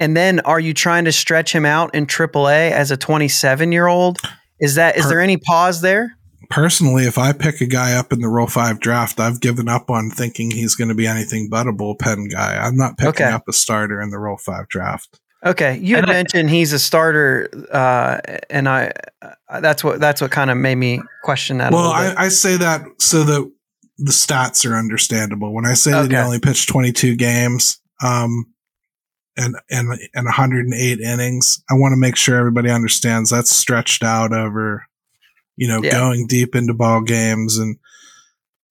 and 0.01 0.17
then 0.17 0.41
are 0.41 0.61
you 0.61 0.75
trying 0.75 1.05
to 1.05 1.13
stretch 1.13 1.55
him 1.55 1.65
out 1.65 1.95
in 1.95 2.07
AAA 2.07 2.73
as 2.73 2.91
a 2.91 2.97
27 2.97 3.73
year 3.73 3.87
old? 3.87 4.19
Is 4.61 4.75
that 4.75 4.97
is 4.97 5.09
there 5.09 5.21
any 5.21 5.37
pause 5.37 5.81
there? 5.81 6.17
Personally, 6.53 7.05
if 7.05 7.17
I 7.17 7.33
pick 7.33 7.63
a 7.63 7.67
guy 7.67 7.95
up 7.95 8.13
in 8.13 8.21
the 8.21 8.29
Rule 8.29 8.47
5 8.47 8.79
draft, 8.79 9.19
I've 9.19 9.41
given 9.41 9.69
up 9.69 9.91
on 9.91 10.11
thinking 10.11 10.51
he's 10.51 10.75
going 10.75 10.89
to 10.89 10.95
be 10.95 11.07
anything 11.07 11.49
but 11.49 11.67
a 11.67 11.73
bullpen 11.73 12.31
guy. 12.31 12.57
I'm 12.57 12.77
not 12.77 12.99
picking 12.99 13.25
okay. 13.27 13.33
up 13.33 13.49
a 13.49 13.55
starter 13.55 14.01
in 14.03 14.11
the 14.11 14.19
Rule 14.19 14.37
5 14.37 14.69
draft. 14.69 15.19
Okay, 15.45 15.79
you 15.79 15.97
had 15.97 16.07
mentioned 16.07 16.51
he's 16.51 16.73
a 16.73 16.79
starter, 16.79 17.49
uh, 17.73 18.21
and 18.49 18.69
I 18.69 18.93
uh, 19.49 19.59
that's 19.59 19.83
what 19.83 19.99
that's 19.99 20.21
what 20.21 20.31
kind 20.31 20.53
of 20.53 20.57
made 20.57 20.77
me 20.77 21.01
question 21.25 21.59
that. 21.59 21.73
Well, 21.73 21.91
I, 21.91 22.15
I, 22.17 22.29
say 22.29 22.57
that 22.59 22.83
so 23.01 23.25
that 23.25 23.53
the 23.99 24.13
stats 24.13 24.65
are 24.71 24.77
understandable. 24.77 25.53
When 25.53 25.67
I 25.67 25.75
say 25.75 25.93
okay. 25.95 26.03
that 26.07 26.11
he 26.13 26.17
only 26.17 26.39
pitched 26.39 26.69
22 26.69 27.17
games, 27.17 27.81
um, 28.05 28.53
and 29.37 29.57
and 29.69 29.89
and 30.15 30.27
108 30.27 31.01
innings, 31.01 31.61
I 31.69 31.75
want 31.75 31.91
to 31.91 31.99
make 31.99 32.15
sure 32.15 32.37
everybody 32.37 32.71
understands 32.71 33.31
that's 33.31 33.51
stretched 33.51 34.05
out 34.05 34.33
over 34.33 34.87
you 35.57 35.69
know, 35.69 35.83
yeah. 35.83 35.93
going 35.93 36.27
deep 36.27 36.55
into 36.55 36.75
ball 36.75 37.03
games 37.03 37.59
and 37.59 37.77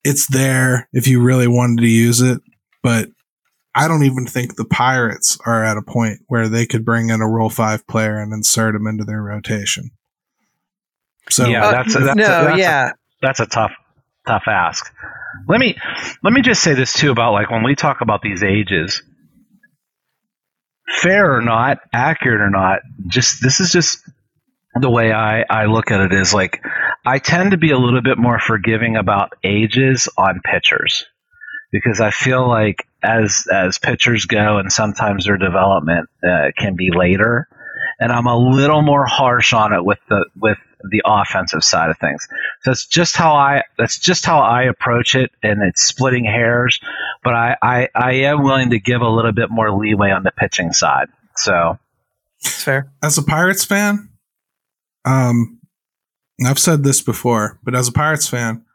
it's 0.03 0.27
there 0.27 0.87
if 0.93 1.07
you 1.07 1.21
really 1.21 1.47
wanted 1.47 1.81
to 1.81 1.87
use 1.87 2.21
it. 2.21 2.41
But 2.83 3.09
I 3.73 3.87
don't 3.87 4.03
even 4.03 4.25
think 4.25 4.55
the 4.55 4.65
Pirates 4.65 5.37
are 5.45 5.63
at 5.63 5.77
a 5.77 5.81
point 5.81 6.19
where 6.27 6.49
they 6.49 6.65
could 6.65 6.83
bring 6.83 7.09
in 7.09 7.21
a 7.21 7.29
Rule 7.29 7.49
Five 7.49 7.87
player 7.87 8.17
and 8.17 8.33
insert 8.33 8.75
him 8.75 8.87
into 8.87 9.05
their 9.05 9.21
rotation. 9.21 9.91
So 11.29 11.47
yeah, 11.47 11.65
uh, 11.65 11.71
that's, 11.71 11.93
that's, 11.93 12.15
no, 12.15 12.23
that's 12.23 12.59
yeah, 12.59 12.89
a, 12.89 12.93
that's 13.21 13.39
a 13.39 13.45
tough, 13.45 13.71
tough 14.27 14.43
ask. 14.47 14.91
Let 15.47 15.59
me 15.59 15.77
let 16.23 16.33
me 16.33 16.41
just 16.41 16.61
say 16.61 16.73
this 16.73 16.93
too 16.93 17.11
about 17.11 17.31
like 17.31 17.49
when 17.49 17.63
we 17.63 17.75
talk 17.75 18.01
about 18.01 18.21
these 18.21 18.43
ages, 18.43 19.01
fair 20.89 21.37
or 21.37 21.41
not, 21.41 21.79
accurate 21.93 22.41
or 22.41 22.49
not, 22.49 22.79
just 23.07 23.41
this 23.41 23.61
is 23.61 23.71
just 23.71 23.99
the 24.79 24.89
way 24.89 25.11
I, 25.11 25.43
I 25.49 25.65
look 25.65 25.91
at 25.91 26.01
it 26.01 26.13
is 26.13 26.33
like 26.33 26.63
I 27.05 27.19
tend 27.19 27.51
to 27.51 27.57
be 27.57 27.71
a 27.71 27.77
little 27.77 28.01
bit 28.01 28.17
more 28.17 28.39
forgiving 28.39 28.95
about 28.95 29.33
ages 29.43 30.07
on 30.17 30.41
pitchers 30.43 31.05
because 31.71 31.99
I 31.99 32.11
feel 32.11 32.47
like 32.47 32.87
as 33.03 33.47
as 33.51 33.79
pitchers 33.79 34.25
go 34.25 34.57
and 34.57 34.71
sometimes 34.71 35.25
their 35.25 35.37
development 35.37 36.09
uh, 36.23 36.51
can 36.57 36.75
be 36.75 36.91
later 36.91 37.47
and 37.99 38.11
I'm 38.11 38.27
a 38.27 38.37
little 38.37 38.81
more 38.81 39.05
harsh 39.05 39.53
on 39.53 39.73
it 39.73 39.85
with 39.85 39.99
the 40.09 40.25
with 40.35 40.57
the 40.89 41.03
offensive 41.05 41.63
side 41.63 41.89
of 41.91 41.97
things. 41.99 42.27
So 42.61 42.71
that's 42.71 42.87
just 42.87 43.15
how 43.15 43.35
I 43.35 43.63
that's 43.77 43.99
just 43.99 44.25
how 44.25 44.39
I 44.39 44.63
approach 44.63 45.15
it 45.15 45.31
and 45.43 45.61
it's 45.61 45.83
splitting 45.83 46.25
hairs, 46.25 46.79
but 47.23 47.33
I, 47.33 47.55
I, 47.61 47.89
I 47.93 48.11
am 48.23 48.43
willing 48.43 48.71
to 48.71 48.79
give 48.79 49.01
a 49.01 49.09
little 49.09 49.31
bit 49.31 49.49
more 49.51 49.71
leeway 49.71 50.09
on 50.09 50.23
the 50.23 50.31
pitching 50.31 50.73
side. 50.73 51.09
So 51.35 51.77
it's 52.39 52.63
fair. 52.63 52.91
As 53.03 53.17
a 53.19 53.23
Pirates 53.23 53.63
fan, 53.63 54.09
um, 55.05 55.59
I've 56.45 56.59
said 56.59 56.83
this 56.83 57.01
before, 57.01 57.59
but 57.63 57.75
as 57.75 57.87
a 57.87 57.91
Pirates 57.93 58.27
fan, 58.27 58.65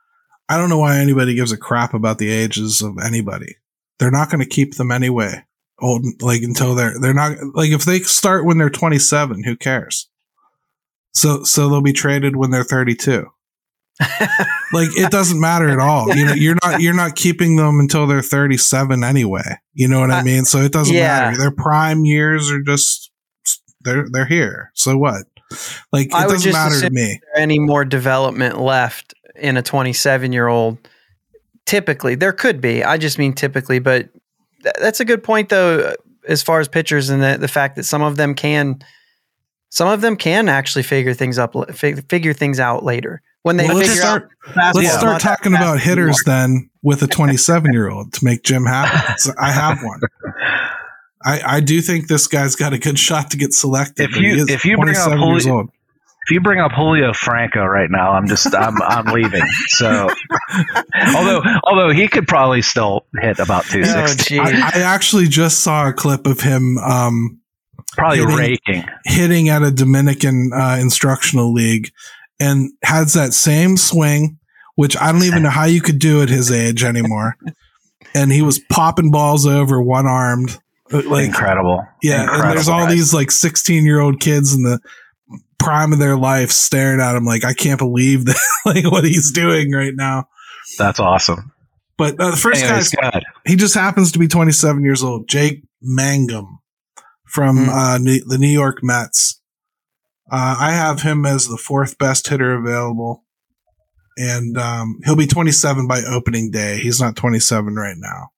I 0.49 0.57
don't 0.57 0.69
know 0.69 0.79
why 0.79 0.99
anybody 0.99 1.35
gives 1.35 1.53
a 1.53 1.57
crap 1.57 1.95
about 1.95 2.19
the 2.19 2.31
ages 2.31 2.83
of 2.83 2.97
anybody. 3.05 3.57
They're 3.99 4.11
not 4.11 4.31
going 4.31 4.43
to 4.43 4.49
keep 4.49 4.75
them 4.77 4.93
anyway. 4.93 5.45
Old 5.79 6.23
like 6.23 6.43
until 6.43 6.75
they're 6.75 6.99
they're 6.99 7.13
not 7.13 7.37
like 7.55 7.71
if 7.71 7.85
they 7.85 7.99
start 8.01 8.47
when 8.47 8.57
they're 8.57 8.71
27, 8.71 9.45
who 9.45 9.57
cares? 9.57 10.09
So 11.13 11.45
so 11.45 11.69
they'll 11.69 11.83
be 11.83 11.93
traded 11.93 12.37
when 12.37 12.51
they're 12.51 12.65
32. 12.65 13.27
like 14.73 14.89
it 14.97 15.11
doesn't 15.11 15.41
matter 15.41 15.69
at 15.69 15.79
all. 15.79 16.15
You 16.15 16.25
know, 16.27 16.33
you're 16.33 16.57
not 16.63 16.81
you're 16.81 16.95
not 16.95 17.15
keeping 17.15 17.57
them 17.57 17.79
until 17.79 18.07
they're 18.07 18.23
37 18.23 19.05
anyway. 19.05 19.59
You 19.75 19.89
know 19.89 20.01
what 20.01 20.11
I 20.11 20.23
mean? 20.23 20.47
So 20.47 20.59
it 20.59 20.73
doesn't 20.73 20.95
yeah. 20.95 21.21
matter. 21.21 21.37
Their 21.37 21.51
prime 21.51 22.07
years 22.07 22.51
are 22.51 22.63
just 22.63 23.11
they're 23.83 24.07
they're 24.11 24.27
here. 24.27 24.71
So 24.75 24.97
what? 24.97 25.25
Like 25.93 26.09
it 26.09 26.15
I 26.15 26.27
doesn't 26.27 26.53
matter 26.53 26.81
to 26.81 26.91
me. 26.91 27.21
any 27.37 27.59
more 27.59 27.85
development 27.85 28.61
left 28.61 29.15
in 29.35 29.57
a 29.57 29.63
27 29.63 30.33
year 30.33 30.49
old? 30.49 30.79
Typically, 31.67 32.15
there 32.15 32.33
could 32.33 32.61
be. 32.61 32.85
I 32.85 32.97
just 32.97 33.19
mean 33.19 33.33
typically, 33.33 33.79
but 33.79 34.09
th- 34.63 34.75
that's 34.81 35.01
a 35.01 35.05
good 35.05 35.23
point 35.23 35.49
though, 35.49 35.81
uh, 35.81 35.95
as 36.29 36.43
far 36.43 36.61
as 36.61 36.69
pitchers 36.69 37.11
and 37.11 37.23
the, 37.23 37.39
the 37.39 37.49
fact 37.49 37.77
that 37.77 37.85
some 37.85 38.03
of 38.03 38.17
them 38.17 38.35
can, 38.35 38.81
some 39.71 39.89
of 39.89 40.01
them 40.01 40.17
can 40.17 40.49
actually 40.49 40.83
figure 40.83 41.15
things 41.15 41.39
up, 41.39 41.55
figure 41.75 42.33
things 42.33 42.61
out 42.61 42.85
later 42.85 43.23
when 43.47 43.59
they 43.59 43.69
well, 43.69 43.77
let's 43.77 43.97
start, 43.97 44.29
let's 44.75 44.93
start 44.93 45.23
talking 45.23 45.55
about 45.55 45.79
hitters 45.79 46.21
then 46.27 46.69
with 46.83 47.01
a 47.03 47.07
27 47.07 47.73
year 47.73 47.89
old 47.89 48.13
to 48.13 48.25
make 48.25 48.43
Jim 48.43 48.67
happy. 48.67 49.15
So 49.19 49.31
I 49.39 49.53
have 49.53 49.79
one. 49.85 50.01
I, 51.27 51.57
I 51.57 51.61
do 51.61 51.83
think 51.83 52.07
this 52.07 52.29
guy's 52.29 52.55
got 52.55 52.73
a 52.73 52.79
good 52.79 52.99
shot 52.99 53.33
to 53.33 53.37
get 53.37 53.53
selected. 53.53 54.11
If 54.11 54.17
you 54.17 54.47
if 54.49 54.65
you 54.65 54.77
bring 54.77 54.97
up 54.97 55.11
Julio, 55.11 55.63
if 55.63 56.31
you 56.31 56.41
bring 56.41 56.61
up 56.61 56.71
Julio 56.71 57.13
Franco 57.13 57.65
right 57.65 57.91
now, 57.91 58.13
I'm 58.13 58.29
just 58.29 58.55
I'm 58.55 58.81
I'm 58.81 59.07
leaving. 59.07 59.43
So 59.67 60.09
although 61.17 61.43
although 61.65 61.91
he 61.91 62.07
could 62.07 62.29
probably 62.29 62.63
still 62.63 63.07
hit 63.21 63.41
about 63.41 63.65
260. 63.65 64.39
Oh, 64.39 64.43
I, 64.45 64.71
I, 64.75 64.81
actually 64.83 65.27
just 65.27 65.65
saw 65.65 65.89
a 65.89 65.93
clip 65.93 66.29
of 66.29 66.43
him 66.43 66.79
um, 66.79 67.41
probably 67.95 68.19
hitting, 68.19 68.37
raking 68.37 68.85
hitting 69.05 69.49
at 69.49 69.65
a 69.65 69.73
Dominican 69.73 70.53
uh, 70.55 70.79
instructional 70.81 71.53
league 71.53 71.91
and 72.39 72.71
has 72.85 73.15
that 73.15 73.33
same 73.33 73.77
swing, 73.77 74.39
which 74.77 74.97
I 74.97 75.11
don't 75.11 75.25
even 75.25 75.43
know 75.43 75.51
how 75.51 75.65
you 75.65 75.81
could 75.81 75.99
do 75.99 76.23
at 76.23 76.29
his 76.29 76.53
age 76.53 76.85
anymore. 76.85 77.37
and 78.15 78.31
he 78.31 78.43
was 78.43 78.61
popping 78.71 79.11
balls 79.11 79.45
over 79.45 79.83
one 79.83 80.07
armed 80.07 80.61
like 80.91 81.27
incredible. 81.27 81.85
Yeah, 82.03 82.23
incredible, 82.23 82.49
and 82.49 82.57
there's 82.57 82.69
all 82.69 82.87
these 82.87 83.13
like 83.13 83.31
16 83.31 83.85
year 83.85 84.01
old 84.01 84.21
kids 84.21 84.55
in 84.55 84.63
the 84.63 84.81
prime 85.59 85.93
of 85.93 85.99
their 85.99 86.17
life 86.17 86.51
staring 86.51 87.01
at 87.01 87.17
him 87.17 87.25
like 87.25 87.45
I 87.45 87.55
can't 87.55 87.79
believe 87.79 88.27
that 88.27 88.37
like 88.67 88.85
what 88.91 89.05
he's 89.05 89.33
doing 89.33 89.73
right 89.73 89.95
now. 89.95 90.29
That's 90.79 91.01
awesome. 91.01 91.53
But 91.99 92.21
uh, 92.21 92.33
the 92.33 92.37
first 92.37 92.95
guy, 92.95 93.23
he 93.47 93.57
just 93.57 93.75
happens 93.75 94.13
to 94.13 94.19
be 94.19 94.29
27 94.29 94.83
years 94.85 95.03
old. 95.03 95.29
Jake 95.29 95.63
Mangum 95.81 96.59
from 97.27 97.67
mm. 97.67 97.69
uh, 97.69 97.99
New, 97.99 98.23
the 98.25 98.39
New 98.39 98.49
York 98.49 98.79
Mets. 98.83 99.41
Uh, 100.31 100.57
I 100.59 100.73
have 100.73 101.03
him 101.03 101.25
as 101.25 101.47
the 101.47 101.57
fourth 101.57 101.99
best 101.99 102.29
hitter 102.29 102.55
available, 102.55 103.25
and 104.19 104.59
um, 104.59 105.01
he'll 105.05 105.17
be 105.17 105.27
27 105.27 105.87
by 105.87 106.03
opening 106.03 106.51
day. 106.51 106.79
He's 106.79 107.01
not 107.01 107.17
27 107.17 107.75
right 107.75 107.97
now. 107.97 108.29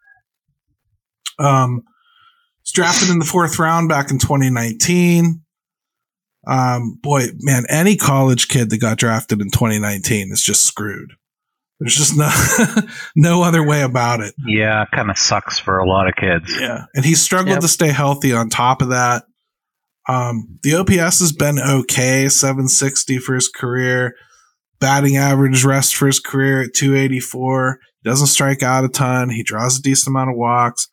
Um, 1.38 1.82
was 2.68 2.72
drafted 2.72 3.08
in 3.08 3.18
the 3.18 3.24
fourth 3.24 3.58
round 3.58 3.88
back 3.88 4.10
in 4.10 4.18
2019. 4.18 5.40
Um, 6.46 6.98
boy, 7.02 7.28
man, 7.40 7.64
any 7.68 7.96
college 7.96 8.48
kid 8.48 8.70
that 8.70 8.78
got 8.78 8.98
drafted 8.98 9.40
in 9.40 9.50
2019 9.50 10.30
is 10.32 10.42
just 10.42 10.64
screwed. 10.64 11.12
There's 11.80 11.94
just 11.94 12.16
no 12.16 12.28
no 13.16 13.42
other 13.42 13.64
way 13.64 13.82
about 13.82 14.20
it. 14.20 14.34
Yeah, 14.46 14.84
kind 14.92 15.10
of 15.10 15.16
sucks 15.16 15.58
for 15.58 15.78
a 15.78 15.88
lot 15.88 16.08
of 16.08 16.16
kids. 16.16 16.52
Yeah, 16.60 16.86
and 16.94 17.04
he 17.04 17.14
struggled 17.14 17.54
yep. 17.54 17.60
to 17.60 17.68
stay 17.68 17.88
healthy. 17.88 18.32
On 18.32 18.50
top 18.50 18.82
of 18.82 18.88
that, 18.88 19.24
um, 20.08 20.58
the 20.62 20.74
OPS 20.74 21.20
has 21.20 21.32
been 21.32 21.58
okay, 21.58 22.28
760 22.28 23.18
for 23.18 23.34
his 23.34 23.48
career. 23.48 24.14
Batting 24.80 25.16
average 25.16 25.64
rest 25.64 25.96
for 25.96 26.06
his 26.06 26.20
career 26.20 26.62
at 26.62 26.74
284. 26.74 27.78
Doesn't 28.04 28.26
strike 28.28 28.62
out 28.62 28.84
a 28.84 28.88
ton. 28.88 29.30
He 29.30 29.42
draws 29.42 29.78
a 29.78 29.82
decent 29.82 30.08
amount 30.08 30.30
of 30.30 30.36
walks 30.36 30.88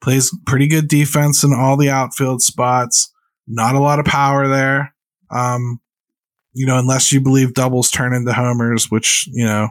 plays 0.00 0.34
pretty 0.46 0.66
good 0.66 0.88
defense 0.88 1.44
in 1.44 1.52
all 1.52 1.76
the 1.76 1.90
outfield 1.90 2.42
spots. 2.42 3.12
Not 3.46 3.74
a 3.74 3.80
lot 3.80 3.98
of 3.98 4.06
power 4.06 4.48
there. 4.48 4.94
Um, 5.30 5.80
you 6.52 6.66
know, 6.66 6.78
unless 6.78 7.12
you 7.12 7.20
believe 7.20 7.54
doubles 7.54 7.90
turn 7.90 8.12
into 8.12 8.32
homers, 8.32 8.90
which, 8.90 9.28
you 9.32 9.44
know, 9.44 9.68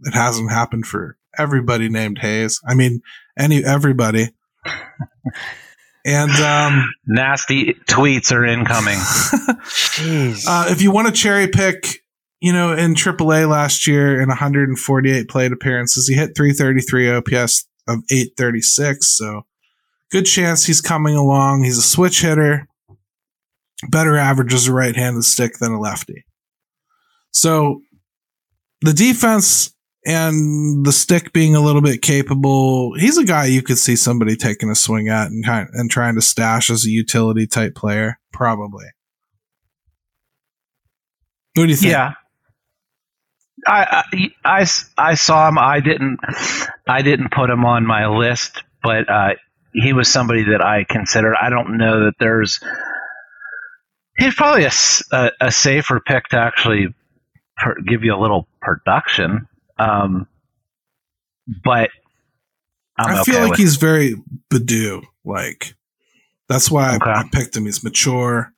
it 0.00 0.14
hasn't 0.14 0.50
happened 0.50 0.86
for 0.86 1.16
everybody 1.38 1.88
named 1.88 2.18
Hayes. 2.18 2.60
I 2.66 2.74
mean, 2.74 3.00
any, 3.38 3.64
everybody. 3.64 4.28
And 6.04 6.30
um, 6.32 6.90
nasty 7.06 7.74
tweets 7.88 8.32
are 8.32 8.44
incoming. 8.44 8.98
Jeez. 8.98 10.44
Uh, 10.46 10.66
if 10.68 10.82
you 10.82 10.90
want 10.90 11.08
to 11.08 11.12
cherry 11.12 11.48
pick, 11.48 12.02
you 12.40 12.52
know, 12.52 12.72
in 12.72 12.94
AAA 12.94 13.48
last 13.48 13.86
year 13.86 14.20
in 14.20 14.28
148 14.28 15.28
plate 15.28 15.52
appearances, 15.52 16.08
he 16.08 16.14
hit 16.14 16.36
333 16.36 17.10
OPS 17.10 17.66
of 17.86 17.98
836. 18.10 19.16
So 19.16 19.42
good 20.10 20.24
chance 20.24 20.64
he's 20.64 20.80
coming 20.80 21.16
along. 21.16 21.64
He's 21.64 21.78
a 21.78 21.82
switch 21.82 22.22
hitter, 22.22 22.68
better 23.88 24.16
average 24.16 24.52
as 24.52 24.66
a 24.66 24.72
right 24.72 24.94
handed 24.94 25.24
stick 25.24 25.58
than 25.58 25.72
a 25.72 25.80
lefty. 25.80 26.24
So 27.32 27.80
the 28.82 28.92
defense 28.92 29.74
and 30.06 30.84
the 30.84 30.92
stick 30.92 31.32
being 31.32 31.54
a 31.54 31.60
little 31.60 31.82
bit 31.82 32.02
capable, 32.02 32.94
he's 32.94 33.18
a 33.18 33.24
guy 33.24 33.46
you 33.46 33.62
could 33.62 33.78
see 33.78 33.96
somebody 33.96 34.36
taking 34.36 34.70
a 34.70 34.74
swing 34.74 35.08
at 35.08 35.28
and 35.28 35.44
kind 35.44 35.68
and 35.72 35.90
trying 35.90 36.14
to 36.14 36.22
stash 36.22 36.70
as 36.70 36.84
a 36.84 36.90
utility 36.90 37.46
type 37.46 37.74
player, 37.74 38.18
probably. 38.32 38.86
What 41.54 41.64
do 41.64 41.70
you 41.70 41.76
think? 41.76 41.92
Yeah. 41.92 42.12
I, 43.66 44.04
I, 44.12 44.60
I, 44.62 44.66
I 44.96 45.14
saw 45.14 45.48
him. 45.48 45.58
I 45.58 45.80
didn't 45.80 46.18
I 46.86 47.02
didn't 47.02 47.30
put 47.30 47.50
him 47.50 47.66
on 47.66 47.86
my 47.86 48.06
list, 48.06 48.62
but 48.82 49.08
uh, 49.10 49.34
he 49.72 49.92
was 49.92 50.08
somebody 50.08 50.44
that 50.44 50.60
I 50.60 50.84
considered. 50.84 51.34
I 51.40 51.50
don't 51.50 51.76
know 51.78 52.04
that 52.06 52.14
there's. 52.18 52.60
He's 54.18 54.34
probably 54.34 54.64
a, 54.64 54.72
a, 55.12 55.30
a 55.40 55.52
safer 55.52 56.00
pick 56.00 56.24
to 56.28 56.36
actually 56.36 56.88
per, 57.56 57.76
give 57.86 58.04
you 58.04 58.14
a 58.14 58.20
little 58.20 58.46
production. 58.60 59.48
Um, 59.78 60.26
but 61.64 61.90
I'm 62.98 63.16
i 63.16 63.22
feel 63.22 63.36
okay 63.36 63.42
like 63.42 63.50
with- 63.52 63.58
he's 63.60 63.76
very 63.76 64.14
Badu. 64.52 65.04
Like 65.24 65.74
that's 66.48 66.70
why 66.70 66.96
Okay. 66.96 67.10
I, 67.10 67.20
I 67.20 67.28
picked 67.32 67.56
him. 67.56 67.64
He's 67.64 67.82
mature. 67.84 68.52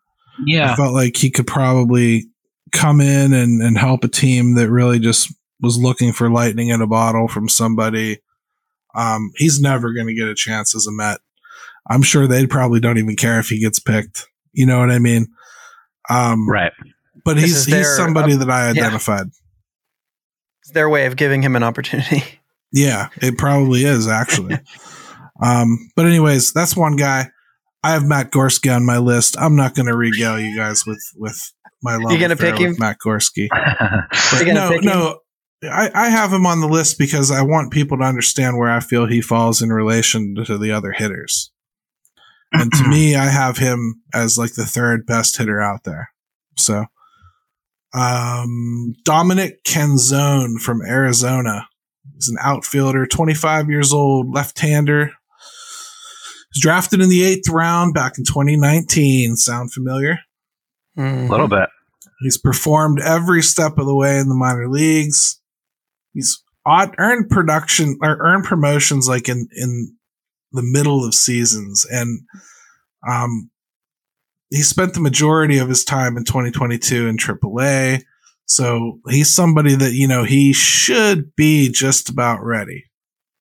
Yeah, 0.46 0.72
I 0.72 0.76
felt 0.76 0.94
like 0.94 1.16
he 1.16 1.30
could 1.30 1.46
probably 1.46 2.28
come 2.72 3.00
in 3.00 3.34
and, 3.34 3.60
and 3.62 3.76
help 3.76 4.02
a 4.02 4.08
team 4.08 4.54
that 4.54 4.70
really 4.70 4.98
just 4.98 5.32
was 5.60 5.76
looking 5.78 6.12
for 6.12 6.30
lightning 6.30 6.68
in 6.68 6.80
a 6.80 6.86
bottle 6.86 7.28
from 7.28 7.48
somebody. 7.48 8.18
Um, 8.94 9.30
he's 9.36 9.60
never 9.60 9.92
going 9.92 10.06
to 10.06 10.14
get 10.14 10.28
a 10.28 10.34
chance 10.34 10.74
as 10.74 10.86
a 10.86 10.92
Met. 10.92 11.18
I'm 11.90 12.02
sure 12.02 12.26
they 12.26 12.46
probably 12.46 12.80
don't 12.80 12.98
even 12.98 13.16
care 13.16 13.38
if 13.38 13.48
he 13.48 13.60
gets 13.60 13.78
picked. 13.80 14.26
You 14.52 14.66
know 14.66 14.78
what 14.78 14.90
I 14.90 14.98
mean? 14.98 15.28
Um, 16.10 16.48
Right. 16.48 16.72
but 17.24 17.34
This 17.34 17.44
he's 17.44 17.56
is 17.56 17.66
he's 17.66 17.96
somebody 17.96 18.34
uh, 18.34 18.38
that 18.38 18.50
I 18.50 18.64
yeah. 18.66 18.70
identified. 18.84 19.26
it's 20.62 20.70
their 20.72 20.88
way 20.88 21.06
of 21.06 21.16
giving 21.16 21.42
him 21.42 21.56
an 21.56 21.62
opportunity. 21.62 22.22
Yeah, 22.74 23.08
it 23.20 23.36
probably 23.36 23.84
is 23.84 24.08
actually. 24.08 24.58
um, 25.44 25.90
but 25.94 26.06
anyways, 26.06 26.54
that's 26.54 26.74
one 26.74 26.96
guy. 26.96 27.26
I 27.84 27.90
have 27.92 28.02
Matt 28.02 28.30
Gorski 28.30 28.74
on 28.74 28.86
my 28.86 28.96
list. 28.96 29.36
I'm 29.38 29.56
not 29.56 29.74
going 29.74 29.84
to 29.88 29.94
regale 29.94 30.40
you 30.40 30.56
guys 30.56 30.86
with 30.86 31.02
with 31.16 31.38
my 31.82 31.96
love. 31.96 32.12
You 32.12 32.18
gonna 32.18 32.34
pick 32.34 32.56
him? 32.56 32.74
Matt 32.78 32.96
Gorski? 33.04 33.48
You 33.52 34.38
But 34.38 34.46
no, 34.54 34.70
him? 34.70 34.84
no. 34.84 35.18
I, 35.64 35.90
I 35.94 36.08
have 36.08 36.32
him 36.32 36.46
on 36.46 36.60
the 36.60 36.68
list 36.68 36.98
because 36.98 37.30
I 37.30 37.42
want 37.42 37.72
people 37.72 37.98
to 37.98 38.04
understand 38.04 38.58
where 38.58 38.70
I 38.70 38.80
feel 38.80 39.06
he 39.06 39.20
falls 39.20 39.62
in 39.62 39.72
relation 39.72 40.34
to 40.44 40.58
the 40.58 40.72
other 40.72 40.92
hitters. 40.92 41.52
And 42.52 42.72
to 42.72 42.84
me, 42.88 43.14
I 43.14 43.26
have 43.26 43.58
him 43.58 44.02
as 44.12 44.38
like 44.38 44.54
the 44.54 44.66
third 44.66 45.06
best 45.06 45.36
hitter 45.36 45.60
out 45.60 45.84
there. 45.84 46.10
So, 46.56 46.86
um, 47.94 48.94
Dominic 49.04 49.64
Canzone 49.64 50.58
from 50.60 50.82
Arizona. 50.82 51.68
is 52.16 52.28
an 52.28 52.38
outfielder, 52.40 53.06
25 53.06 53.68
years 53.68 53.92
old, 53.92 54.32
left-hander. 54.32 55.06
He 55.06 55.10
was 55.10 56.60
drafted 56.60 57.00
in 57.00 57.08
the 57.08 57.22
eighth 57.22 57.48
round 57.48 57.94
back 57.94 58.18
in 58.18 58.24
2019. 58.24 59.36
Sound 59.36 59.72
familiar? 59.72 60.18
A 60.98 61.30
little 61.30 61.48
bit. 61.48 61.68
He's 62.20 62.38
performed 62.38 63.00
every 63.00 63.42
step 63.42 63.78
of 63.78 63.86
the 63.86 63.94
way 63.94 64.18
in 64.18 64.28
the 64.28 64.34
minor 64.34 64.68
leagues. 64.68 65.40
He's 66.12 66.42
odd, 66.66 66.94
earned 66.98 67.30
production 67.30 67.98
or 68.02 68.18
earned 68.20 68.44
promotions 68.44 69.08
like 69.08 69.28
in 69.28 69.48
in 69.52 69.96
the 70.52 70.62
middle 70.62 71.04
of 71.04 71.14
seasons, 71.14 71.86
and 71.90 72.20
um, 73.08 73.50
he 74.50 74.62
spent 74.62 74.94
the 74.94 75.00
majority 75.00 75.58
of 75.58 75.68
his 75.68 75.84
time 75.84 76.16
in 76.16 76.24
2022 76.24 77.08
in 77.08 77.16
AAA. 77.16 78.02
So 78.44 78.98
he's 79.08 79.34
somebody 79.34 79.74
that 79.74 79.92
you 79.92 80.06
know 80.06 80.24
he 80.24 80.52
should 80.52 81.34
be 81.36 81.70
just 81.70 82.08
about 82.08 82.44
ready. 82.44 82.84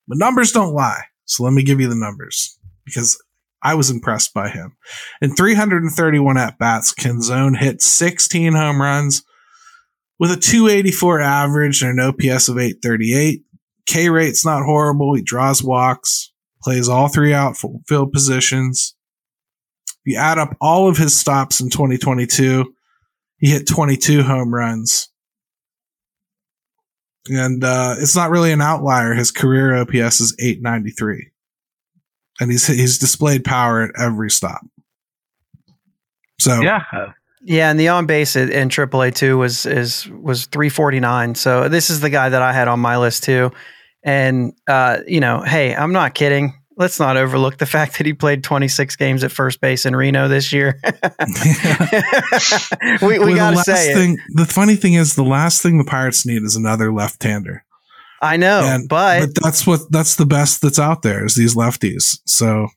But 0.07 0.17
numbers 0.17 0.51
don't 0.51 0.73
lie. 0.73 1.03
So 1.25 1.43
let 1.43 1.53
me 1.53 1.63
give 1.63 1.79
you 1.79 1.87
the 1.87 1.95
numbers 1.95 2.57
because 2.85 3.21
I 3.63 3.75
was 3.75 3.89
impressed 3.89 4.33
by 4.33 4.49
him. 4.49 4.75
In 5.21 5.35
331 5.35 6.37
at 6.37 6.57
bats, 6.57 6.93
Canzone 6.93 7.57
hit 7.57 7.81
16 7.81 8.53
home 8.53 8.81
runs 8.81 9.23
with 10.21 10.31
a 10.31 10.37
284 10.37 11.19
average 11.19 11.81
and 11.81 11.99
an 11.99 12.05
OPS 12.05 12.47
of 12.47 12.59
838. 12.59 13.43
K 13.87 14.09
rate's 14.09 14.45
not 14.45 14.63
horrible. 14.63 15.15
He 15.15 15.23
draws 15.23 15.63
walks, 15.63 16.31
plays 16.61 16.87
all 16.87 17.07
three 17.07 17.33
outfield 17.33 18.13
positions. 18.13 18.95
If 20.05 20.13
you 20.13 20.17
add 20.17 20.37
up 20.37 20.55
all 20.61 20.87
of 20.87 20.97
his 20.97 21.19
stops 21.19 21.59
in 21.59 21.71
2022, 21.71 22.71
he 23.39 23.49
hit 23.49 23.67
22 23.67 24.21
home 24.21 24.53
runs. 24.53 25.09
And 27.27 27.63
uh, 27.63 27.95
it's 27.97 28.15
not 28.15 28.29
really 28.29 28.51
an 28.51 28.61
outlier. 28.61 29.15
His 29.15 29.31
career 29.31 29.75
OPS 29.75 30.21
is 30.21 30.35
893 30.39 31.31
and 32.39 32.51
he's 32.51 32.67
he's 32.67 32.99
displayed 32.99 33.43
power 33.43 33.81
at 33.81 33.91
every 33.99 34.29
stop. 34.29 34.61
So 36.39 36.61
Yeah. 36.61 36.83
Yeah, 37.43 37.71
and 37.71 37.79
the 37.79 37.87
on 37.89 38.05
base 38.05 38.35
in 38.35 38.51
in 38.51 38.69
AAA 38.69 39.15
two 39.15 39.37
was 39.37 39.65
is 39.65 40.07
was 40.09 40.45
three 40.45 40.69
forty 40.69 40.99
nine. 40.99 41.35
So 41.35 41.69
this 41.69 41.89
is 41.89 41.99
the 41.99 42.09
guy 42.09 42.29
that 42.29 42.41
I 42.41 42.53
had 42.53 42.67
on 42.67 42.79
my 42.79 42.97
list 42.97 43.23
too. 43.23 43.51
And 44.03 44.53
uh, 44.67 44.99
you 45.07 45.19
know, 45.19 45.41
hey, 45.41 45.75
I'm 45.75 45.93
not 45.93 46.13
kidding. 46.13 46.53
Let's 46.77 46.99
not 46.99 47.17
overlook 47.17 47.57
the 47.57 47.65
fact 47.67 47.97
that 47.97 48.07
he 48.07 48.13
played 48.13 48.43
26 48.43 48.95
games 48.95 49.23
at 49.23 49.31
first 49.31 49.59
base 49.61 49.85
in 49.85 49.95
Reno 49.95 50.27
this 50.27 50.51
year. 50.53 50.79
we 53.01 53.19
we 53.19 53.19
Well, 53.19 53.27
the 53.27 53.35
got 53.35 53.49
to 53.51 53.55
last 53.57 53.65
say 53.65 53.91
it. 53.91 53.95
thing, 53.95 54.17
The 54.35 54.45
funny 54.45 54.75
thing 54.75 54.93
is, 54.93 55.15
the 55.15 55.23
last 55.23 55.61
thing 55.61 55.77
the 55.77 55.83
Pirates 55.83 56.25
need 56.25 56.43
is 56.43 56.55
another 56.55 56.91
left-hander. 56.91 57.63
I 58.23 58.37
know, 58.37 58.61
and, 58.63 58.87
but, 58.87 59.19
but 59.21 59.29
that's 59.43 59.65
what 59.65 59.81
that's 59.91 60.15
the 60.15 60.27
best 60.27 60.61
that's 60.61 60.77
out 60.79 61.01
there 61.01 61.25
is 61.25 61.33
these 61.35 61.55
lefties. 61.55 62.19
So, 62.25 62.67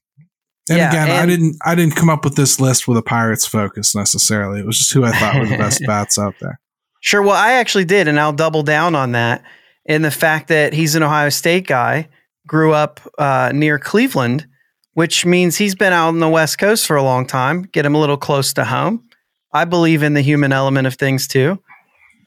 and 0.68 0.78
Yeah, 0.78 0.88
again, 0.88 1.10
I 1.10 1.26
didn't 1.26 1.56
I 1.64 1.74
didn't 1.74 1.96
come 1.96 2.08
up 2.08 2.24
with 2.24 2.36
this 2.36 2.60
list 2.60 2.88
with 2.88 2.96
a 2.98 3.02
Pirates 3.02 3.46
focus 3.46 3.94
necessarily. 3.94 4.60
It 4.60 4.66
was 4.66 4.78
just 4.78 4.92
who 4.92 5.04
I 5.04 5.12
thought 5.12 5.38
were 5.38 5.46
the 5.46 5.58
best 5.58 5.82
bats 5.86 6.18
out 6.18 6.34
there. 6.40 6.60
Sure. 7.00 7.22
Well, 7.22 7.36
I 7.36 7.52
actually 7.52 7.84
did, 7.84 8.08
and 8.08 8.18
I'll 8.18 8.32
double 8.32 8.62
down 8.62 8.94
on 8.94 9.12
that 9.12 9.44
in 9.84 10.02
the 10.02 10.10
fact 10.10 10.48
that 10.48 10.72
he's 10.72 10.94
an 10.94 11.02
Ohio 11.02 11.28
State 11.28 11.66
guy, 11.66 12.08
grew 12.46 12.72
up 12.72 13.00
uh, 13.18 13.52
near 13.54 13.78
Cleveland, 13.78 14.46
which 14.94 15.26
means 15.26 15.56
he's 15.56 15.74
been 15.74 15.92
out 15.92 16.08
on 16.08 16.20
the 16.20 16.28
West 16.28 16.58
Coast 16.58 16.86
for 16.86 16.96
a 16.96 17.02
long 17.02 17.26
time. 17.26 17.62
Get 17.62 17.84
him 17.84 17.94
a 17.94 18.00
little 18.00 18.16
close 18.16 18.52
to 18.54 18.64
home. 18.64 19.04
I 19.52 19.64
believe 19.66 20.02
in 20.02 20.14
the 20.14 20.20
human 20.20 20.52
element 20.52 20.86
of 20.86 20.94
things 20.94 21.28
too. 21.28 21.62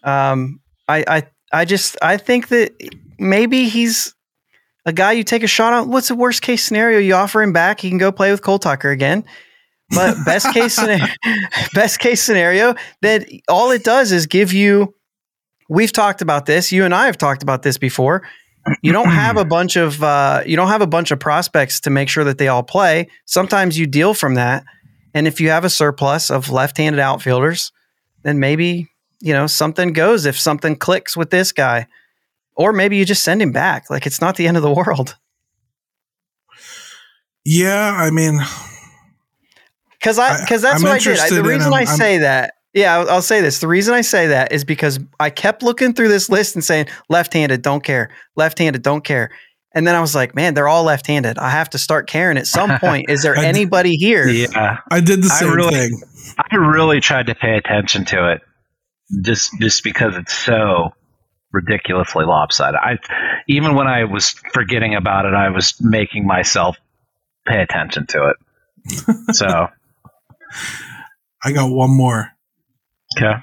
Um, 0.03 0.61
I, 0.87 1.03
I, 1.07 1.23
I 1.51 1.65
just, 1.65 1.97
I 2.01 2.17
think 2.17 2.49
that 2.49 2.71
maybe 3.17 3.67
he's 3.67 4.13
a 4.87 4.93
guy 4.93 5.11
you 5.11 5.23
take 5.23 5.43
a 5.43 5.47
shot 5.47 5.73
on. 5.73 5.89
What's 5.89 6.07
the 6.07 6.15
worst 6.15 6.41
case 6.41 6.63
scenario? 6.63 6.97
You 6.97 7.13
offer 7.13 7.41
him 7.41 7.51
back, 7.51 7.81
he 7.81 7.89
can 7.89 7.97
go 7.97 8.11
play 8.11 8.31
with 8.31 8.41
Cole 8.41 8.57
Tucker 8.57 8.89
again. 8.89 9.25
But 9.89 10.15
best 10.25 10.51
case 10.53 10.73
scenario, 10.73 11.05
best 11.73 11.99
case 11.99 12.23
scenario, 12.23 12.73
that 13.01 13.27
all 13.49 13.71
it 13.71 13.83
does 13.83 14.11
is 14.11 14.25
give 14.25 14.53
you. 14.53 14.95
We've 15.69 15.91
talked 15.91 16.21
about 16.21 16.45
this. 16.45 16.71
You 16.71 16.85
and 16.85 16.95
I 16.95 17.07
have 17.07 17.17
talked 17.17 17.43
about 17.43 17.61
this 17.61 17.77
before. 17.77 18.23
You 18.81 18.93
don't 18.93 19.09
have 19.09 19.35
a 19.35 19.43
bunch 19.57 19.75
of 19.75 20.01
uh, 20.01 20.43
you 20.45 20.55
don't 20.55 20.69
have 20.69 20.81
a 20.81 20.87
bunch 20.87 21.11
of 21.11 21.19
prospects 21.19 21.81
to 21.81 21.89
make 21.89 22.07
sure 22.07 22.23
that 22.23 22.37
they 22.37 22.47
all 22.47 22.63
play. 22.63 23.09
Sometimes 23.25 23.77
you 23.77 23.85
deal 23.85 24.13
from 24.13 24.35
that, 24.35 24.63
and 25.13 25.27
if 25.27 25.41
you 25.41 25.49
have 25.49 25.65
a 25.65 25.69
surplus 25.69 26.31
of 26.31 26.49
left-handed 26.49 26.99
outfielders, 26.99 27.73
then 28.23 28.39
maybe 28.39 28.87
you 29.19 29.33
know 29.33 29.47
something 29.47 29.91
goes. 29.91 30.25
If 30.25 30.39
something 30.39 30.77
clicks 30.77 31.17
with 31.17 31.29
this 31.29 31.51
guy, 31.51 31.87
or 32.57 32.73
maybe 32.73 32.97
you 32.97 33.05
just 33.05 33.23
send 33.23 33.41
him 33.41 33.51
back. 33.53 33.89
Like 33.89 34.05
it's 34.05 34.19
not 34.19 34.35
the 34.35 34.47
end 34.47 34.57
of 34.57 34.63
the 34.63 34.71
world. 34.73 35.15
Yeah, 37.45 37.93
I 37.95 38.09
mean, 38.11 38.39
Because 39.99 40.19
I 40.19 40.33
I- 40.35 40.41
because 40.41 40.61
that's 40.61 40.77
I'm 40.77 40.83
what 40.83 40.91
I 40.93 40.99
did. 40.99 41.19
I, 41.19 41.29
the 41.29 41.43
reason 41.43 41.67
him. 41.67 41.73
I 41.73 41.77
I'm- 41.79 41.97
say 41.97 42.17
that, 42.19 42.53
yeah, 42.73 42.97
I'll, 42.97 43.09
I'll 43.09 43.21
say 43.21 43.41
this. 43.41 43.59
The 43.59 43.67
reason 43.67 43.93
I 43.93 44.01
say 44.01 44.27
that 44.27 44.51
is 44.51 44.63
because 44.65 44.99
I 45.19 45.29
kept 45.29 45.63
looking 45.63 45.93
through 45.93 46.09
this 46.09 46.29
list 46.29 46.55
and 46.55 46.63
saying 46.63 46.87
left-handed, 47.09 47.61
don't 47.61 47.83
care, 47.83 48.11
left-handed, 48.35 48.81
don't 48.81 49.03
care, 49.03 49.31
and 49.73 49.87
then 49.87 49.95
I 49.95 50.01
was 50.01 50.13
like, 50.13 50.35
man, 50.35 50.53
they're 50.55 50.67
all 50.67 50.83
left-handed. 50.83 51.37
I 51.39 51.49
have 51.51 51.69
to 51.71 51.77
start 51.77 52.07
caring 52.09 52.37
at 52.37 52.47
some 52.47 52.77
point. 52.79 53.09
Is 53.09 53.23
there 53.23 53.35
I 53.37 53.41
d- 53.43 53.47
anybody 53.47 53.95
here? 53.95 54.27
Yeah. 54.27 54.77
I 54.91 54.99
did 54.99 55.21
the 55.23 55.29
I 55.31 55.39
same 55.39 55.53
really- 55.53 55.73
thing. 55.73 56.01
I 56.51 56.55
really 56.57 56.99
tried 56.99 57.27
to 57.27 57.35
pay 57.35 57.55
attention 57.55 58.03
to 58.05 58.33
it, 58.33 58.41
just 59.23 59.51
just 59.61 59.83
because 59.85 60.17
it's 60.17 60.33
so 60.33 60.89
ridiculously 61.51 62.25
lopsided. 62.25 62.75
I 62.75 62.97
even 63.47 63.75
when 63.75 63.87
I 63.87 64.05
was 64.05 64.29
forgetting 64.53 64.95
about 64.95 65.25
it, 65.25 65.33
I 65.33 65.49
was 65.49 65.75
making 65.79 66.25
myself 66.25 66.77
pay 67.47 67.61
attention 67.61 68.07
to 68.07 68.31
it. 68.31 69.35
so 69.35 69.67
I 71.43 71.51
got 71.51 71.71
one 71.71 71.91
more. 71.91 72.31
Okay. 73.17 73.33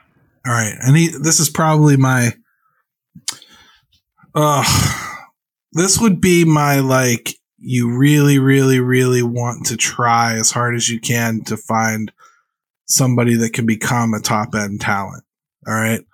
All 0.46 0.52
right. 0.52 0.74
And 0.80 0.96
he, 0.96 1.08
this 1.08 1.40
is 1.40 1.48
probably 1.48 1.96
my, 1.96 2.32
uh, 4.34 4.64
this 5.72 5.98
would 6.00 6.20
be 6.20 6.44
my, 6.44 6.80
like, 6.80 7.34
you 7.58 7.96
really, 7.96 8.38
really, 8.38 8.78
really 8.78 9.22
want 9.22 9.66
to 9.66 9.76
try 9.76 10.34
as 10.34 10.50
hard 10.50 10.74
as 10.74 10.88
you 10.88 11.00
can 11.00 11.42
to 11.44 11.56
find 11.56 12.12
somebody 12.86 13.36
that 13.36 13.54
can 13.54 13.64
become 13.64 14.12
a 14.12 14.20
top 14.20 14.54
end 14.54 14.82
talent. 14.82 15.24
All 15.66 15.74
right. 15.74 16.04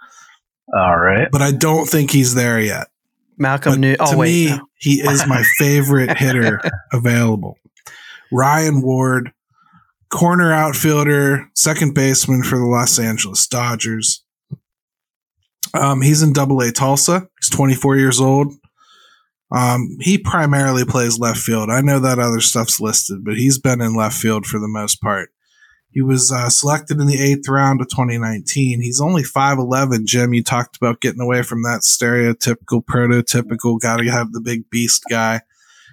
All 0.76 0.98
right. 0.98 1.28
But 1.30 1.42
I 1.42 1.52
don't 1.52 1.88
think 1.88 2.10
he's 2.10 2.34
there 2.34 2.60
yet. 2.60 2.88
Malcolm 3.36 3.80
New. 3.80 3.96
Oh 3.98 4.12
to 4.12 4.16
wait, 4.18 4.50
me, 4.50 4.56
no. 4.56 4.66
he 4.78 5.00
is 5.00 5.26
my 5.26 5.42
favorite 5.58 6.16
hitter 6.16 6.60
available. 6.92 7.56
Ryan 8.30 8.82
Ward, 8.82 9.32
corner 10.10 10.52
outfielder, 10.52 11.48
second 11.54 11.94
baseman 11.94 12.42
for 12.42 12.58
the 12.58 12.66
Los 12.66 12.98
Angeles 12.98 13.46
Dodgers. 13.46 14.22
Um, 15.72 16.02
he's 16.02 16.22
in 16.22 16.32
Double 16.32 16.60
A 16.60 16.70
Tulsa. 16.70 17.28
He's 17.40 17.50
24 17.50 17.96
years 17.96 18.20
old. 18.20 18.52
Um, 19.52 19.96
he 20.00 20.18
primarily 20.18 20.84
plays 20.84 21.18
left 21.18 21.38
field. 21.38 21.70
I 21.70 21.80
know 21.80 21.98
that 22.00 22.18
other 22.18 22.40
stuff's 22.40 22.80
listed, 22.80 23.24
but 23.24 23.34
he's 23.36 23.58
been 23.58 23.80
in 23.80 23.96
left 23.96 24.16
field 24.16 24.46
for 24.46 24.60
the 24.60 24.68
most 24.68 25.00
part. 25.00 25.30
He 25.92 26.02
was 26.02 26.30
uh, 26.30 26.48
selected 26.50 27.00
in 27.00 27.06
the 27.06 27.20
eighth 27.20 27.48
round 27.48 27.80
of 27.80 27.88
2019. 27.88 28.80
He's 28.80 29.00
only 29.00 29.22
5'11. 29.22 30.04
Jim, 30.04 30.32
you 30.32 30.42
talked 30.42 30.76
about 30.76 31.00
getting 31.00 31.20
away 31.20 31.42
from 31.42 31.62
that 31.62 31.80
stereotypical, 31.80 32.84
prototypical, 32.84 33.80
got 33.80 33.96
to 33.96 34.08
have 34.10 34.32
the 34.32 34.40
big 34.40 34.70
beast 34.70 35.04
guy. 35.10 35.40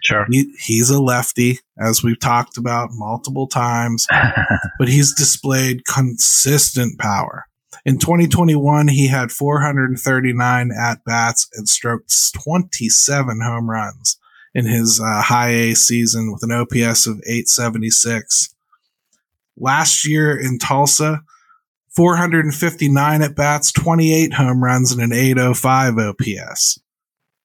Sure. 0.03 0.27
He, 0.29 0.53
he's 0.59 0.91
a 0.91 1.01
lefty, 1.01 1.59
as 1.79 2.03
we've 2.03 2.19
talked 2.19 2.57
about 2.57 2.89
multiple 2.91 3.47
times, 3.47 4.05
but 4.79 4.87
he's 4.87 5.13
displayed 5.13 5.85
consistent 5.85 6.99
power. 6.99 7.47
In 7.83 7.97
2021, 7.97 8.89
he 8.89 9.07
had 9.07 9.31
439 9.31 10.71
at 10.77 11.03
bats 11.05 11.49
and 11.53 11.67
stroked 11.67 12.13
27 12.33 13.41
home 13.41 13.69
runs 13.69 14.19
in 14.53 14.65
his 14.65 14.99
uh, 14.99 15.21
high 15.21 15.49
A 15.49 15.73
season 15.73 16.31
with 16.31 16.43
an 16.43 16.51
OPS 16.51 17.07
of 17.07 17.21
876. 17.25 18.53
Last 19.57 20.07
year 20.07 20.37
in 20.39 20.59
Tulsa, 20.59 21.21
459 21.95 23.21
at 23.21 23.35
bats, 23.35 23.71
28 23.71 24.33
home 24.33 24.63
runs, 24.63 24.91
and 24.91 25.01
an 25.01 25.11
805 25.13 25.97
OPS. 25.97 26.79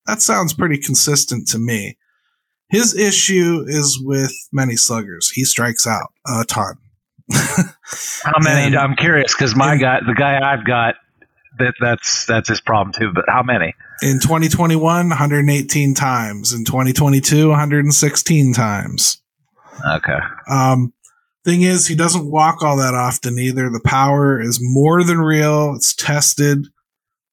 That 0.06 0.20
sounds 0.20 0.52
pretty 0.52 0.78
consistent 0.78 1.48
to 1.48 1.58
me. 1.58 1.96
His 2.68 2.94
issue 2.94 3.64
is 3.66 4.00
with 4.02 4.32
many 4.52 4.76
sluggers. 4.76 5.30
He 5.30 5.44
strikes 5.44 5.86
out 5.86 6.12
a 6.26 6.44
ton. 6.44 6.76
How 7.32 8.38
many? 8.40 8.66
And- 8.66 8.76
I'm 8.76 8.96
curious 8.96 9.34
because 9.34 9.54
my 9.54 9.72
and- 9.72 9.80
guy, 9.80 10.00
the 10.06 10.14
guy 10.14 10.40
I've 10.42 10.64
got, 10.66 10.94
that 11.58 11.74
that's 11.80 12.24
that's 12.26 12.48
his 12.48 12.60
problem 12.62 12.94
too. 12.98 13.12
But 13.14 13.26
how 13.28 13.42
many? 13.42 13.74
In 14.02 14.20
2021, 14.20 14.80
118 15.10 15.94
times. 15.94 16.52
In 16.54 16.64
2022, 16.64 17.50
116 17.50 18.54
times. 18.54 19.20
Okay. 19.86 20.18
Um, 20.48 20.94
thing 21.44 21.62
is, 21.62 21.86
he 21.86 21.94
doesn't 21.94 22.30
walk 22.30 22.62
all 22.62 22.76
that 22.76 22.94
often 22.94 23.38
either. 23.38 23.68
The 23.70 23.82
power 23.84 24.40
is 24.40 24.58
more 24.60 25.02
than 25.04 25.18
real. 25.18 25.74
It's 25.74 25.94
tested, 25.94 26.66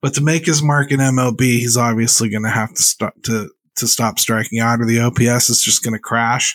but 0.02 0.14
to 0.16 0.22
make 0.22 0.46
his 0.46 0.64
mark 0.64 0.92
in 0.92 1.00
MLB, 1.00 1.42
he's 1.42 1.78
obviously 1.78 2.30
going 2.30 2.44
to 2.44 2.50
have 2.50 2.74
to 2.74 2.82
stop 2.82 3.14
to 3.24 3.50
to 3.76 3.88
stop 3.88 4.20
striking 4.20 4.60
out, 4.60 4.82
or 4.82 4.86
the 4.86 5.00
OPS 5.00 5.50
is 5.50 5.62
just 5.62 5.84
going 5.84 5.94
to 5.94 6.00
crash. 6.00 6.54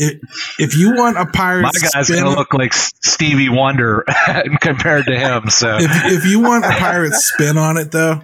If, 0.00 0.20
if 0.60 0.76
you 0.76 0.94
want 0.94 1.16
a 1.16 1.26
pirate, 1.26 1.62
My 1.62 1.70
guy's 1.92 2.08
gonna 2.08 2.30
look 2.30 2.54
like 2.54 2.72
Stevie 2.72 3.48
Wonder 3.48 4.04
compared 4.60 5.06
to 5.06 5.18
him. 5.18 5.48
So 5.48 5.76
if 5.80 5.90
if 6.04 6.24
you 6.24 6.38
want 6.38 6.64
a 6.64 6.68
pirate 6.68 7.14
spin 7.14 7.58
on 7.58 7.76
it, 7.78 7.90
though, 7.90 8.22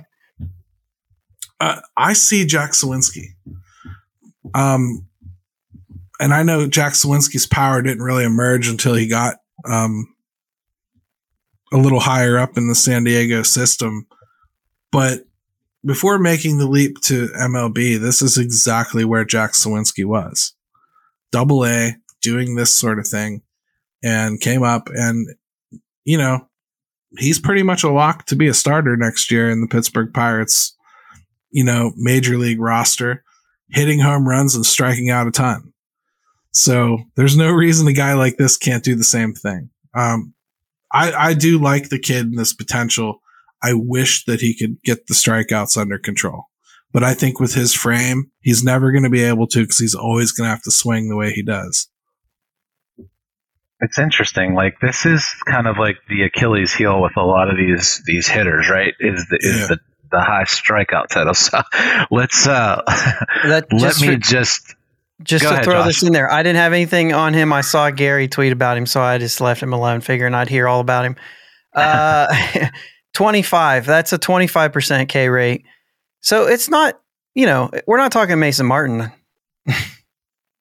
uh, 1.58 1.80
I 1.96 2.12
see 2.12 2.46
Jack 2.46 2.72
Suwinski. 2.72 3.30
Um, 4.54 5.08
and 6.20 6.32
I 6.32 6.42
know 6.42 6.66
Jack 6.66 6.92
Suwinski's 6.92 7.46
power 7.46 7.82
didn't 7.82 8.02
really 8.02 8.24
emerge 8.24 8.68
until 8.68 8.94
he 8.94 9.08
got 9.08 9.36
um 9.68 10.14
a 11.72 11.76
little 11.76 12.00
higher 12.00 12.38
up 12.38 12.56
in 12.56 12.68
the 12.68 12.74
San 12.74 13.04
Diego 13.04 13.42
system, 13.42 14.06
but 14.92 15.24
before 15.84 16.18
making 16.18 16.58
the 16.58 16.68
leap 16.68 17.00
to 17.02 17.28
MLB, 17.38 18.00
this 18.00 18.22
is 18.22 18.38
exactly 18.38 19.04
where 19.04 19.24
Jack 19.24 19.52
Suwinski 19.52 20.04
was. 20.04 20.54
Double 21.30 21.66
A, 21.66 21.96
doing 22.22 22.54
this 22.54 22.72
sort 22.72 22.98
of 22.98 23.06
thing, 23.06 23.42
and 24.02 24.40
came 24.40 24.62
up 24.62 24.88
and, 24.94 25.26
you 26.04 26.16
know, 26.16 26.48
he's 27.18 27.38
pretty 27.38 27.62
much 27.62 27.84
a 27.84 27.90
lock 27.90 28.26
to 28.26 28.36
be 28.36 28.48
a 28.48 28.54
starter 28.54 28.96
next 28.96 29.30
year 29.30 29.50
in 29.50 29.60
the 29.60 29.68
Pittsburgh 29.68 30.12
Pirates, 30.12 30.76
you 31.50 31.64
know, 31.64 31.92
major 31.96 32.38
league 32.38 32.60
roster, 32.60 33.22
hitting 33.70 34.00
home 34.00 34.28
runs 34.28 34.54
and 34.54 34.64
striking 34.64 35.10
out 35.10 35.26
a 35.26 35.30
ton. 35.30 35.72
So 36.56 36.98
there's 37.16 37.36
no 37.36 37.50
reason 37.50 37.86
a 37.88 37.92
guy 37.92 38.14
like 38.14 38.36
this 38.36 38.56
can't 38.56 38.84
do 38.84 38.94
the 38.94 39.04
same 39.04 39.34
thing. 39.34 39.70
Um, 39.94 40.34
I, 40.92 41.12
I 41.12 41.34
do 41.34 41.58
like 41.58 41.88
the 41.88 41.98
kid 41.98 42.26
and 42.26 42.38
this 42.38 42.52
potential. 42.54 43.20
I 43.62 43.72
wish 43.74 44.24
that 44.26 44.40
he 44.40 44.56
could 44.56 44.80
get 44.82 45.06
the 45.08 45.14
strikeouts 45.14 45.76
under 45.76 45.98
control. 45.98 46.44
But 46.92 47.02
I 47.02 47.12
think 47.14 47.40
with 47.40 47.54
his 47.54 47.74
frame, 47.74 48.30
he's 48.40 48.62
never 48.62 48.92
going 48.92 49.02
to 49.02 49.10
be 49.10 49.24
able 49.24 49.48
to 49.48 49.60
because 49.62 49.78
he's 49.78 49.96
always 49.96 50.30
going 50.30 50.46
to 50.46 50.50
have 50.52 50.62
to 50.62 50.70
swing 50.70 51.08
the 51.08 51.16
way 51.16 51.32
he 51.32 51.42
does. 51.42 51.88
it's 53.80 53.98
interesting. 53.98 54.54
Like 54.54 54.78
this 54.80 55.04
is 55.04 55.26
kind 55.46 55.66
of 55.66 55.76
like 55.78 55.96
the 56.08 56.22
Achilles 56.22 56.72
heel 56.72 57.02
with 57.02 57.16
a 57.16 57.22
lot 57.24 57.50
of 57.50 57.56
these 57.56 58.00
these 58.06 58.28
hitters, 58.28 58.68
right? 58.70 58.94
Is 59.00 59.26
the 59.28 59.38
is 59.40 59.60
Yeah. 59.60 59.66
the 59.66 59.78
the 60.12 60.20
high 60.20 60.44
strikeout 60.44 61.08
total. 61.10 61.34
So 61.44 61.60
let's 62.10 62.46
uh 62.46 62.82
That 62.86 63.66
let 63.72 63.80
just 63.80 64.00
me 64.02 64.08
for- 64.08 64.16
just 64.16 64.74
Just 65.24 65.42
Go 65.42 65.48
to 65.48 65.54
ahead, 65.54 65.64
throw 65.64 65.74
Josh. 65.74 65.86
this 65.86 66.02
in 66.02 66.12
there, 66.12 66.30
I 66.30 66.42
didn't 66.42 66.58
have 66.58 66.72
anything 66.72 67.12
on 67.14 67.32
him. 67.34 67.52
I 67.52 67.62
saw 67.62 67.90
Gary 67.90 68.28
tweet 68.28 68.52
about 68.52 68.76
him, 68.76 68.84
so 68.86 69.00
I 69.00 69.18
just 69.18 69.40
left 69.40 69.62
him 69.62 69.72
alone, 69.72 70.00
figuring 70.02 70.34
I'd 70.34 70.48
hear 70.48 70.68
all 70.68 70.80
about 70.80 71.04
him. 71.04 71.16
Uh, 71.76 72.32
25. 73.14 73.84
That's 73.84 74.12
a 74.12 74.18
25% 74.18 75.08
K 75.08 75.28
rate. 75.28 75.64
So 76.20 76.46
it's 76.46 76.68
not, 76.68 77.00
you 77.34 77.46
know, 77.46 77.68
we're 77.88 77.96
not 77.98 78.12
talking 78.12 78.38
Mason 78.38 78.64
Martin. 78.64 79.10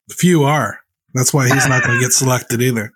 Few 0.09 0.43
are. 0.43 0.80
That's 1.14 1.34
why 1.34 1.47
he's 1.47 1.68
not 1.68 1.84
going 1.84 1.99
to 1.99 2.03
get 2.03 2.14
selected 2.14 2.61
either. 2.64 2.91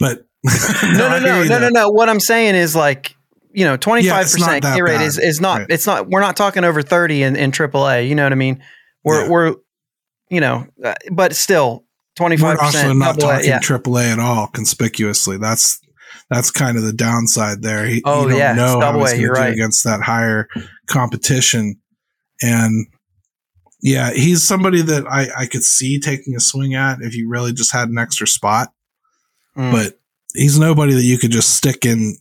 But 0.00 0.24
No, 0.44 1.06
I 1.06 1.18
no, 1.20 1.44
no, 1.44 1.44
no, 1.44 1.58
no, 1.60 1.68
no. 1.68 1.88
What 1.90 2.08
I'm 2.08 2.18
saying 2.20 2.56
is 2.56 2.74
like, 2.74 3.14
you 3.52 3.64
know, 3.64 3.76
25% 3.76 4.38
not 4.40 4.62
that 4.62 4.74
K 4.74 4.82
rate 4.82 4.96
bad. 4.98 5.02
is, 5.06 5.18
is 5.18 5.40
not, 5.40 5.58
Right. 5.60 5.66
it's 5.70 5.86
not, 5.86 6.08
we're 6.08 6.20
not 6.20 6.36
talking 6.36 6.64
over 6.64 6.82
30 6.82 7.22
in, 7.22 7.36
in 7.36 7.52
AAA. 7.52 8.08
You 8.08 8.14
know 8.14 8.24
what 8.24 8.32
I 8.32 8.36
mean? 8.36 8.62
We're, 9.04 9.22
Yeah. 9.22 9.28
we're, 9.28 9.54
you 10.30 10.40
know, 10.40 10.66
uh, 10.82 10.94
but 11.12 11.34
still 11.34 11.84
25%. 12.18 12.40
We're 12.42 12.58
also 12.58 12.92
not 12.92 13.16
double 13.16 13.30
A, 13.30 13.34
talking 13.34 13.48
yeah. 13.50 13.58
AAA 13.58 14.12
at 14.12 14.18
all 14.18 14.46
conspicuously. 14.48 15.36
That's 15.38 15.80
that's 16.28 16.50
kind 16.50 16.76
of 16.76 16.84
the 16.84 16.92
downside 16.92 17.62
there. 17.62 17.86
He, 17.86 18.02
Oh, 18.04 18.22
you 18.22 18.28
don't 18.30 18.38
yeah, 18.38 18.52
know 18.54 18.80
how 18.80 18.92
he's 18.92 19.04
going 19.10 19.16
to 19.16 19.20
you're 19.22 19.34
do 19.34 19.40
right. 19.40 19.52
against 19.52 19.84
that 19.84 20.00
higher 20.00 20.48
competition. 20.86 21.80
And 22.42 22.86
yeah, 23.82 24.12
he's 24.12 24.42
somebody 24.46 24.82
that 24.82 25.06
I, 25.08 25.28
I 25.36 25.46
could 25.46 25.64
see 25.64 25.98
taking 25.98 26.36
a 26.36 26.40
swing 26.40 26.74
at 26.74 26.98
if 27.00 27.16
you 27.16 27.28
really 27.28 27.52
just 27.52 27.72
had 27.72 27.88
an 27.88 27.98
extra 27.98 28.26
spot. 28.26 28.68
Mm. 29.56 29.72
But 29.72 29.98
he's 30.34 30.58
nobody 30.58 30.94
that 30.94 31.02
you 31.02 31.18
could 31.18 31.32
just 31.32 31.56
stick 31.56 31.84
in 31.84 32.16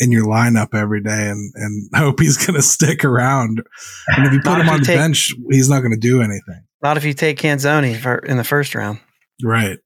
in 0.00 0.10
your 0.10 0.26
lineup 0.26 0.74
every 0.74 1.00
day 1.00 1.28
and, 1.28 1.52
and 1.54 1.90
hope 1.94 2.18
he's 2.18 2.36
going 2.36 2.54
to 2.54 2.62
stick 2.62 3.04
around. 3.04 3.62
And 4.08 4.26
if 4.26 4.32
you 4.32 4.40
put 4.40 4.50
Not 4.58 4.60
him 4.62 4.68
on 4.68 4.80
the 4.80 4.86
take- 4.86 4.96
bench, 4.98 5.32
he's 5.50 5.68
not 5.68 5.80
going 5.80 5.92
to 5.92 5.98
do 5.98 6.20
anything. 6.20 6.64
Not 6.84 6.96
if 6.96 7.04
you 7.04 7.14
take 7.14 7.38
Canzone 7.38 7.96
for, 7.96 8.16
in 8.18 8.36
the 8.36 8.44
first 8.44 8.74
round. 8.74 9.00
Right. 9.42 9.78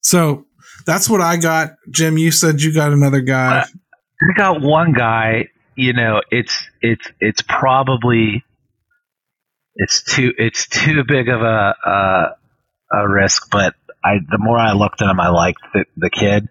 So 0.00 0.46
that's 0.86 1.10
what 1.10 1.20
I 1.20 1.36
got. 1.36 1.72
Jim, 1.90 2.16
you 2.16 2.30
said 2.30 2.62
you 2.62 2.72
got 2.72 2.92
another 2.92 3.20
guy. 3.20 3.60
I 3.62 4.38
got 4.38 4.62
one 4.62 4.94
guy. 4.94 5.48
You 5.76 5.92
know, 5.92 6.22
it's 6.30 6.66
it's 6.80 7.06
it's 7.20 7.42
probably 7.42 8.42
it's 9.76 10.02
too 10.02 10.32
it's 10.38 10.66
too 10.66 11.04
big 11.04 11.28
of 11.28 11.42
a 11.42 11.74
a, 11.84 12.36
a 12.92 13.08
risk, 13.08 13.50
but 13.50 13.74
I 14.02 14.14
the 14.30 14.38
more 14.38 14.58
I 14.58 14.72
looked 14.72 15.02
at 15.02 15.10
him, 15.10 15.20
I 15.20 15.28
liked 15.28 15.60
the, 15.74 15.84
the 15.96 16.10
kid. 16.10 16.48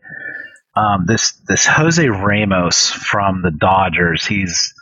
Um, 0.76 1.06
this 1.08 1.32
this 1.48 1.66
Jose 1.66 2.08
Ramos 2.08 2.92
from 2.92 3.42
the 3.42 3.52
Dodgers. 3.52 4.26
He's 4.26 4.76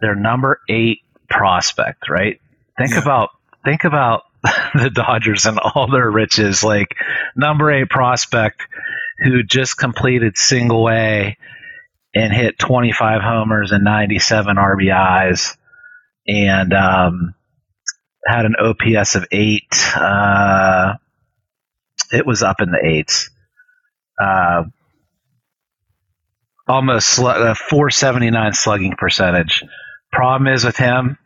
their 0.00 0.14
number 0.14 0.60
eight 0.68 1.00
prospect, 1.28 2.08
right? 2.08 2.40
Think 2.78 2.92
Yeah. 2.92 3.00
about 3.02 3.30
think 3.64 3.84
about 3.84 4.22
the 4.74 4.90
Dodgers 4.92 5.46
and 5.46 5.58
all 5.58 5.90
their 5.90 6.10
riches. 6.10 6.62
Like 6.62 6.96
number 7.36 7.70
eight 7.72 7.90
prospect 7.90 8.62
who 9.24 9.42
just 9.42 9.76
completed 9.76 10.38
single 10.38 10.88
A 10.88 11.36
and 12.14 12.32
hit 12.32 12.58
25 12.58 13.20
homers 13.20 13.72
and 13.72 13.84
97 13.84 14.56
RBIs 14.56 15.56
and 16.26 16.72
um, 16.72 17.34
had 18.26 18.44
an 18.46 18.54
OPS 18.56 19.16
of 19.16 19.26
eight. 19.32 19.68
Uh, 19.96 20.94
it 22.12 22.24
was 22.26 22.42
up 22.42 22.60
in 22.60 22.70
the 22.70 22.80
eights. 22.82 23.30
Uh, 24.20 24.64
almost 26.66 27.08
sl- 27.08 27.26
uh, 27.28 27.54
479 27.54 28.52
slugging 28.54 28.94
percentage. 28.96 29.64
Problem 30.12 30.52
is 30.52 30.64
with 30.64 30.76
him, 30.76 31.18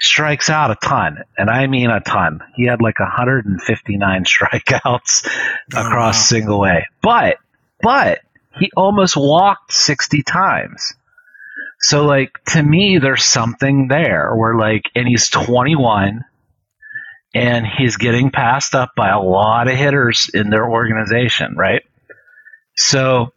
strikes 0.00 0.50
out 0.50 0.70
a 0.70 0.76
ton, 0.76 1.18
and 1.38 1.48
I 1.50 1.66
mean 1.66 1.90
a 1.90 2.00
ton. 2.00 2.40
He 2.56 2.66
had 2.66 2.80
like 2.82 2.98
159 3.00 4.24
strikeouts 4.26 5.26
Oh, 5.74 5.80
across 5.80 6.16
wow. 6.16 6.22
single 6.22 6.66
A, 6.66 6.86
but 7.02 7.38
but 7.82 8.20
he 8.58 8.70
almost 8.76 9.16
walked 9.16 9.72
60 9.72 10.22
times. 10.22 10.94
So 11.80 12.04
like 12.04 12.32
to 12.46 12.62
me, 12.62 12.98
there's 12.98 13.24
something 13.24 13.88
there 13.88 14.32
where 14.34 14.54
like, 14.56 14.84
and 14.94 15.06
he's 15.08 15.28
21, 15.28 16.24
and 17.34 17.66
he's 17.66 17.96
getting 17.96 18.30
passed 18.30 18.74
up 18.74 18.90
by 18.96 19.10
a 19.10 19.20
lot 19.20 19.68
of 19.68 19.76
hitters 19.76 20.30
in 20.32 20.50
their 20.50 20.68
organization, 20.68 21.54
right? 21.56 21.82
So. 22.76 23.32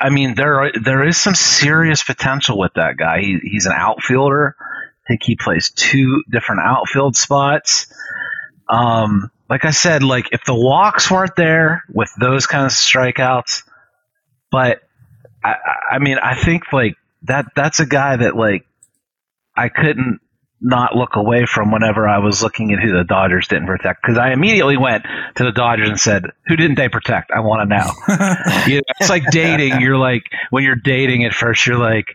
I- 0.00 0.08
mean, 0.08 0.34
there 0.34 0.58
are, 0.62 0.70
there 0.82 1.06
is 1.06 1.18
some 1.20 1.34
serious 1.34 2.02
potential 2.02 2.56
with 2.58 2.72
that 2.76 2.96
guy. 2.96 3.20
He, 3.20 3.38
he's 3.42 3.66
an 3.66 3.74
outfielder. 3.76 4.56
I 5.06 5.12
think 5.12 5.22
he 5.22 5.36
plays 5.36 5.70
two 5.70 6.22
different 6.30 6.62
outfield 6.64 7.16
spots. 7.16 7.86
Um, 8.68 9.30
like 9.48 9.64
I 9.64 9.70
said, 9.70 10.02
like 10.02 10.30
if 10.32 10.44
the 10.44 10.54
walks 10.54 11.10
weren't 11.10 11.36
there 11.36 11.84
with 11.92 12.10
those 12.18 12.46
kind 12.46 12.64
of 12.66 12.72
strikeouts, 12.72 13.62
but 14.50 14.82
I, 15.44 15.50
I- 15.50 15.94
I 15.94 15.98
mean, 16.00 16.18
I 16.18 16.34
think 16.34 16.72
like 16.72 16.96
that 17.22 17.46
that's 17.54 17.78
a 17.80 17.86
guy 17.86 18.16
that 18.16 18.34
like 18.36 18.66
I 19.56 19.68
couldn't 19.68 20.20
not 20.60 20.96
look 20.96 21.14
away 21.16 21.46
from 21.46 21.70
whenever 21.70 22.08
I 22.08 22.18
was 22.18 22.42
looking 22.42 22.72
at 22.72 22.80
who 22.80 22.90
the 22.96 23.04
Dodgers 23.04 23.46
didn't 23.46 23.66
protect 23.66 24.02
because 24.02 24.18
I 24.18 24.32
immediately 24.32 24.76
went 24.76 25.04
to 25.36 25.44
the 25.44 25.52
Dodgers 25.52 25.88
and 25.90 26.00
said, 26.00 26.24
"Who 26.48 26.56
didn't 26.56 26.76
they 26.76 26.88
protect? 26.88 27.30
I 27.30 27.40
want 27.40 27.68
to 27.70 27.76
know." 27.76 27.90
you 28.66 28.76
know, 28.76 28.82
it's 28.98 29.08
like 29.10 29.22
dating. 29.30 29.80
You're 29.80 29.98
like 29.98 30.24
when 30.50 30.64
you're 30.64 30.74
dating 30.74 31.24
at 31.24 31.32
first, 31.32 31.64
you're 31.66 31.78
like, 31.78 32.06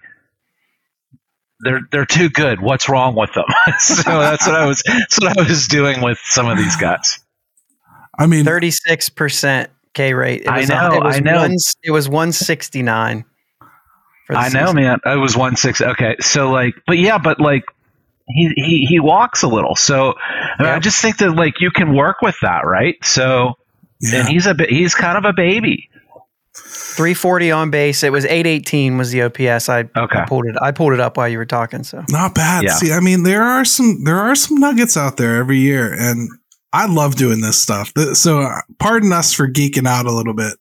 they're 1.63 1.81
they're 1.91 2.05
too 2.05 2.29
good. 2.29 2.61
What's 2.61 2.89
wrong 2.89 3.15
with 3.15 3.33
them? 3.33 3.45
so 3.79 4.03
that's 4.03 4.45
what 4.45 4.55
I 4.55 4.65
was. 4.65 4.83
That's 4.85 5.19
what 5.19 5.37
I 5.39 5.43
was 5.47 5.67
doing 5.67 6.01
with 6.01 6.19
some 6.23 6.47
of 6.47 6.57
these 6.57 6.75
guys. 6.75 7.19
I 8.17 8.27
mean, 8.27 8.45
Thirty 8.45 8.71
six 8.71 9.09
percent 9.09 9.71
K 9.93 10.13
rate. 10.13 10.41
It 10.41 10.47
I 10.47 10.59
was 10.59 10.69
know, 10.69 10.93
It 10.93 11.03
was 11.03 11.15
I 11.15 11.19
know. 11.19 11.41
One, 11.41 11.55
it 11.83 11.91
was 11.91 12.09
one 12.09 12.31
sixty 12.31 12.83
nine. 12.83 13.25
I 14.29 14.49
know, 14.49 14.71
man. 14.71 14.99
It 15.05 15.19
was 15.19 15.35
one 15.35 15.55
six. 15.55 15.81
Okay, 15.81 16.15
so 16.21 16.51
like, 16.51 16.75
but 16.87 16.97
yeah, 16.97 17.17
but 17.17 17.39
like. 17.39 17.63
He, 18.33 18.49
he 18.55 18.85
he 18.87 18.99
walks 19.01 19.43
a 19.43 19.47
little, 19.47 19.75
so 19.75 20.13
I, 20.13 20.63
mean, 20.63 20.71
I 20.71 20.79
just 20.79 21.01
think 21.01 21.17
that 21.17 21.31
like 21.31 21.59
you 21.59 21.69
can 21.69 21.93
work 21.93 22.21
with 22.21 22.35
that, 22.43 22.65
right? 22.65 22.95
So, 23.03 23.55
yeah. 23.99 24.19
and 24.19 24.29
he's 24.29 24.45
a 24.45 24.55
he's 24.69 24.95
kind 24.95 25.17
of 25.17 25.25
a 25.25 25.33
baby. 25.33 25.89
Three 26.53 27.13
forty 27.13 27.49
on 27.51 27.69
base. 27.71 28.03
It 28.03 28.11
was 28.11 28.25
eight 28.25 28.45
eighteen 28.45 28.97
was 28.97 29.11
the 29.11 29.21
OPS. 29.23 29.69
I, 29.69 29.81
Okay. 29.95 30.19
I 30.19 30.25
pulled 30.25 30.45
it. 30.47 30.55
I 30.61 30.71
pulled 30.71 30.91
it 30.93 30.99
up 30.99 31.15
while 31.17 31.29
you 31.29 31.37
were 31.37 31.45
talking. 31.45 31.83
So 31.83 32.03
Not 32.09 32.35
bad. 32.35 32.63
Yeah. 32.63 32.73
See, 32.73 32.91
I 32.91 32.99
mean, 32.99 33.23
there 33.23 33.43
are 33.43 33.63
some 33.63 34.03
there 34.03 34.17
are 34.17 34.35
some 34.35 34.57
nuggets 34.57 34.97
out 34.97 35.15
there 35.17 35.37
every 35.37 35.59
year, 35.59 35.93
and 35.97 36.29
I 36.73 36.87
love 36.87 37.15
doing 37.15 37.39
this 37.41 37.61
stuff. 37.61 37.93
So, 38.13 38.41
uh, 38.41 38.61
pardon 38.79 39.11
us 39.13 39.33
for 39.33 39.47
geeking 39.47 39.87
out 39.87 40.05
a 40.05 40.11
little 40.11 40.33
bit, 40.33 40.57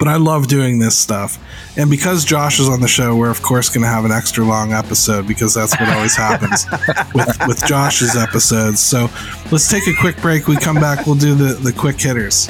but 0.00 0.08
I 0.08 0.16
love 0.16 0.48
doing 0.48 0.78
this 0.80 0.96
stuff. 0.98 1.38
And 1.76 1.88
because 1.90 2.24
Josh 2.24 2.58
is 2.60 2.68
on 2.68 2.80
the 2.80 2.88
show, 2.88 3.14
we're 3.16 3.30
of 3.30 3.42
course 3.42 3.68
going 3.68 3.82
to 3.82 3.88
have 3.88 4.04
an 4.04 4.12
extra 4.12 4.44
long 4.44 4.72
episode 4.72 5.26
because 5.28 5.54
that's 5.54 5.78
what 5.78 5.88
always 5.90 6.16
happens 6.16 6.66
with 7.14 7.36
with 7.46 7.64
Josh's 7.66 8.16
episodes. 8.16 8.80
So, 8.80 9.08
let's 9.52 9.68
take 9.70 9.86
a 9.86 9.94
quick 10.00 10.16
break. 10.20 10.48
We 10.48 10.56
come 10.56 10.76
back, 10.76 11.06
we'll 11.06 11.14
do 11.14 11.36
the 11.36 11.54
the 11.54 11.72
quick 11.72 12.00
hitters. 12.00 12.48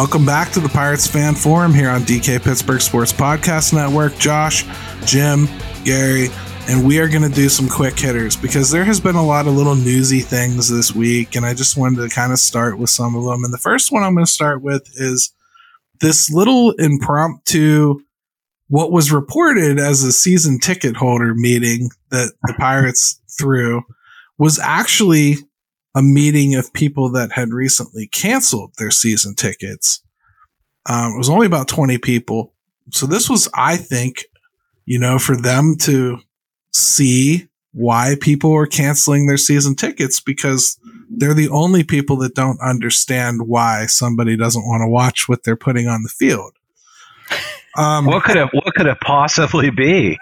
Welcome 0.00 0.24
back 0.24 0.50
to 0.50 0.60
the 0.60 0.68
Pirates 0.70 1.06
Fan 1.06 1.34
Forum 1.34 1.74
here 1.74 1.90
on 1.90 2.00
DK 2.00 2.42
Pittsburgh 2.42 2.80
Sports 2.80 3.12
Podcast 3.12 3.74
Network. 3.74 4.16
Josh, 4.16 4.64
Jim, 5.04 5.46
Gary, 5.84 6.28
and 6.70 6.86
we 6.86 6.98
are 7.00 7.06
going 7.06 7.20
to 7.20 7.28
do 7.28 7.50
some 7.50 7.68
quick 7.68 7.98
hitters 7.98 8.34
because 8.34 8.70
there 8.70 8.86
has 8.86 8.98
been 8.98 9.14
a 9.14 9.22
lot 9.22 9.46
of 9.46 9.52
little 9.52 9.74
newsy 9.74 10.20
things 10.20 10.70
this 10.70 10.94
week, 10.94 11.36
and 11.36 11.44
I 11.44 11.52
just 11.52 11.76
wanted 11.76 11.96
to 12.00 12.08
kind 12.08 12.32
of 12.32 12.38
start 12.38 12.78
with 12.78 12.88
some 12.88 13.14
of 13.14 13.24
them. 13.24 13.44
And 13.44 13.52
the 13.52 13.58
first 13.58 13.92
one 13.92 14.02
I'm 14.02 14.14
going 14.14 14.24
to 14.24 14.32
start 14.32 14.62
with 14.62 14.88
is 14.94 15.34
this 16.00 16.30
little 16.30 16.70
impromptu, 16.78 18.00
what 18.68 18.92
was 18.92 19.12
reported 19.12 19.78
as 19.78 20.02
a 20.02 20.12
season 20.12 20.60
ticket 20.60 20.96
holder 20.96 21.34
meeting 21.34 21.90
that 22.10 22.32
the 22.44 22.54
Pirates 22.54 23.20
threw 23.38 23.82
was 24.38 24.58
actually 24.58 25.36
a 25.94 26.02
meeting 26.02 26.54
of 26.54 26.72
people 26.72 27.10
that 27.12 27.32
had 27.32 27.52
recently 27.52 28.06
canceled 28.06 28.72
their 28.78 28.90
season 28.90 29.34
tickets. 29.34 30.02
Um, 30.88 31.14
it 31.14 31.18
was 31.18 31.28
only 31.28 31.46
about 31.46 31.68
20 31.68 31.98
people. 31.98 32.54
So 32.92 33.06
this 33.06 33.28
was, 33.28 33.48
I 33.54 33.76
think, 33.76 34.24
you 34.86 34.98
know, 34.98 35.18
for 35.18 35.36
them 35.36 35.76
to 35.80 36.18
see 36.72 37.48
why 37.72 38.16
people 38.20 38.54
are 38.54 38.66
canceling 38.66 39.26
their 39.26 39.36
season 39.36 39.74
tickets 39.74 40.20
because 40.20 40.78
they're 41.08 41.34
the 41.34 41.48
only 41.48 41.84
people 41.84 42.16
that 42.18 42.34
don't 42.34 42.60
understand 42.60 43.42
why 43.46 43.86
somebody 43.86 44.36
doesn't 44.36 44.66
want 44.66 44.82
to 44.82 44.88
watch 44.88 45.28
what 45.28 45.44
they're 45.44 45.56
putting 45.56 45.86
on 45.86 46.02
the 46.02 46.08
field. 46.08 46.52
Um, 47.76 48.06
What 48.06 48.24
could 48.24 48.36
it 48.36 48.48
what 48.52 48.74
could 48.74 48.86
it 48.86 48.98
possibly 49.00 49.70
be? 49.70 50.18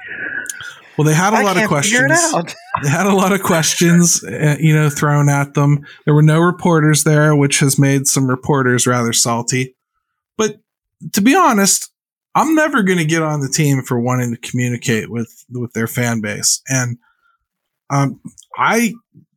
Well, 0.99 1.07
they 1.07 1.15
had 1.15 1.33
a 1.33 1.37
I 1.37 1.43
lot 1.43 1.57
of 1.57 1.69
questions. 1.69 2.11
they 2.83 2.89
had 2.89 3.07
a 3.07 3.15
lot 3.15 3.33
of 3.33 3.41
questions, 3.41 4.25
uh, 4.25 4.57
you 4.59 4.75
know, 4.75 4.91
thrown 4.91 5.29
at 5.29 5.55
them. 5.55 5.87
There 6.05 6.15
were 6.15 6.23
no 6.23 6.41
reporters 6.41 7.05
there, 7.05 7.37
which 7.37 7.61
has 7.61 7.79
made 7.79 8.09
some 8.09 8.29
reporters 8.29 8.85
rather 8.85 9.13
salty. 9.13 9.77
But 10.37 10.57
to 11.13 11.21
be 11.21 11.37
honest, 11.37 11.93
I'm 12.35 12.57
never 12.57 12.83
going 12.83 12.99
to 12.99 13.05
get 13.05 13.23
on 13.23 13.41
the 13.41 13.49
team 13.49 13.83
for 13.83 14.01
wanting 14.01 14.35
to 14.35 14.51
communicate 14.51 15.09
with 15.09 15.45
with 15.51 15.73
their 15.73 15.87
fan 15.87 16.21
base, 16.21 16.63
and 16.69 16.99
um, 17.91 18.21
I 18.57 18.95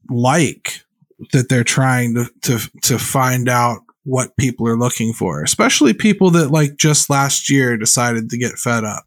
like 0.09 0.83
that 1.31 1.47
they're 1.47 1.63
trying 1.63 2.15
to 2.15 2.25
to 2.41 2.71
to 2.81 2.97
find 2.97 3.47
out 3.47 3.81
what 4.03 4.35
people 4.37 4.67
are 4.67 4.77
looking 4.77 5.13
for, 5.13 5.43
especially 5.43 5.93
people 5.93 6.31
that 6.31 6.49
like 6.49 6.75
just 6.77 7.09
last 7.09 7.51
year 7.51 7.77
decided 7.77 8.31
to 8.31 8.37
get 8.37 8.53
fed 8.53 8.83
up. 8.83 9.03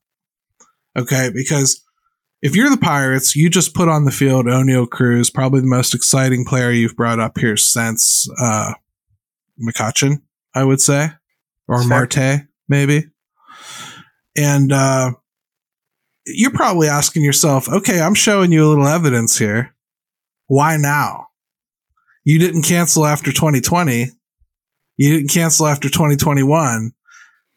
Okay, 0.96 1.30
because 1.34 1.80
if 2.44 2.54
you're 2.54 2.68
the 2.68 2.76
Pirates, 2.76 3.34
you 3.34 3.48
just 3.48 3.72
put 3.72 3.88
on 3.88 4.04
the 4.04 4.10
field 4.10 4.44
Oneil 4.44 4.86
Cruz, 4.88 5.30
probably 5.30 5.62
the 5.62 5.66
most 5.66 5.94
exciting 5.94 6.44
player 6.44 6.70
you've 6.70 6.94
brought 6.94 7.18
up 7.18 7.38
here 7.38 7.56
since 7.56 8.28
uh, 8.38 8.74
McCutcheon, 9.66 10.20
I 10.54 10.62
would 10.62 10.82
say, 10.82 11.08
or 11.66 11.78
Fair. 11.78 11.88
Marte, 11.88 12.46
maybe. 12.68 13.06
And 14.36 14.72
uh, 14.72 15.12
you're 16.26 16.50
probably 16.50 16.86
asking 16.86 17.22
yourself, 17.22 17.66
okay, 17.66 17.98
I'm 18.02 18.14
showing 18.14 18.52
you 18.52 18.66
a 18.66 18.68
little 18.68 18.88
evidence 18.88 19.38
here. 19.38 19.74
Why 20.46 20.76
now? 20.76 21.28
You 22.24 22.38
didn't 22.38 22.64
cancel 22.64 23.06
after 23.06 23.32
2020. 23.32 24.10
You 24.98 25.16
didn't 25.16 25.30
cancel 25.30 25.66
after 25.66 25.88
2021. 25.88 26.92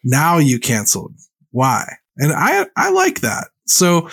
Now 0.05 0.37
you 0.37 0.61
canceled. 0.61 1.13
Why? 1.51 1.97
And 2.15 2.31
I 2.31 2.67
I 2.77 2.89
like 2.91 3.19
that. 3.19 3.49
So, 3.65 4.09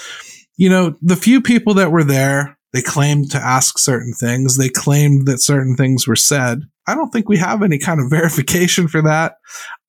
you 0.57 0.69
know, 0.69 0.97
the 1.03 1.17
few 1.17 1.41
people 1.41 1.75
that 1.75 1.91
were 1.91 2.05
there, 2.05 2.59
they 2.73 2.83
claimed 2.83 3.31
to 3.33 3.39
ask 3.39 3.79
certain 3.79 4.13
things. 4.13 4.57
They 4.57 4.69
claimed 4.69 5.27
that 5.27 5.41
certain 5.41 5.77
things 5.77 6.07
were 6.07 6.17
said. 6.17 6.63
I 6.87 6.95
don't 6.95 7.11
think 7.11 7.29
we 7.29 7.39
have 7.39 7.63
any 7.63 7.79
kind 7.79 8.01
of 8.01 8.11
verification 8.11 8.89
for 8.89 9.03
that. 9.03 9.37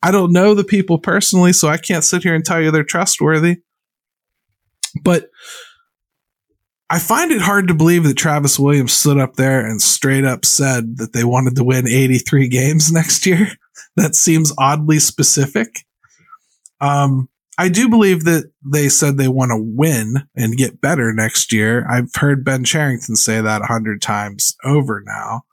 I 0.01 0.11
don't 0.11 0.34
know 0.34 0.53
the 0.53 0.63
people 0.63 0.99
personally, 0.99 1.53
so 1.53 1.68
I 1.68 1.78
can't 1.78 2.03
sit 2.03 2.24
here 2.24 2.36
and 2.36 2.45
tell 2.45 2.61
you 2.61 2.72
they're 2.72 2.84
trustworthy. 2.84 3.57
But 5.03 5.30
I 6.89 6.99
find 6.99 7.32
it 7.32 7.41
hard 7.41 7.68
to 7.68 7.74
believe 7.74 8.03
that 8.03 8.16
Travis 8.16 8.59
Williams 8.59 8.93
stood 8.93 9.18
up 9.18 9.36
there 9.36 9.66
and 9.66 9.82
straight 9.82 10.24
up 10.24 10.45
said 10.45 10.97
that 10.97 11.13
they 11.13 11.24
wanted 11.24 11.55
to 11.55 11.63
win 11.63 11.88
83 11.88 12.47
games 12.47 12.91
next 12.93 13.26
year. 13.26 13.47
That 13.95 14.16
seems 14.16 14.53
oddly 14.57 14.99
specific. 14.99 15.86
Um, 16.80 17.30
I 17.58 17.70
do 17.70 17.88
believe 17.88 18.26
that 18.26 18.51
they 18.66 18.89
said 18.89 19.18
they 19.18 19.28
want 19.30 19.51
to 19.51 19.58
win 19.58 20.28
and 20.36 20.58
get 20.58 20.82
better 20.82 21.14
next 21.14 21.53
year. 21.53 21.86
I've 21.89 22.14
heard 22.14 22.43
Ben 22.43 22.64
Cherington 22.66 23.16
say 23.16 23.39
that 23.41 23.62
a 23.62 23.66
hundred 23.66 24.01
times 24.01 24.56
over 24.64 25.01
now. 25.06 25.43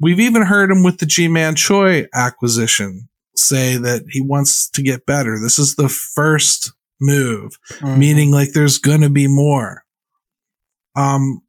We've 0.00 0.20
even 0.20 0.42
heard 0.42 0.70
him 0.70 0.82
with 0.82 0.98
the 0.98 1.06
Ji-Man 1.06 1.54
Choi 1.56 2.06
acquisition 2.14 3.08
say 3.34 3.76
that 3.76 4.02
he 4.10 4.20
wants 4.22 4.68
to 4.70 4.82
get 4.82 5.04
better. 5.06 5.38
This 5.38 5.58
is 5.58 5.74
the 5.74 5.88
first 5.90 6.72
move, 7.00 7.58
Mhm. 7.80 7.98
meaning 7.98 8.30
like 8.30 8.52
there's 8.52 8.78
going 8.78 9.02
to 9.02 9.10
be 9.10 9.26
more. 9.26 9.84
Um, 10.94 11.42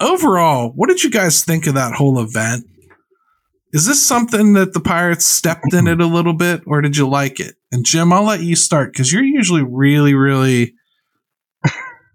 overall, 0.00 0.70
what 0.74 0.88
did 0.88 1.04
you 1.04 1.10
guys 1.10 1.44
think 1.44 1.66
of 1.68 1.74
that 1.74 1.94
whole 1.94 2.18
event? 2.20 2.66
Is 3.72 3.86
this 3.86 4.04
something 4.04 4.52
that 4.52 4.74
the 4.74 4.80
Pirates 4.80 5.24
stepped 5.24 5.72
in 5.72 5.86
it 5.86 6.00
a 6.00 6.06
little 6.06 6.34
bit, 6.34 6.62
or 6.66 6.82
did 6.82 6.96
you 6.96 7.08
like 7.08 7.40
it? 7.40 7.54
And 7.70 7.86
Jim, 7.86 8.12
I'll 8.12 8.24
let 8.24 8.40
you 8.40 8.54
start 8.54 8.92
because 8.92 9.10
you're 9.10 9.24
usually 9.24 9.62
really, 9.62 10.12
really, 10.12 10.74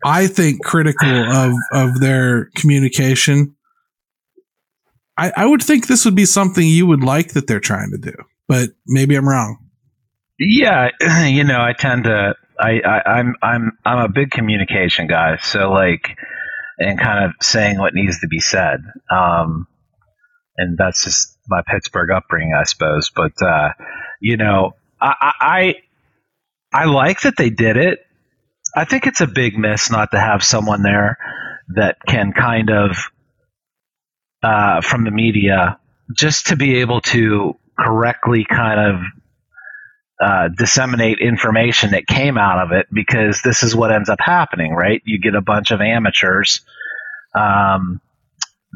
I 0.05 0.27
think, 0.27 0.63
critical 0.63 1.09
of 1.09 1.53
of 1.71 1.99
their 1.99 2.51
communication. 2.55 3.55
I, 5.17 5.31
I 5.35 5.45
would 5.47 5.63
think 5.63 5.87
this 5.87 6.05
would 6.05 6.15
be 6.15 6.25
something 6.25 6.65
you 6.65 6.85
would 6.85 7.03
like 7.03 7.33
that 7.33 7.47
they're 7.47 7.59
trying 7.59 7.89
to 7.91 7.97
do, 7.97 8.13
but 8.47 8.69
maybe 8.85 9.15
I'm 9.15 9.27
wrong. 9.27 9.57
Yeah, 10.37 10.89
you 11.25 11.43
know, 11.43 11.59
I 11.59 11.73
tend 11.73 12.03
to. 12.03 12.35
I, 12.59 12.81
I 12.85 13.09
I'm 13.17 13.35
I'm 13.41 13.71
I'm 13.83 13.99
a 13.99 14.09
big 14.09 14.29
communication 14.29 15.07
guy, 15.07 15.37
so 15.37 15.71
like, 15.71 16.07
and 16.77 16.99
kind 16.99 17.25
of 17.25 17.31
saying 17.41 17.79
what 17.79 17.95
needs 17.95 18.19
to 18.19 18.27
be 18.27 18.39
said. 18.39 18.79
Um, 19.11 19.65
and 20.57 20.77
that's 20.77 21.03
just 21.03 21.36
my 21.47 21.61
Pittsburgh 21.65 22.11
upbringing, 22.11 22.53
I 22.53 22.63
suppose. 22.63 23.11
But 23.15 23.41
uh, 23.41 23.69
you 24.19 24.37
know, 24.37 24.73
I, 25.01 25.33
I 25.39 25.75
I 26.73 26.85
like 26.85 27.21
that 27.21 27.35
they 27.37 27.49
did 27.49 27.77
it. 27.77 27.99
I 28.75 28.85
think 28.85 29.07
it's 29.07 29.21
a 29.21 29.27
big 29.27 29.57
miss 29.57 29.89
not 29.89 30.11
to 30.11 30.19
have 30.19 30.43
someone 30.43 30.83
there 30.83 31.17
that 31.69 31.97
can 32.05 32.33
kind 32.33 32.69
of 32.69 32.97
uh, 34.43 34.81
from 34.81 35.03
the 35.03 35.11
media 35.11 35.79
just 36.15 36.47
to 36.47 36.55
be 36.55 36.77
able 36.77 37.01
to 37.01 37.55
correctly 37.77 38.45
kind 38.49 38.79
of 38.79 39.01
uh, 40.23 40.49
disseminate 40.55 41.19
information 41.19 41.91
that 41.91 42.07
came 42.07 42.37
out 42.37 42.65
of 42.65 42.71
it 42.71 42.87
because 42.91 43.41
this 43.43 43.63
is 43.63 43.75
what 43.75 43.91
ends 43.91 44.09
up 44.09 44.19
happening, 44.19 44.73
right? 44.73 45.01
You 45.05 45.19
get 45.19 45.35
a 45.35 45.41
bunch 45.41 45.71
of 45.71 45.81
amateurs 45.81 46.61
um, 47.35 48.01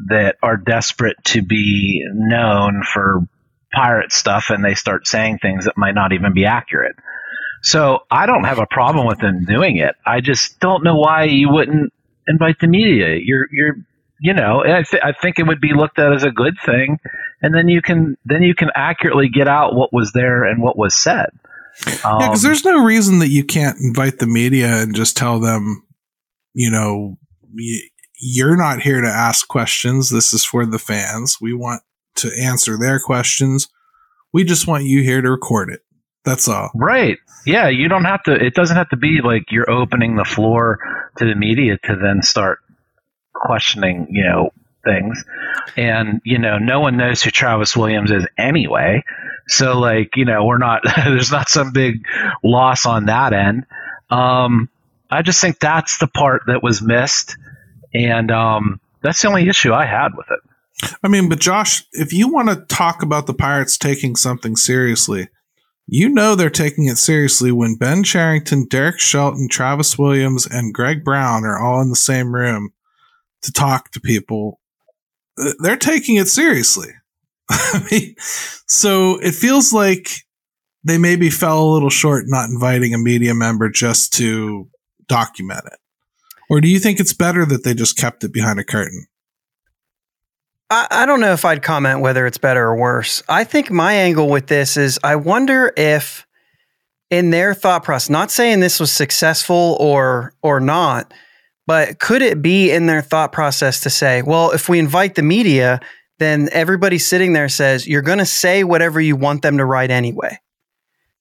that 0.08 0.36
are 0.42 0.56
desperate 0.56 1.16
to 1.24 1.42
be 1.42 2.04
known 2.12 2.82
for 2.82 3.20
pirate 3.72 4.12
stuff 4.12 4.50
and 4.50 4.64
they 4.64 4.74
start 4.74 5.06
saying 5.06 5.38
things 5.38 5.64
that 5.64 5.76
might 5.76 5.94
not 5.94 6.12
even 6.12 6.32
be 6.34 6.44
accurate. 6.44 6.96
So 7.62 8.00
I 8.10 8.26
don't 8.26 8.44
have 8.44 8.58
a 8.58 8.66
problem 8.66 9.06
with 9.06 9.18
them 9.18 9.44
doing 9.44 9.76
it. 9.76 9.94
I 10.04 10.20
just 10.20 10.58
don't 10.60 10.82
know 10.82 10.96
why 10.96 11.24
you 11.24 11.48
wouldn't 11.50 11.92
invite 12.26 12.56
the 12.60 12.66
media. 12.66 13.18
You're, 13.22 13.48
you're, 13.52 13.76
you 14.20 14.34
know, 14.34 14.62
I, 14.64 14.82
th- 14.82 15.02
I 15.02 15.12
think 15.12 15.38
it 15.38 15.46
would 15.46 15.60
be 15.60 15.72
looked 15.74 15.98
at 15.98 16.12
as 16.12 16.22
a 16.24 16.30
good 16.30 16.54
thing, 16.64 16.98
and 17.40 17.54
then 17.54 17.68
you 17.68 17.82
can 17.82 18.16
then 18.24 18.42
you 18.42 18.54
can 18.54 18.70
accurately 18.74 19.28
get 19.28 19.48
out 19.48 19.74
what 19.74 19.92
was 19.92 20.12
there 20.12 20.44
and 20.44 20.62
what 20.62 20.76
was 20.78 20.94
said. 20.94 21.30
Um, 22.04 22.20
Yeah, 22.20 22.28
because 22.28 22.42
there's 22.42 22.64
no 22.64 22.84
reason 22.84 23.18
that 23.18 23.30
you 23.30 23.42
can't 23.42 23.78
invite 23.80 24.20
the 24.20 24.28
media 24.28 24.82
and 24.82 24.94
just 24.94 25.16
tell 25.16 25.40
them, 25.40 25.84
you 26.54 26.70
know, 26.70 27.18
you're 28.24 28.56
not 28.56 28.80
here 28.80 29.00
to 29.00 29.08
ask 29.08 29.48
questions. 29.48 30.10
This 30.10 30.32
is 30.32 30.44
for 30.44 30.64
the 30.64 30.78
fans. 30.78 31.38
We 31.40 31.52
want 31.52 31.82
to 32.16 32.30
answer 32.40 32.78
their 32.78 33.00
questions. 33.00 33.68
We 34.32 34.44
just 34.44 34.68
want 34.68 34.84
you 34.84 35.02
here 35.02 35.20
to 35.20 35.30
record 35.30 35.70
it. 35.70 35.80
That's 36.24 36.46
all. 36.46 36.70
Right. 36.74 37.18
Yeah, 37.44 37.68
you 37.68 37.88
don't 37.88 38.04
have 38.04 38.22
to. 38.24 38.32
It 38.32 38.54
doesn't 38.54 38.76
have 38.76 38.90
to 38.90 38.96
be 38.96 39.20
like 39.22 39.50
you're 39.50 39.68
opening 39.68 40.14
the 40.14 40.24
floor 40.24 40.78
to 41.18 41.24
the 41.24 41.34
media 41.34 41.78
to 41.84 41.96
then 41.96 42.22
start 42.22 42.60
questioning, 43.34 44.06
you 44.10 44.22
know, 44.22 44.50
things. 44.84 45.24
And 45.76 46.20
you 46.24 46.38
know, 46.38 46.58
no 46.58 46.78
one 46.78 46.96
knows 46.96 47.22
who 47.22 47.32
Travis 47.32 47.76
Williams 47.76 48.12
is 48.12 48.24
anyway. 48.38 49.02
So 49.48 49.80
like, 49.80 50.16
you 50.16 50.24
know, 50.24 50.44
we're 50.44 50.58
not. 50.58 50.82
there's 50.96 51.32
not 51.32 51.48
some 51.48 51.72
big 51.72 52.04
loss 52.44 52.86
on 52.86 53.06
that 53.06 53.32
end. 53.32 53.66
Um, 54.10 54.68
I 55.10 55.22
just 55.22 55.40
think 55.40 55.58
that's 55.58 55.98
the 55.98 56.06
part 56.06 56.42
that 56.46 56.62
was 56.62 56.80
missed, 56.80 57.36
and 57.94 58.30
um, 58.30 58.80
that's 59.02 59.22
the 59.22 59.28
only 59.28 59.48
issue 59.48 59.72
I 59.72 59.84
had 59.84 60.10
with 60.16 60.26
it. 60.30 60.40
I 61.02 61.08
mean, 61.08 61.28
but 61.28 61.38
Josh, 61.38 61.84
if 61.92 62.12
you 62.12 62.28
want 62.28 62.48
to 62.48 62.64
talk 62.74 63.02
about 63.02 63.26
the 63.26 63.34
Pirates 63.34 63.76
taking 63.76 64.16
something 64.16 64.56
seriously, 64.56 65.28
you 65.86 66.08
know 66.08 66.34
they're 66.34 66.50
taking 66.50 66.86
it 66.86 66.96
seriously 66.96 67.52
when 67.52 67.76
Ben 67.76 68.02
Cherington, 68.02 68.66
Derek 68.66 68.98
Shelton, 68.98 69.48
Travis 69.48 69.98
Williams, 69.98 70.46
and 70.46 70.74
Greg 70.74 71.04
Brown 71.04 71.44
are 71.44 71.58
all 71.58 71.80
in 71.82 71.90
the 71.90 71.96
same 71.96 72.34
room 72.34 72.72
to 73.42 73.52
talk 73.52 73.90
to 73.92 74.00
people. 74.00 74.60
Uh, 75.38 75.52
They're 75.58 75.76
taking 75.76 76.16
it 76.16 76.28
seriously. 76.28 76.88
I 77.50 77.86
mean, 77.90 78.14
so 78.18 79.18
it 79.18 79.34
feels 79.34 79.72
like 79.72 80.08
they 80.84 80.98
maybe 80.98 81.30
fell 81.30 81.62
a 81.62 81.72
little 81.72 81.90
short 81.90 82.24
not 82.26 82.48
inviting 82.48 82.94
a 82.94 82.98
media 82.98 83.34
member 83.34 83.68
just 83.68 84.12
to 84.14 84.68
document 85.08 85.64
it. 85.66 85.78
Or 86.52 86.60
do 86.60 86.68
you 86.68 86.78
think 86.78 87.00
it's 87.00 87.14
better 87.14 87.46
that 87.46 87.64
they 87.64 87.72
just 87.72 87.96
kept 87.96 88.24
it 88.24 88.30
behind 88.30 88.60
a 88.60 88.64
curtain? 88.64 89.06
I, 90.68 90.86
I 90.90 91.06
don't 91.06 91.20
know 91.20 91.32
if 91.32 91.46
I'd 91.46 91.62
comment 91.62 92.00
whether 92.00 92.26
it's 92.26 92.36
better 92.36 92.62
or 92.62 92.76
worse. 92.76 93.22
I 93.26 93.44
think 93.44 93.70
my 93.70 93.94
angle 93.94 94.28
with 94.28 94.48
this 94.48 94.76
is 94.76 94.98
I 95.02 95.16
wonder 95.16 95.72
if 95.78 96.26
in 97.08 97.30
their 97.30 97.54
thought 97.54 97.84
process, 97.84 98.10
not 98.10 98.30
saying 98.30 98.60
this 98.60 98.78
was 98.78 98.92
successful 98.92 99.78
or 99.80 100.34
or 100.42 100.60
not, 100.60 101.14
but 101.66 101.98
could 101.98 102.20
it 102.20 102.42
be 102.42 102.70
in 102.70 102.84
their 102.84 103.00
thought 103.00 103.32
process 103.32 103.80
to 103.80 103.88
say, 103.88 104.20
well, 104.20 104.50
if 104.50 104.68
we 104.68 104.78
invite 104.78 105.14
the 105.14 105.22
media, 105.22 105.80
then 106.18 106.50
everybody 106.52 106.98
sitting 106.98 107.32
there 107.32 107.48
says 107.48 107.88
you're 107.88 108.02
going 108.02 108.18
to 108.18 108.26
say 108.26 108.62
whatever 108.62 109.00
you 109.00 109.16
want 109.16 109.40
them 109.40 109.56
to 109.56 109.64
write 109.64 109.90
anyway. 109.90 110.38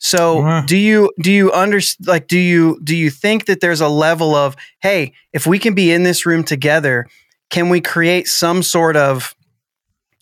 So 0.03 0.43
Uh. 0.43 0.61
do 0.65 0.75
you 0.77 1.11
do 1.21 1.31
you 1.31 1.51
under 1.53 1.79
like 2.05 2.27
do 2.27 2.39
you 2.39 2.79
do 2.83 2.95
you 2.95 3.09
think 3.11 3.45
that 3.45 3.61
there's 3.61 3.81
a 3.81 3.87
level 3.87 4.33
of 4.33 4.55
hey 4.81 5.13
if 5.31 5.45
we 5.45 5.59
can 5.59 5.75
be 5.75 5.91
in 5.91 6.03
this 6.03 6.25
room 6.25 6.43
together 6.43 7.05
can 7.51 7.69
we 7.69 7.81
create 7.81 8.27
some 8.27 8.63
sort 8.63 8.97
of 8.97 9.35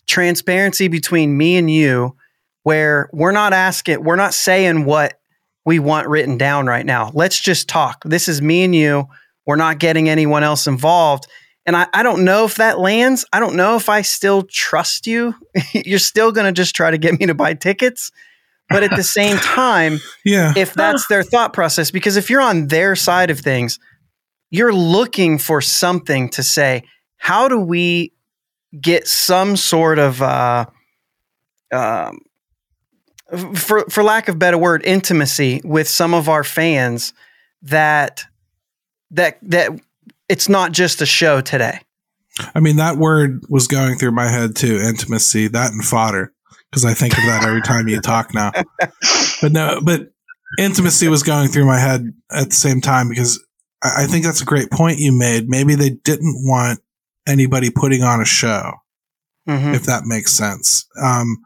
transparency 0.06 0.88
between 0.88 1.36
me 1.36 1.56
and 1.56 1.70
you 1.70 2.14
where 2.62 3.08
we're 3.14 3.32
not 3.32 3.54
asking 3.54 4.04
we're 4.04 4.16
not 4.16 4.34
saying 4.34 4.84
what 4.84 5.18
we 5.64 5.78
want 5.78 6.08
written 6.08 6.36
down 6.38 6.66
right 6.66 6.86
now. 6.86 7.10
Let's 7.14 7.38
just 7.40 7.68
talk. 7.68 8.02
This 8.04 8.28
is 8.28 8.40
me 8.40 8.64
and 8.64 8.74
you. 8.74 9.06
We're 9.46 9.56
not 9.56 9.78
getting 9.78 10.08
anyone 10.08 10.42
else 10.42 10.66
involved. 10.66 11.26
And 11.66 11.76
I, 11.76 11.86
I 11.92 12.02
don't 12.02 12.24
know 12.24 12.44
if 12.44 12.56
that 12.56 12.78
lands. 12.78 13.24
I 13.32 13.40
don't 13.40 13.56
know 13.56 13.76
if 13.76 13.88
i 13.88 14.02
still 14.02 14.42
trust 14.42 15.06
you. 15.06 15.34
You're 15.72 15.98
still 15.98 16.32
going 16.32 16.46
to 16.46 16.52
just 16.52 16.74
try 16.74 16.90
to 16.90 16.98
get 16.98 17.18
me 17.18 17.26
to 17.26 17.34
buy 17.34 17.54
tickets 17.54 18.10
but 18.70 18.82
at 18.82 18.94
the 18.96 19.02
same 19.02 19.36
time 19.38 19.98
Yeah. 20.24 20.52
if 20.56 20.74
that's 20.74 21.06
their 21.08 21.22
thought 21.22 21.52
process 21.52 21.90
because 21.90 22.16
if 22.16 22.30
you're 22.30 22.40
on 22.40 22.68
their 22.68 22.96
side 22.96 23.30
of 23.30 23.40
things 23.40 23.78
you're 24.50 24.72
looking 24.72 25.38
for 25.38 25.60
something 25.60 26.28
to 26.30 26.42
say 26.42 26.84
how 27.16 27.48
do 27.48 27.58
we 27.58 28.12
get 28.80 29.06
some 29.06 29.56
sort 29.56 29.98
of 29.98 30.22
uh, 30.22 30.66
um, 31.72 32.20
for 33.54 33.84
for 33.90 34.02
lack 34.02 34.28
of 34.28 34.36
a 34.36 34.38
better 34.38 34.58
word 34.58 34.84
intimacy 34.84 35.60
with 35.64 35.88
some 35.88 36.14
of 36.14 36.28
our 36.28 36.44
fans 36.44 37.12
that 37.62 38.24
that 39.10 39.38
that 39.42 39.70
it's 40.28 40.48
not 40.48 40.72
just 40.72 41.02
a 41.02 41.06
show 41.06 41.40
today 41.40 41.80
I 42.54 42.60
mean, 42.60 42.76
that 42.76 42.96
word 42.96 43.44
was 43.48 43.66
going 43.66 43.96
through 43.96 44.12
my 44.12 44.28
head 44.28 44.56
too 44.56 44.76
intimacy, 44.76 45.48
that 45.48 45.72
and 45.72 45.84
fodder, 45.84 46.32
because 46.70 46.84
I 46.84 46.94
think 46.94 47.16
of 47.18 47.24
that 47.24 47.44
every 47.44 47.62
time 47.62 47.88
you 47.88 48.00
talk 48.00 48.32
now. 48.34 48.52
But 49.42 49.52
no, 49.52 49.80
but 49.82 50.10
intimacy 50.58 51.08
was 51.08 51.22
going 51.22 51.48
through 51.48 51.66
my 51.66 51.78
head 51.78 52.12
at 52.30 52.50
the 52.50 52.54
same 52.54 52.80
time 52.80 53.08
because 53.08 53.44
I, 53.82 54.04
I 54.04 54.06
think 54.06 54.24
that's 54.24 54.40
a 54.42 54.44
great 54.46 54.70
point 54.70 54.98
you 54.98 55.12
made. 55.12 55.48
Maybe 55.48 55.74
they 55.74 55.90
didn't 55.90 56.36
want 56.46 56.80
anybody 57.26 57.70
putting 57.70 58.02
on 58.02 58.20
a 58.20 58.24
show, 58.24 58.72
Mhm. 59.48 59.74
if 59.74 59.84
that 59.84 60.04
makes 60.04 60.32
sense. 60.32 60.86
Um, 61.00 61.38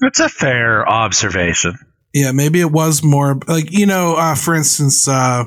It's 0.00 0.20
a 0.20 0.28
fair 0.28 0.86
observation. 0.88 1.78
yeah, 2.12 2.32
maybe 2.32 2.60
it 2.60 2.70
was 2.72 3.02
more 3.02 3.38
like, 3.46 3.70
you 3.72 3.86
know, 3.86 4.14
uh, 4.16 4.34
for 4.34 4.54
instance, 4.54 5.06
uh, 5.08 5.44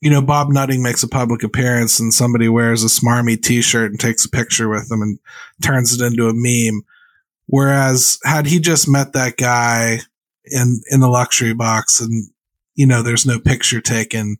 you 0.00 0.10
know, 0.10 0.22
Bob 0.22 0.50
Nutting 0.50 0.82
makes 0.82 1.02
a 1.02 1.08
public 1.08 1.42
appearance 1.42 1.98
and 1.98 2.14
somebody 2.14 2.48
wears 2.48 2.84
a 2.84 2.86
smarmy 2.86 3.40
t-shirt 3.40 3.90
and 3.90 3.98
takes 3.98 4.24
a 4.24 4.28
picture 4.30 4.68
with 4.68 4.88
them 4.88 5.02
and 5.02 5.18
turns 5.62 5.92
it 5.92 6.04
into 6.04 6.28
a 6.28 6.32
meme. 6.34 6.82
Whereas 7.48 8.18
had 8.24 8.46
he 8.46 8.60
just 8.60 8.88
met 8.88 9.12
that 9.14 9.36
guy 9.36 9.98
in, 10.44 10.80
in 10.90 11.00
the 11.00 11.08
luxury 11.08 11.54
box 11.54 12.00
and, 12.00 12.28
you 12.74 12.86
know, 12.86 13.02
there's 13.02 13.26
no 13.26 13.40
picture 13.40 13.80
taken, 13.80 14.36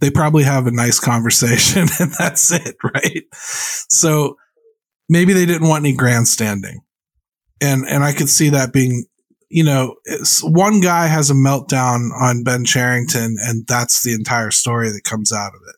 they 0.00 0.10
probably 0.10 0.42
have 0.44 0.66
a 0.66 0.70
nice 0.72 1.00
conversation 1.00 1.82
and 2.00 2.12
that's 2.18 2.52
it, 2.52 2.76
right? 2.82 3.24
So 3.88 4.36
maybe 5.08 5.32
they 5.32 5.46
didn't 5.46 5.68
want 5.68 5.84
any 5.84 5.94
grandstanding. 5.94 6.80
And, 7.60 7.84
and 7.88 8.04
I 8.04 8.12
could 8.12 8.28
see 8.28 8.50
that 8.50 8.72
being 8.72 9.06
you 9.50 9.64
know, 9.64 9.96
one 10.42 10.80
guy 10.80 11.06
has 11.06 11.30
a 11.30 11.34
meltdown 11.34 12.10
on 12.20 12.44
Ben 12.44 12.64
Cherington, 12.64 13.36
and 13.40 13.66
that's 13.66 14.02
the 14.02 14.12
entire 14.12 14.50
story 14.50 14.90
that 14.90 15.04
comes 15.04 15.32
out 15.32 15.54
of 15.54 15.60
it. 15.66 15.76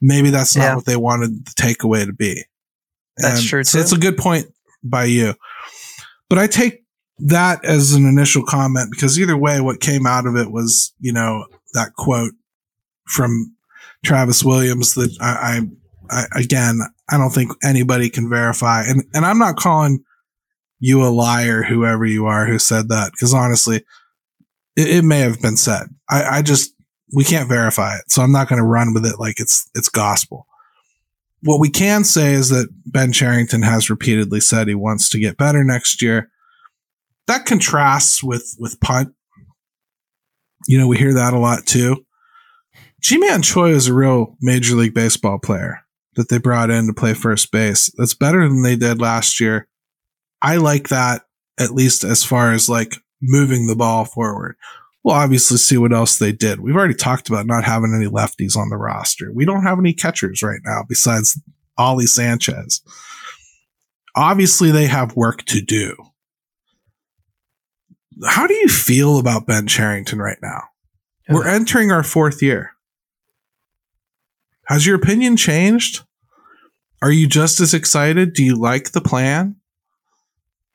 Maybe 0.00 0.30
that's 0.30 0.56
not 0.56 0.62
Yeah. 0.64 0.74
what 0.76 0.86
they 0.86 0.96
wanted 0.96 1.44
the 1.44 1.50
takeaway 1.50 2.06
to 2.06 2.12
be. 2.12 2.44
That's 3.18 3.40
And 3.40 3.46
true, 3.46 3.64
So 3.64 3.78
it's 3.78 3.92
a 3.92 3.98
good 3.98 4.16
point 4.16 4.46
by 4.82 5.04
you. 5.04 5.34
But 6.28 6.38
I 6.38 6.46
take 6.46 6.84
that 7.18 7.64
as 7.64 7.94
an 7.94 8.06
initial 8.06 8.44
comment 8.44 8.90
because 8.90 9.18
either 9.18 9.36
way, 9.36 9.60
what 9.60 9.80
came 9.80 10.06
out 10.06 10.26
of 10.26 10.36
it 10.36 10.50
was 10.50 10.92
you 11.00 11.12
know 11.12 11.46
that 11.74 11.94
quote 11.94 12.32
from 13.06 13.54
Travis 14.04 14.44
Williams 14.44 14.94
that 14.94 15.16
I, 15.20 15.60
I, 16.10 16.26
I 16.34 16.40
again 16.40 16.80
I 17.10 17.16
don't 17.16 17.30
think 17.30 17.52
anybody 17.64 18.10
can 18.10 18.28
verify, 18.28 18.84
and 18.84 19.04
and 19.14 19.24
I'm 19.24 19.38
not 19.38 19.56
calling 19.56 20.04
you 20.80 21.02
a 21.02 21.08
liar, 21.08 21.62
whoever 21.62 22.04
you 22.04 22.26
are 22.26 22.46
who 22.46 22.58
said 22.58 22.88
that, 22.88 23.12
because 23.12 23.34
honestly, 23.34 23.84
it, 24.76 24.88
it, 24.88 25.04
may 25.04 25.18
have 25.20 25.40
been 25.40 25.56
said. 25.56 25.88
I, 26.08 26.38
I 26.38 26.42
just 26.42 26.72
we 27.12 27.24
can't 27.24 27.48
verify 27.48 27.96
it, 27.96 28.10
so 28.10 28.22
I'm 28.22 28.32
not 28.32 28.48
going 28.48 28.60
to 28.60 28.66
run 28.66 28.94
with 28.94 29.04
it 29.04 29.18
like 29.18 29.40
it's 29.40 29.68
it's 29.74 29.88
gospel. 29.88 30.46
What 31.42 31.60
we 31.60 31.70
can 31.70 32.04
say 32.04 32.32
is 32.32 32.48
that 32.48 32.68
Ben 32.86 33.12
Cherington 33.12 33.62
has 33.62 33.90
repeatedly 33.90 34.40
said 34.40 34.68
he 34.68 34.74
wants 34.74 35.08
to 35.10 35.20
get 35.20 35.36
better 35.36 35.62
next 35.62 36.02
year. 36.02 36.30
That 37.26 37.46
contrasts 37.46 38.22
with 38.22 38.56
with 38.58 38.80
punt. 38.80 39.14
You 40.66 40.78
know, 40.78 40.88
we 40.88 40.98
hear 40.98 41.14
that 41.14 41.34
a 41.34 41.38
lot 41.38 41.66
too. 41.66 42.04
Ji-Man 43.00 43.42
Choi 43.42 43.70
is 43.70 43.86
a 43.86 43.94
real 43.94 44.36
Major 44.40 44.74
League 44.74 44.94
Baseball 44.94 45.38
player 45.38 45.80
that 46.16 46.28
they 46.28 46.38
brought 46.38 46.70
in 46.70 46.88
to 46.88 46.92
play 46.92 47.14
first 47.14 47.52
base. 47.52 47.92
That's 47.96 48.14
better 48.14 48.46
than 48.48 48.62
they 48.62 48.74
did 48.74 49.00
last 49.00 49.38
year. 49.38 49.68
I 50.42 50.56
like 50.56 50.88
that 50.88 51.22
at 51.58 51.70
least 51.70 52.02
as 52.02 52.24
far 52.24 52.52
as 52.52 52.68
like 52.68 52.96
moving 53.22 53.66
the 53.66 53.76
ball 53.76 54.04
forward. 54.04 54.56
We'll 55.04 55.14
obviously 55.14 55.58
see 55.58 55.76
what 55.76 55.92
else 55.92 56.18
they 56.18 56.32
did. 56.32 56.60
We've 56.60 56.74
already 56.76 56.94
talked 56.94 57.28
about 57.28 57.46
not 57.46 57.64
having 57.64 57.94
any 57.94 58.10
lefties 58.10 58.56
on 58.56 58.68
the 58.68 58.76
roster. 58.76 59.32
We 59.32 59.44
don't 59.44 59.62
have 59.62 59.78
any 59.78 59.92
catchers 59.92 60.42
right 60.42 60.60
now 60.64 60.84
besides 60.88 61.40
Ali 61.78 62.06
Sanchez. 62.06 62.82
Obviously, 64.16 64.70
they 64.70 64.86
have 64.86 65.16
work 65.16 65.44
to 65.46 65.60
do. 65.60 65.96
How 68.26 68.48
do 68.48 68.54
you 68.54 68.68
feel 68.68 69.18
about 69.18 69.46
Ben 69.46 69.68
Cherington 69.68 70.18
right 70.18 70.38
now? 70.42 70.62
We're 71.28 71.46
entering 71.46 71.92
our 71.92 72.02
fourth 72.02 72.42
year. 72.42 72.72
Has 74.66 74.86
your 74.86 74.96
opinion 74.96 75.36
changed? 75.36 76.02
Are 77.00 77.12
you 77.12 77.26
just 77.28 77.60
as 77.60 77.74
excited? 77.74 78.32
Do 78.32 78.42
you 78.42 78.56
like 78.56 78.90
the 78.90 79.00
plan? 79.00 79.56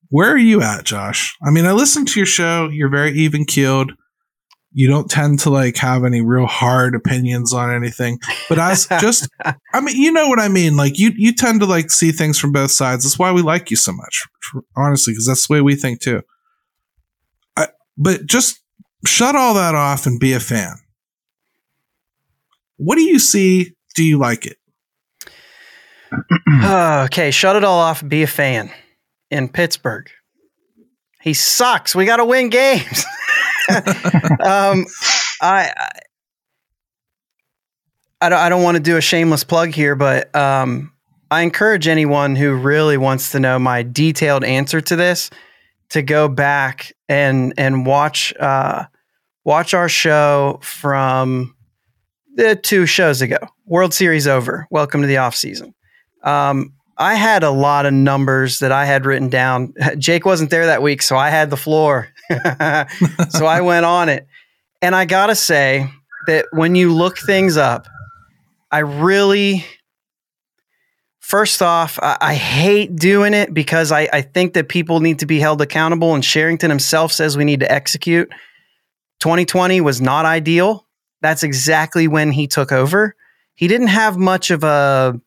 Where 0.09 0.31
are 0.31 0.37
you 0.37 0.61
at, 0.61 0.85
Josh? 0.85 1.35
I 1.45 1.49
mean, 1.49 1.65
I 1.65 1.73
listened 1.73 2.07
to 2.09 2.19
your 2.19 2.27
show. 2.27 2.69
You're 2.69 2.89
very 2.89 3.11
even 3.13 3.45
keeled. 3.45 3.93
You 4.73 4.87
don't 4.87 5.09
tend 5.09 5.39
to 5.41 5.49
like 5.49 5.77
have 5.77 6.03
any 6.03 6.21
real 6.21 6.47
hard 6.47 6.95
opinions 6.95 7.53
on 7.53 7.73
anything. 7.73 8.19
But 8.49 8.59
as 8.59 8.87
just, 8.99 9.29
I 9.43 9.81
mean, 9.81 9.95
you 10.01 10.11
know 10.11 10.27
what 10.27 10.39
I 10.39 10.47
mean? 10.47 10.75
Like 10.75 10.97
you, 10.97 11.11
you 11.15 11.33
tend 11.33 11.59
to 11.61 11.65
like 11.65 11.91
see 11.91 12.11
things 12.11 12.39
from 12.39 12.51
both 12.51 12.71
sides. 12.71 13.03
That's 13.03 13.19
why 13.19 13.31
we 13.31 13.41
like 13.41 13.69
you 13.69 13.77
so 13.77 13.91
much, 13.91 14.23
honestly, 14.75 15.13
because 15.13 15.27
that's 15.27 15.47
the 15.47 15.53
way 15.53 15.61
we 15.61 15.75
think 15.75 16.01
too. 16.01 16.21
I, 17.55 17.67
but 17.97 18.25
just 18.25 18.59
shut 19.05 19.35
all 19.35 19.53
that 19.53 19.75
off 19.75 20.05
and 20.05 20.19
be 20.19 20.33
a 20.33 20.39
fan. 20.39 20.75
What 22.77 22.95
do 22.95 23.03
you 23.03 23.19
see? 23.19 23.75
Do 23.95 24.03
you 24.03 24.17
like 24.17 24.45
it? 24.45 24.57
okay, 27.05 27.31
shut 27.31 27.55
it 27.55 27.63
all 27.63 27.79
off. 27.79 28.07
Be 28.07 28.23
a 28.23 28.27
fan 28.27 28.71
in 29.29 29.49
Pittsburgh. 29.49 30.09
He 31.21 31.33
sucks. 31.33 31.95
We 31.95 32.05
got 32.05 32.17
to 32.17 32.25
win 32.25 32.49
games. 32.49 33.05
um, 34.43 34.85
I, 35.41 35.71
I, 38.21 38.29
don't, 38.29 38.39
I 38.39 38.49
don't 38.49 38.63
want 38.63 38.77
to 38.77 38.83
do 38.83 38.97
a 38.97 39.01
shameless 39.01 39.43
plug 39.43 39.69
here, 39.69 39.95
but 39.95 40.33
um, 40.35 40.93
I 41.31 41.41
encourage 41.41 41.87
anyone 41.87 42.35
who 42.35 42.53
really 42.53 42.97
wants 42.97 43.31
to 43.31 43.39
know 43.39 43.57
my 43.59 43.83
detailed 43.83 44.43
answer 44.43 44.81
to 44.81 44.95
this 44.95 45.29
to 45.89 46.01
go 46.01 46.27
back 46.27 46.91
and 47.07 47.53
and 47.57 47.85
watch 47.85 48.33
uh, 48.39 48.85
watch 49.43 49.73
our 49.73 49.89
show 49.89 50.59
from 50.61 51.55
the 52.35 52.55
two 52.55 52.85
shows 52.85 53.21
ago. 53.21 53.37
World 53.65 53.93
Series 53.93 54.27
over. 54.27 54.67
Welcome 54.69 55.01
to 55.01 55.07
the 55.07 55.17
off 55.17 55.35
season. 55.35 55.73
Um, 56.23 56.73
I 56.97 57.15
had 57.15 57.43
a 57.43 57.49
lot 57.49 57.85
of 57.85 57.93
numbers 57.93 58.59
that 58.59 58.71
I 58.71 58.85
had 58.85 59.05
written 59.05 59.29
down. 59.29 59.73
Jake 59.97 60.25
wasn't 60.25 60.49
there 60.49 60.67
that 60.67 60.81
week, 60.81 61.01
so 61.01 61.17
I 61.17 61.29
had 61.29 61.49
the 61.49 61.57
floor. 61.57 62.09
so 62.29 63.45
I 63.45 63.61
went 63.61 63.85
on 63.85 64.09
it. 64.09 64.27
And 64.81 64.95
I 64.95 65.05
got 65.05 65.27
to 65.27 65.35
say 65.35 65.89
that 66.27 66.45
when 66.51 66.75
you 66.75 66.93
look 66.93 67.17
things 67.17 67.57
up, 67.57 67.87
I 68.71 68.79
really, 68.79 69.65
first 71.19 71.61
off, 71.61 71.99
I, 72.01 72.17
I 72.19 72.33
hate 72.35 72.95
doing 72.95 73.33
it 73.33 73.53
because 73.53 73.91
I, 73.91 74.09
I 74.11 74.21
think 74.21 74.53
that 74.53 74.67
people 74.69 74.99
need 74.99 75.19
to 75.19 75.25
be 75.25 75.39
held 75.39 75.61
accountable. 75.61 76.13
And 76.13 76.23
Cherington 76.23 76.69
himself 76.69 77.11
says 77.11 77.37
we 77.37 77.45
need 77.45 77.61
to 77.61 77.71
execute. 77.71 78.29
2020 79.19 79.79
was 79.81 80.01
not 80.01 80.25
ideal. 80.25 80.85
That's 81.21 81.43
exactly 81.43 82.07
when 82.07 82.31
he 82.31 82.47
took 82.47 82.71
over. 82.71 83.15
He 83.55 83.67
didn't 83.67 83.87
have 83.87 84.17
much 84.17 84.51
of 84.51 84.63
a 84.63 85.19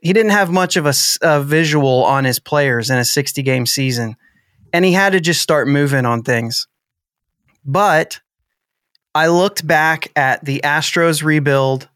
he 0.00 0.12
didn't 0.12 0.30
have 0.32 0.50
much 0.50 0.76
of 0.76 0.86
a, 0.86 0.94
a, 1.22 1.42
visual 1.42 2.04
on 2.04 2.24
his 2.24 2.38
players 2.38 2.90
in 2.90 2.98
a 2.98 3.04
60 3.04 3.42
game 3.42 3.66
season 3.66 4.16
and 4.72 4.84
he 4.84 4.92
had 4.92 5.12
to 5.12 5.20
just 5.20 5.42
start 5.42 5.68
moving 5.68 6.06
on 6.06 6.22
things. 6.22 6.66
But 7.64 8.20
i 9.14 9.28
looked 9.28 9.66
back 9.66 10.12
at 10.16 10.44
the 10.44 10.60
astros 10.62 11.24
rebuild. 11.24 11.88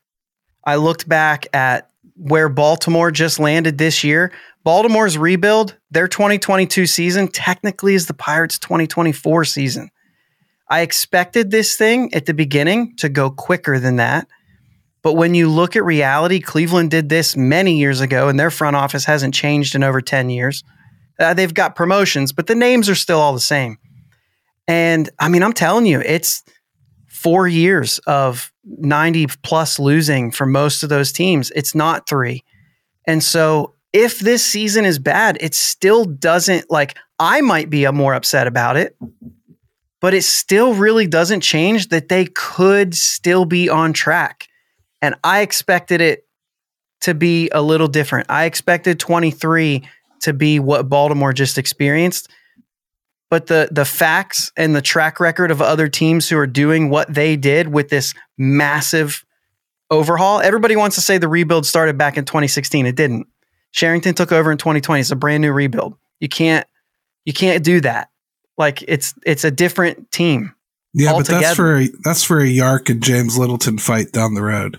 I 0.64 0.76
looked 0.76 1.08
back 1.08 1.46
at 1.52 1.90
where 2.16 2.48
baltimore 2.48 3.10
just 3.10 3.38
landed 3.38 3.78
this 3.78 4.02
year. 4.02 4.32
Baltimore's 4.64 5.18
rebuild 5.18 5.76
their 5.90 6.08
2022 6.08 6.86
season 6.86 7.28
technically 7.28 7.94
is 7.94 8.06
the 8.06 8.14
pirates 8.14 8.58
2024 8.58 9.44
season. 9.44 9.90
I 10.68 10.80
expected 10.80 11.50
this 11.50 11.76
thing 11.76 12.14
at 12.14 12.26
the 12.26 12.34
beginning 12.34 12.96
to 12.96 13.08
go 13.08 13.30
quicker 13.30 13.78
than 13.78 13.96
that 13.96 14.26
but 15.02 15.14
when 15.14 15.34
you 15.34 15.48
look 15.48 15.74
at 15.76 15.84
reality, 15.84 16.40
Cleveland 16.40 16.90
did 16.90 17.08
this 17.08 17.36
many 17.36 17.78
years 17.78 18.00
ago, 18.00 18.28
and 18.28 18.38
their 18.38 18.50
front 18.50 18.76
office 18.76 19.04
hasn't 19.04 19.34
changed 19.34 19.74
in 19.74 19.82
over 19.82 20.00
10 20.00 20.30
years. 20.30 20.62
Uh, 21.18 21.34
they've 21.34 21.52
got 21.52 21.76
promotions, 21.76 22.32
but 22.32 22.46
the 22.46 22.54
names 22.54 22.88
are 22.88 22.94
still 22.94 23.20
all 23.20 23.32
the 23.32 23.40
same. 23.40 23.78
And 24.68 25.10
I 25.18 25.28
mean, 25.28 25.42
I'm 25.42 25.52
telling 25.52 25.86
you, 25.86 26.00
it's 26.00 26.42
four 27.08 27.46
years 27.46 27.98
of 28.06 28.52
90 28.64 29.26
plus 29.42 29.78
losing 29.78 30.30
for 30.30 30.46
most 30.46 30.82
of 30.82 30.88
those 30.88 31.12
teams. 31.12 31.50
It's 31.54 31.74
not 31.74 32.08
three. 32.08 32.44
And 33.06 33.22
so 33.22 33.74
if 33.92 34.20
this 34.20 34.44
season 34.44 34.84
is 34.84 34.98
bad, 34.98 35.36
it 35.40 35.54
still 35.54 36.04
doesn't 36.04 36.70
like, 36.70 36.96
I 37.18 37.40
might 37.40 37.70
be 37.70 37.88
more 37.90 38.14
upset 38.14 38.46
about 38.46 38.76
it, 38.76 38.96
but 40.00 40.14
it 40.14 40.22
still 40.24 40.74
really 40.74 41.06
doesn't 41.06 41.42
change 41.42 41.88
that 41.88 42.08
they 42.08 42.26
could 42.26 42.94
still 42.94 43.44
be 43.44 43.68
on 43.68 43.92
track. 43.92 44.48
And 45.02 45.16
I 45.22 45.40
expected 45.40 46.00
it 46.00 46.26
to 47.02 47.12
be 47.12 47.50
a 47.50 47.60
little 47.60 47.88
different. 47.88 48.30
I 48.30 48.44
expected 48.44 48.98
23 48.98 49.82
to 50.20 50.32
be 50.32 50.58
what 50.58 50.88
Baltimore 50.88 51.32
just 51.32 51.58
experienced. 51.58 52.30
But 53.28 53.46
the 53.46 53.68
the 53.70 53.84
facts 53.84 54.52
and 54.56 54.76
the 54.76 54.82
track 54.82 55.18
record 55.18 55.50
of 55.50 55.60
other 55.60 55.88
teams 55.88 56.28
who 56.28 56.36
are 56.38 56.46
doing 56.46 56.90
what 56.90 57.12
they 57.12 57.36
did 57.36 57.68
with 57.68 57.88
this 57.88 58.14
massive 58.38 59.24
overhaul, 59.90 60.40
everybody 60.40 60.76
wants 60.76 60.96
to 60.96 61.02
say 61.02 61.18
the 61.18 61.28
rebuild 61.28 61.66
started 61.66 61.96
back 61.96 62.16
in 62.16 62.24
2016. 62.24 62.86
It 62.86 62.94
didn't. 62.94 63.26
Cherington 63.72 64.14
took 64.14 64.32
over 64.32 64.52
in 64.52 64.58
2020. 64.58 65.00
It's 65.00 65.10
a 65.10 65.16
brand 65.16 65.40
new 65.40 65.50
rebuild. 65.50 65.96
You 66.20 66.28
can't 66.28 66.66
you 67.24 67.32
can't 67.32 67.64
do 67.64 67.80
that. 67.80 68.10
Like 68.58 68.84
it's 68.86 69.14
it's 69.24 69.44
a 69.44 69.50
different 69.50 70.10
team. 70.10 70.54
Yeah, 70.94 71.14
but 71.14 71.26
that's 71.26 71.56
for 71.56 71.78
a, 71.78 71.88
that's 72.04 72.22
for 72.22 72.38
a 72.38 72.46
Yark 72.46 72.90
and 72.90 73.02
James 73.02 73.38
Littleton 73.38 73.78
fight 73.78 74.12
down 74.12 74.34
the 74.34 74.42
road. 74.42 74.78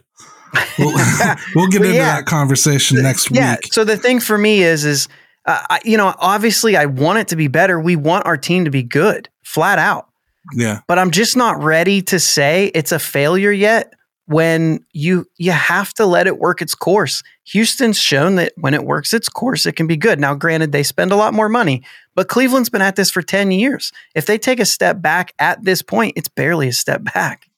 We'll, 0.77 0.93
we'll 1.55 1.67
get 1.67 1.81
into 1.81 1.95
yeah. 1.95 2.15
that 2.15 2.25
conversation 2.25 3.01
next 3.01 3.31
yeah. 3.31 3.53
week. 3.53 3.73
So 3.73 3.83
the 3.83 3.97
thing 3.97 4.19
for 4.19 4.37
me 4.37 4.63
is, 4.63 4.85
is 4.85 5.07
uh, 5.45 5.61
I, 5.69 5.79
you 5.83 5.97
know, 5.97 6.13
obviously 6.19 6.77
I 6.77 6.85
want 6.85 7.19
it 7.19 7.27
to 7.29 7.35
be 7.35 7.47
better. 7.47 7.79
We 7.79 7.95
want 7.95 8.25
our 8.25 8.37
team 8.37 8.65
to 8.65 8.71
be 8.71 8.83
good, 8.83 9.29
flat 9.43 9.79
out. 9.79 10.07
Yeah. 10.53 10.81
But 10.87 10.99
I'm 10.99 11.11
just 11.11 11.37
not 11.37 11.61
ready 11.61 12.01
to 12.03 12.19
say 12.19 12.71
it's 12.73 12.91
a 12.91 12.99
failure 12.99 13.51
yet. 13.51 13.93
When 14.25 14.85
you 14.93 15.25
you 15.37 15.51
have 15.51 15.93
to 15.95 16.05
let 16.05 16.27
it 16.27 16.39
work 16.39 16.61
its 16.61 16.73
course. 16.73 17.23
Houston's 17.47 17.99
shown 17.99 18.35
that 18.35 18.53
when 18.55 18.73
it 18.73 18.85
works 18.85 19.13
its 19.13 19.27
course, 19.27 19.65
it 19.65 19.73
can 19.73 19.85
be 19.85 19.97
good. 19.97 20.17
Now, 20.17 20.33
granted, 20.33 20.71
they 20.71 20.81
spend 20.81 21.11
a 21.11 21.17
lot 21.17 21.33
more 21.33 21.49
money, 21.49 21.83
but 22.15 22.29
Cleveland's 22.29 22.69
been 22.69 22.81
at 22.81 22.95
this 22.95 23.11
for 23.11 23.21
10 23.21 23.51
years. 23.51 23.91
If 24.15 24.25
they 24.25 24.37
take 24.37 24.61
a 24.61 24.65
step 24.65 25.01
back 25.01 25.33
at 25.39 25.65
this 25.65 25.81
point, 25.81 26.13
it's 26.15 26.29
barely 26.29 26.69
a 26.69 26.73
step 26.73 27.03
back. 27.13 27.49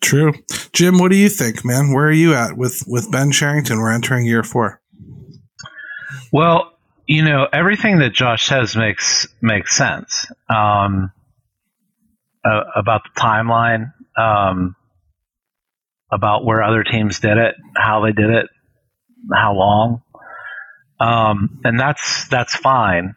True. 0.00 0.32
Jim, 0.72 0.98
what 0.98 1.10
do 1.10 1.16
you 1.16 1.28
think, 1.28 1.64
man? 1.64 1.92
Where 1.92 2.06
are 2.06 2.12
you 2.12 2.34
at 2.34 2.56
with, 2.56 2.84
with 2.86 3.10
Ben 3.10 3.30
Cherington? 3.32 3.78
We're 3.78 3.92
entering 3.92 4.26
year 4.26 4.42
four. 4.42 4.80
Well, 6.32 6.72
you 7.06 7.24
know, 7.24 7.46
everything 7.50 8.00
that 8.00 8.12
Josh 8.12 8.46
says 8.46 8.76
makes 8.76 9.26
makes 9.40 9.74
sense. 9.76 10.26
Um, 10.50 11.10
uh, 12.44 12.64
about 12.76 13.02
the 13.04 13.20
timeline, 13.20 13.92
um, 14.16 14.76
about 16.12 16.44
where 16.44 16.62
other 16.62 16.84
teams 16.84 17.20
did 17.20 17.38
it, 17.38 17.54
how 17.76 18.00
they 18.04 18.12
did 18.12 18.30
it, 18.30 18.46
how 19.34 19.54
long. 19.54 20.02
Um, 21.00 21.60
and 21.64 21.78
that's 21.78 22.28
that's 22.28 22.54
fine. 22.54 23.14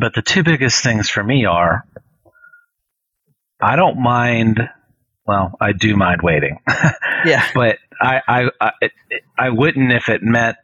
but 0.00 0.14
the 0.14 0.22
two 0.22 0.42
biggest 0.42 0.82
things 0.82 1.10
for 1.10 1.22
me 1.22 1.44
are 1.44 1.84
I 3.60 3.76
don't 3.76 4.00
mind. 4.00 4.60
Well, 5.28 5.54
I 5.60 5.72
do 5.72 5.94
mind 5.94 6.22
waiting. 6.22 6.58
Yeah. 7.26 7.44
but 7.52 7.78
I, 8.00 8.20
I, 8.28 8.50
I, 8.60 8.70
I 9.36 9.50
wouldn't 9.50 9.90
if 9.90 10.08
it 10.08 10.22
meant 10.22 10.56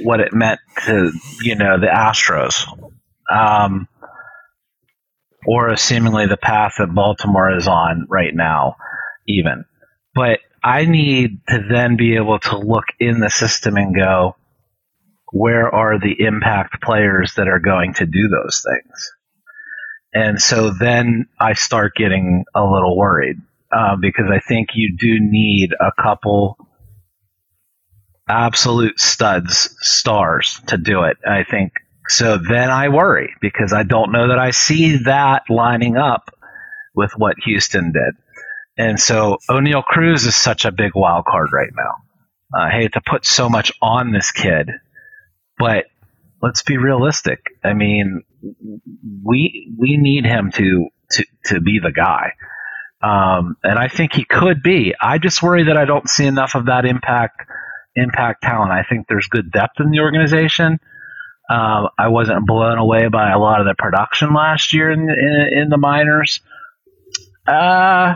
what 0.00 0.18
it 0.18 0.32
meant 0.32 0.58
to, 0.84 1.12
you 1.42 1.54
know, 1.54 1.78
the 1.78 1.86
Astros. 1.86 2.66
Um, 3.32 3.86
or 5.46 5.76
seemingly 5.76 6.26
the 6.26 6.36
path 6.36 6.74
that 6.78 6.92
Baltimore 6.92 7.56
is 7.56 7.68
on 7.68 8.06
right 8.10 8.34
now, 8.34 8.74
even. 9.28 9.64
But 10.12 10.40
I 10.62 10.86
need 10.86 11.38
to 11.48 11.64
then 11.70 11.96
be 11.96 12.16
able 12.16 12.40
to 12.40 12.58
look 12.58 12.86
in 12.98 13.20
the 13.20 13.30
system 13.30 13.76
and 13.76 13.94
go, 13.94 14.34
where 15.30 15.72
are 15.72 16.00
the 16.00 16.16
impact 16.18 16.82
players 16.82 17.34
that 17.36 17.46
are 17.46 17.60
going 17.60 17.94
to 17.94 18.06
do 18.06 18.28
those 18.28 18.64
things? 18.66 19.12
And 20.12 20.42
so 20.42 20.70
then 20.70 21.28
I 21.38 21.52
start 21.52 21.94
getting 21.94 22.44
a 22.56 22.64
little 22.64 22.98
worried 22.98 23.36
uh, 23.74 23.96
because 24.00 24.26
I 24.30 24.40
think 24.40 24.70
you 24.74 24.96
do 24.98 25.18
need 25.20 25.70
a 25.80 25.90
couple 26.00 26.56
absolute 28.28 29.00
studs, 29.00 29.74
stars 29.80 30.60
to 30.68 30.76
do 30.76 31.02
it. 31.04 31.16
I 31.26 31.44
think 31.44 31.72
so. 32.08 32.38
Then 32.38 32.70
I 32.70 32.88
worry 32.88 33.34
because 33.40 33.72
I 33.72 33.82
don't 33.82 34.12
know 34.12 34.28
that 34.28 34.38
I 34.38 34.50
see 34.50 34.98
that 35.04 35.44
lining 35.48 35.96
up 35.96 36.30
with 36.94 37.12
what 37.16 37.36
Houston 37.44 37.92
did. 37.92 38.14
And 38.76 38.98
so 38.98 39.38
Oneil 39.50 39.84
Cruz 39.84 40.24
is 40.24 40.36
such 40.36 40.64
a 40.64 40.72
big 40.72 40.92
wild 40.94 41.24
card 41.26 41.48
right 41.52 41.72
now. 41.74 41.94
I 42.54 42.70
hate 42.70 42.92
to 42.94 43.00
put 43.00 43.24
so 43.24 43.48
much 43.48 43.72
on 43.80 44.12
this 44.12 44.30
kid, 44.30 44.70
but 45.58 45.86
let's 46.42 46.62
be 46.62 46.76
realistic. 46.76 47.38
I 47.64 47.72
mean, 47.72 48.22
we 49.24 49.72
we 49.78 49.96
need 49.96 50.26
him 50.26 50.50
to 50.52 50.88
to 51.12 51.24
to 51.46 51.60
be 51.60 51.78
the 51.82 51.92
guy, 51.92 52.32
um, 53.02 53.56
and 53.64 53.78
I 53.78 53.88
think 53.88 54.12
he 54.12 54.24
could 54.24 54.62
be. 54.62 54.94
I 55.00 55.18
just 55.18 55.42
worry 55.42 55.64
that 55.64 55.76
I 55.76 55.84
don't 55.84 56.08
see 56.08 56.26
enough 56.26 56.54
of 56.54 56.66
that 56.66 56.84
impact 56.84 57.42
impact 57.96 58.42
talent. 58.42 58.70
I 58.70 58.84
think 58.88 59.06
there's 59.08 59.26
good 59.26 59.50
depth 59.50 59.80
in 59.80 59.90
the 59.90 60.00
organization. 60.00 60.78
Um, 61.50 61.88
I 61.98 62.08
wasn't 62.08 62.46
blown 62.46 62.78
away 62.78 63.08
by 63.08 63.30
a 63.30 63.38
lot 63.38 63.60
of 63.60 63.66
the 63.66 63.74
production 63.76 64.32
last 64.32 64.72
year 64.72 64.90
in 64.90 65.00
in, 65.00 65.62
in 65.62 65.68
the 65.68 65.76
minors. 65.76 66.40
Uh, 67.46 68.14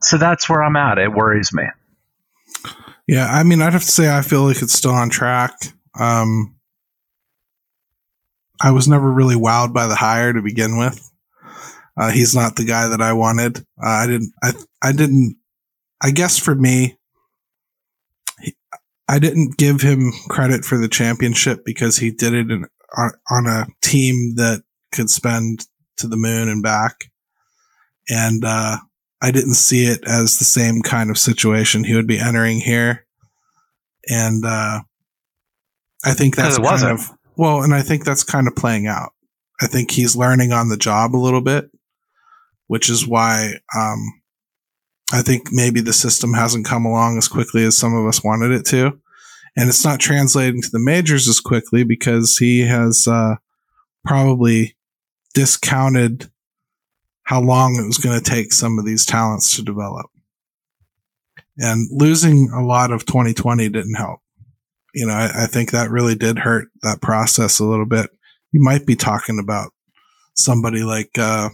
so 0.00 0.16
that's 0.16 0.48
where 0.48 0.62
I'm 0.62 0.76
at. 0.76 0.98
It 0.98 1.12
worries 1.12 1.52
me. 1.52 1.64
Yeah, 3.08 3.26
I 3.26 3.42
mean, 3.42 3.60
I'd 3.60 3.72
have 3.72 3.82
to 3.82 3.90
say 3.90 4.14
I 4.14 4.22
feel 4.22 4.42
like 4.42 4.62
it's 4.62 4.74
still 4.74 4.92
on 4.92 5.10
track. 5.10 5.54
Um, 5.98 6.54
I 8.60 8.70
was 8.70 8.86
never 8.86 9.10
really 9.10 9.34
wowed 9.34 9.72
by 9.72 9.86
the 9.86 9.94
hire 9.94 10.32
to 10.32 10.42
begin 10.42 10.78
with. 10.78 11.10
Uh, 11.98 12.10
he's 12.10 12.34
not 12.34 12.56
the 12.56 12.64
guy 12.64 12.86
that 12.88 13.00
I 13.00 13.12
wanted. 13.12 13.58
Uh, 13.82 13.88
I 13.88 14.06
didn't. 14.06 14.32
I 14.42 14.52
I 14.82 14.92
didn't. 14.92 15.36
I 16.00 16.12
guess 16.12 16.38
for 16.38 16.54
me, 16.54 16.96
he, 18.40 18.54
I 19.08 19.18
didn't 19.18 19.56
give 19.56 19.80
him 19.80 20.12
credit 20.28 20.64
for 20.64 20.78
the 20.78 20.88
championship 20.88 21.64
because 21.64 21.96
he 21.96 22.12
did 22.12 22.34
it 22.34 22.50
in, 22.52 22.66
on, 22.96 23.10
on 23.30 23.46
a 23.46 23.66
team 23.82 24.36
that 24.36 24.62
could 24.92 25.10
spend 25.10 25.66
to 25.96 26.06
the 26.06 26.16
moon 26.16 26.48
and 26.48 26.62
back, 26.62 27.10
and 28.08 28.44
uh, 28.44 28.76
I 29.20 29.32
didn't 29.32 29.54
see 29.54 29.86
it 29.86 30.00
as 30.06 30.38
the 30.38 30.44
same 30.44 30.82
kind 30.82 31.10
of 31.10 31.18
situation 31.18 31.82
he 31.82 31.96
would 31.96 32.06
be 32.06 32.20
entering 32.20 32.60
here, 32.60 33.06
and 34.08 34.44
uh, 34.44 34.82
I 36.04 36.14
think 36.14 36.36
that's 36.36 36.58
kind 36.58 36.84
of 36.84 37.10
well, 37.36 37.62
and 37.62 37.74
I 37.74 37.82
think 37.82 38.04
that's 38.04 38.22
kind 38.22 38.46
of 38.46 38.54
playing 38.54 38.86
out. 38.86 39.12
I 39.60 39.66
think 39.66 39.90
he's 39.90 40.14
learning 40.14 40.52
on 40.52 40.68
the 40.68 40.76
job 40.76 41.16
a 41.16 41.18
little 41.18 41.40
bit, 41.40 41.68
which 42.68 42.88
is 42.88 43.06
why 43.06 43.54
um, 43.76 44.20
I 45.12 45.22
think 45.22 45.48
maybe 45.50 45.80
the 45.80 45.92
system 45.92 46.34
hasn't 46.34 46.66
come 46.66 46.86
along 46.86 47.18
as 47.18 47.28
quickly 47.28 47.64
as 47.64 47.76
some 47.76 47.94
of 47.94 48.06
us 48.06 48.22
wanted 48.22 48.52
it 48.52 48.64
to. 48.66 48.98
And 49.56 49.68
it's 49.68 49.84
not 49.84 49.98
translating 49.98 50.62
to 50.62 50.68
the 50.70 50.78
majors 50.78 51.26
as 51.28 51.40
quickly 51.40 51.82
because 51.82 52.36
he 52.38 52.60
has 52.60 53.08
uh, 53.08 53.36
probably 54.04 54.76
discounted 55.34 56.30
how 57.24 57.40
long 57.40 57.76
it 57.76 57.86
was 57.86 57.98
going 57.98 58.18
to 58.18 58.30
take 58.30 58.52
some 58.52 58.78
of 58.78 58.84
these 58.84 59.04
talents 59.04 59.56
to 59.56 59.62
develop. 59.62 60.06
And 61.58 61.88
losing 61.90 62.50
a 62.54 62.64
lot 62.64 62.92
of 62.92 63.04
2020 63.04 63.68
didn't 63.68 63.96
help. 63.96 64.20
You 64.94 65.06
know, 65.06 65.14
I, 65.14 65.44
I 65.44 65.46
think 65.46 65.70
that 65.70 65.90
really 65.90 66.14
did 66.14 66.38
hurt 66.38 66.68
that 66.82 67.02
process 67.02 67.58
a 67.58 67.64
little 67.64 67.86
bit. 67.86 68.10
You 68.52 68.62
might 68.62 68.86
be 68.86 68.96
talking 68.96 69.38
about 69.38 69.72
somebody 70.34 70.82
like 70.84 71.18
uh, 71.18 71.48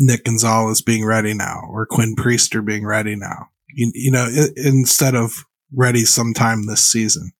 Nick 0.00 0.24
Gonzalez 0.24 0.80
being 0.80 1.04
ready 1.04 1.34
now 1.34 1.62
or 1.70 1.86
Quinn 1.86 2.16
Priester 2.16 2.64
being 2.64 2.86
ready 2.86 3.14
now. 3.14 3.50
You, 3.72 3.92
you 3.94 4.10
know, 4.10 4.28
instead 4.56 5.14
of 5.14 5.44
ready 5.72 6.04
sometime 6.04 6.66
this 6.66 6.80
season. 6.80 7.32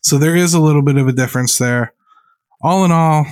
So 0.00 0.16
there 0.16 0.36
is 0.36 0.54
a 0.54 0.60
little 0.60 0.82
bit 0.82 0.96
of 0.96 1.08
a 1.08 1.12
difference 1.12 1.58
there. 1.58 1.92
All 2.62 2.84
in 2.84 2.92
all, 2.92 3.26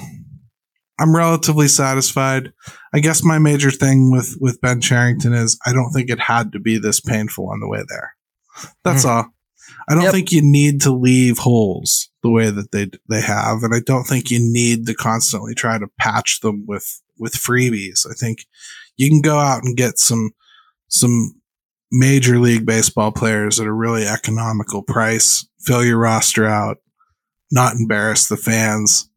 I'm 0.98 1.16
relatively 1.16 1.68
satisfied. 1.68 2.52
I 2.92 3.00
guess 3.00 3.24
my 3.24 3.38
major 3.38 3.70
thing 3.70 4.10
with 4.10 4.36
with 4.40 4.60
Ben 4.60 4.80
Cherington 4.80 5.32
is 5.32 5.58
I 5.64 5.72
don't 5.72 5.92
think 5.92 6.10
it 6.10 6.20
had 6.20 6.52
to 6.52 6.60
be 6.60 6.78
this 6.78 7.00
painful 7.00 7.48
on 7.48 7.60
the 7.60 7.68
way 7.68 7.82
there. 7.88 8.14
That's 8.84 9.04
hmm. 9.04 9.08
all. 9.08 9.26
I 9.88 9.94
don't 9.94 10.04
Yep. 10.04 10.12
think 10.12 10.32
you 10.32 10.42
need 10.42 10.80
to 10.82 10.92
leave 10.92 11.38
holes 11.38 12.10
the 12.22 12.30
way 12.30 12.50
that 12.50 12.72
they 12.72 12.90
they 13.08 13.20
have, 13.20 13.62
and 13.62 13.74
I 13.74 13.80
don't 13.80 14.04
think 14.04 14.30
you 14.30 14.38
need 14.40 14.86
to 14.86 14.94
constantly 14.94 15.54
try 15.54 15.78
to 15.78 15.86
patch 15.98 16.40
them 16.40 16.64
with 16.66 17.00
with 17.20 17.34
freebies. 17.34 18.06
I 18.10 18.14
think 18.14 18.46
you 18.96 19.08
can 19.08 19.20
go 19.20 19.38
out 19.38 19.62
and 19.62 19.76
get 19.76 19.98
some 19.98 20.30
some 20.88 21.40
major 21.92 22.38
league 22.38 22.66
baseball 22.66 23.12
players 23.12 23.60
at 23.60 23.66
a 23.66 23.72
really 23.72 24.06
economical 24.06 24.82
price, 24.82 25.46
fill 25.60 25.84
your 25.84 25.98
roster 25.98 26.46
out, 26.46 26.78
not 27.50 27.74
embarrass 27.74 28.28
the 28.28 28.36
fans, 28.36 29.08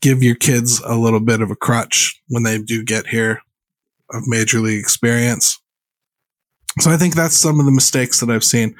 give 0.00 0.22
your 0.22 0.34
kids 0.34 0.80
a 0.84 0.96
little 0.96 1.20
bit 1.20 1.40
of 1.40 1.50
a 1.50 1.56
crutch 1.56 2.20
when 2.28 2.42
they 2.42 2.58
do 2.58 2.84
get 2.84 3.06
here 3.06 3.40
of 4.10 4.22
major 4.26 4.58
league 4.58 4.80
experience. 4.80 5.58
So 6.80 6.90
I 6.90 6.96
think 6.96 7.14
that's 7.14 7.36
some 7.36 7.60
of 7.60 7.66
the 7.66 7.72
mistakes 7.72 8.20
that 8.20 8.30
I've 8.30 8.44
seen, 8.44 8.74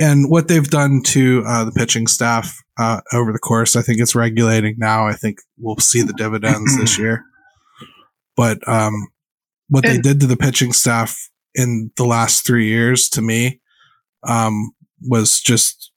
and 0.00 0.28
what 0.28 0.48
they've 0.48 0.68
done 0.68 1.00
to 1.04 1.44
uh, 1.46 1.64
the 1.64 1.70
pitching 1.70 2.08
staff 2.08 2.52
uh, 2.76 3.00
over 3.12 3.32
the 3.32 3.38
course. 3.38 3.76
I 3.76 3.82
think 3.82 4.00
it's 4.00 4.16
regulating 4.16 4.74
now. 4.78 5.06
I 5.06 5.12
think 5.12 5.38
we'll 5.56 5.78
see 5.78 6.02
the 6.02 6.12
dividends 6.12 6.76
this 6.76 6.98
year. 6.98 7.24
But 8.36 8.66
um, 8.68 9.08
what 9.68 9.84
they 9.84 9.98
did 9.98 10.20
to 10.20 10.26
the 10.26 10.36
pitching 10.36 10.72
staff 10.72 11.30
in 11.54 11.90
the 11.96 12.04
last 12.04 12.46
three 12.46 12.68
years, 12.68 13.08
to 13.10 13.22
me, 13.22 13.60
um, 14.22 14.72
was 15.00 15.40
just 15.40 15.90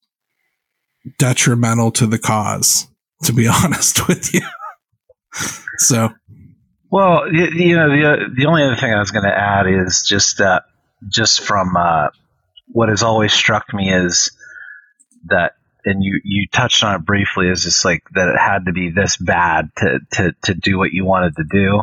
detrimental 1.17 1.91
to 1.91 2.07
the 2.07 2.19
cause. 2.19 2.87
To 3.23 3.33
be 3.33 3.47
honest 3.63 4.07
with 4.07 4.33
you, 4.33 4.41
so 5.77 6.09
Well, 6.89 7.31
you, 7.31 7.47
you 7.47 7.75
know, 7.75 7.89
the 7.89 8.29
the 8.35 8.45
only 8.45 8.63
other 8.63 8.75
thing 8.75 8.93
I 8.93 8.99
was 8.99 9.11
going 9.11 9.25
to 9.25 9.37
add 9.37 9.67
is 9.67 10.03
just 10.07 10.37
that, 10.37 10.63
just 11.07 11.41
from 11.41 11.75
uh, 11.77 12.07
what 12.67 12.89
has 12.89 13.03
always 13.03 13.33
struck 13.33 13.73
me 13.73 13.93
is 13.93 14.31
that, 15.25 15.53
and 15.85 16.03
you 16.03 16.19
you 16.23 16.47
touched 16.51 16.83
on 16.83 16.95
it 16.95 17.05
briefly, 17.05 17.47
is 17.49 17.63
just 17.63 17.85
like 17.85 18.03
that 18.13 18.29
it 18.29 18.39
had 18.39 18.65
to 18.65 18.71
be 18.71 18.89
this 18.89 19.17
bad 19.17 19.69
to 19.77 19.99
to 20.13 20.31
to 20.43 20.53
do 20.53 20.77
what 20.77 20.91
you 20.91 21.05
wanted 21.05 21.35
to 21.35 21.43
do, 21.43 21.81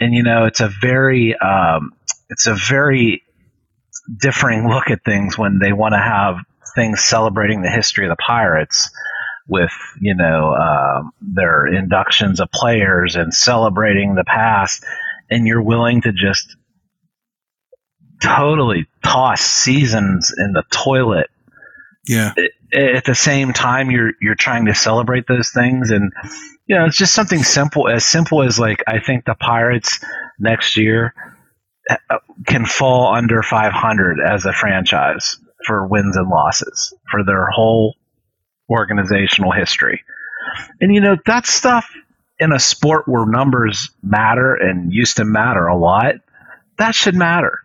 and 0.00 0.14
you 0.14 0.22
know, 0.22 0.46
it's 0.46 0.60
a 0.60 0.68
very 0.68 1.36
um, 1.38 1.92
it's 2.30 2.46
a 2.46 2.54
very 2.54 3.22
differing 4.18 4.68
look 4.68 4.90
at 4.90 5.04
things 5.04 5.36
when 5.38 5.58
they 5.58 5.72
want 5.72 5.92
to 5.92 5.98
have 5.98 6.36
things 6.74 7.04
celebrating 7.04 7.62
the 7.62 7.70
history 7.70 8.06
of 8.06 8.10
the 8.10 8.16
Pirates 8.16 8.90
with 9.46 9.72
you 10.00 10.14
know 10.14 10.54
um, 10.54 11.12
their 11.20 11.66
inductions 11.66 12.40
of 12.40 12.50
players 12.50 13.16
and 13.16 13.34
celebrating 13.34 14.14
the 14.14 14.24
past, 14.24 14.84
and 15.28 15.46
you're 15.46 15.62
willing 15.62 16.00
to 16.02 16.12
just 16.12 16.56
totally 18.22 18.86
toss 19.04 19.42
seasons 19.42 20.32
in 20.36 20.52
the 20.52 20.62
toilet. 20.70 21.28
Yeah, 22.06 22.32
at 22.72 23.04
the 23.04 23.14
same 23.14 23.52
time 23.52 23.90
you're 23.90 24.12
you're 24.22 24.34
trying 24.34 24.66
to 24.66 24.74
celebrate 24.74 25.26
those 25.26 25.50
things 25.50 25.90
and 25.90 26.12
you 26.70 26.76
know 26.76 26.84
it's 26.84 26.96
just 26.96 27.12
something 27.12 27.42
simple 27.42 27.88
as 27.88 28.06
simple 28.06 28.44
as 28.44 28.60
like 28.60 28.84
I 28.86 29.00
think 29.00 29.24
the 29.24 29.34
Pirates 29.34 29.98
next 30.38 30.76
year 30.76 31.12
uh, 31.90 32.18
can 32.46 32.64
fall 32.64 33.12
under 33.12 33.42
500 33.42 34.18
as 34.20 34.46
a 34.46 34.52
franchise 34.52 35.36
for 35.66 35.88
wins 35.88 36.16
and 36.16 36.28
losses 36.28 36.94
for 37.10 37.24
their 37.24 37.48
whole 37.50 37.96
organizational 38.70 39.50
history. 39.50 40.04
And 40.80 40.94
you 40.94 41.00
know 41.00 41.16
that 41.26 41.44
stuff 41.44 41.90
in 42.38 42.52
a 42.52 42.60
sport 42.60 43.08
where 43.08 43.26
numbers 43.26 43.90
matter 44.00 44.54
and 44.54 44.92
used 44.92 45.16
to 45.16 45.24
matter 45.24 45.66
a 45.66 45.76
lot, 45.76 46.14
that 46.78 46.94
should 46.94 47.16
matter. 47.16 47.58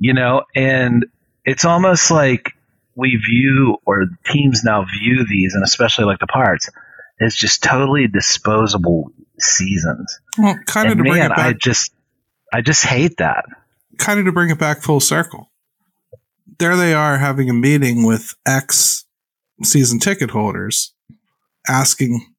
You 0.00 0.14
know, 0.14 0.42
and 0.56 1.06
it's 1.44 1.64
almost 1.64 2.10
like 2.10 2.54
we 2.96 3.20
view 3.24 3.76
or 3.86 4.06
teams 4.26 4.62
now 4.64 4.84
view 4.84 5.24
these 5.30 5.54
and 5.54 5.62
especially 5.62 6.06
like 6.06 6.18
the 6.18 6.26
Pirates 6.26 6.68
as 7.22 7.34
just 7.34 7.62
totally 7.62 8.06
disposable 8.08 9.12
seasons. 9.38 10.20
Well, 10.38 10.56
kind 10.66 10.88
of 10.88 10.92
And 10.92 10.98
to 10.98 11.02
bring 11.04 11.18
man, 11.20 11.32
it 11.32 11.38
I 11.38 11.52
just, 11.52 11.92
I 12.52 12.60
just 12.60 12.84
hate 12.84 13.16
that. 13.18 13.44
kind 13.98 14.18
of 14.18 14.26
to 14.26 14.32
bring 14.32 14.50
it 14.50 14.58
back 14.58 14.82
full 14.82 15.00
circle. 15.00 15.50
There 16.58 16.76
they 16.76 16.94
are 16.94 17.18
having 17.18 17.48
a 17.50 17.54
meeting 17.54 18.04
with 18.04 18.34
ex 18.46 19.04
season 19.62 19.98
ticket 19.98 20.30
holders, 20.30 20.94
asking, 21.68 22.34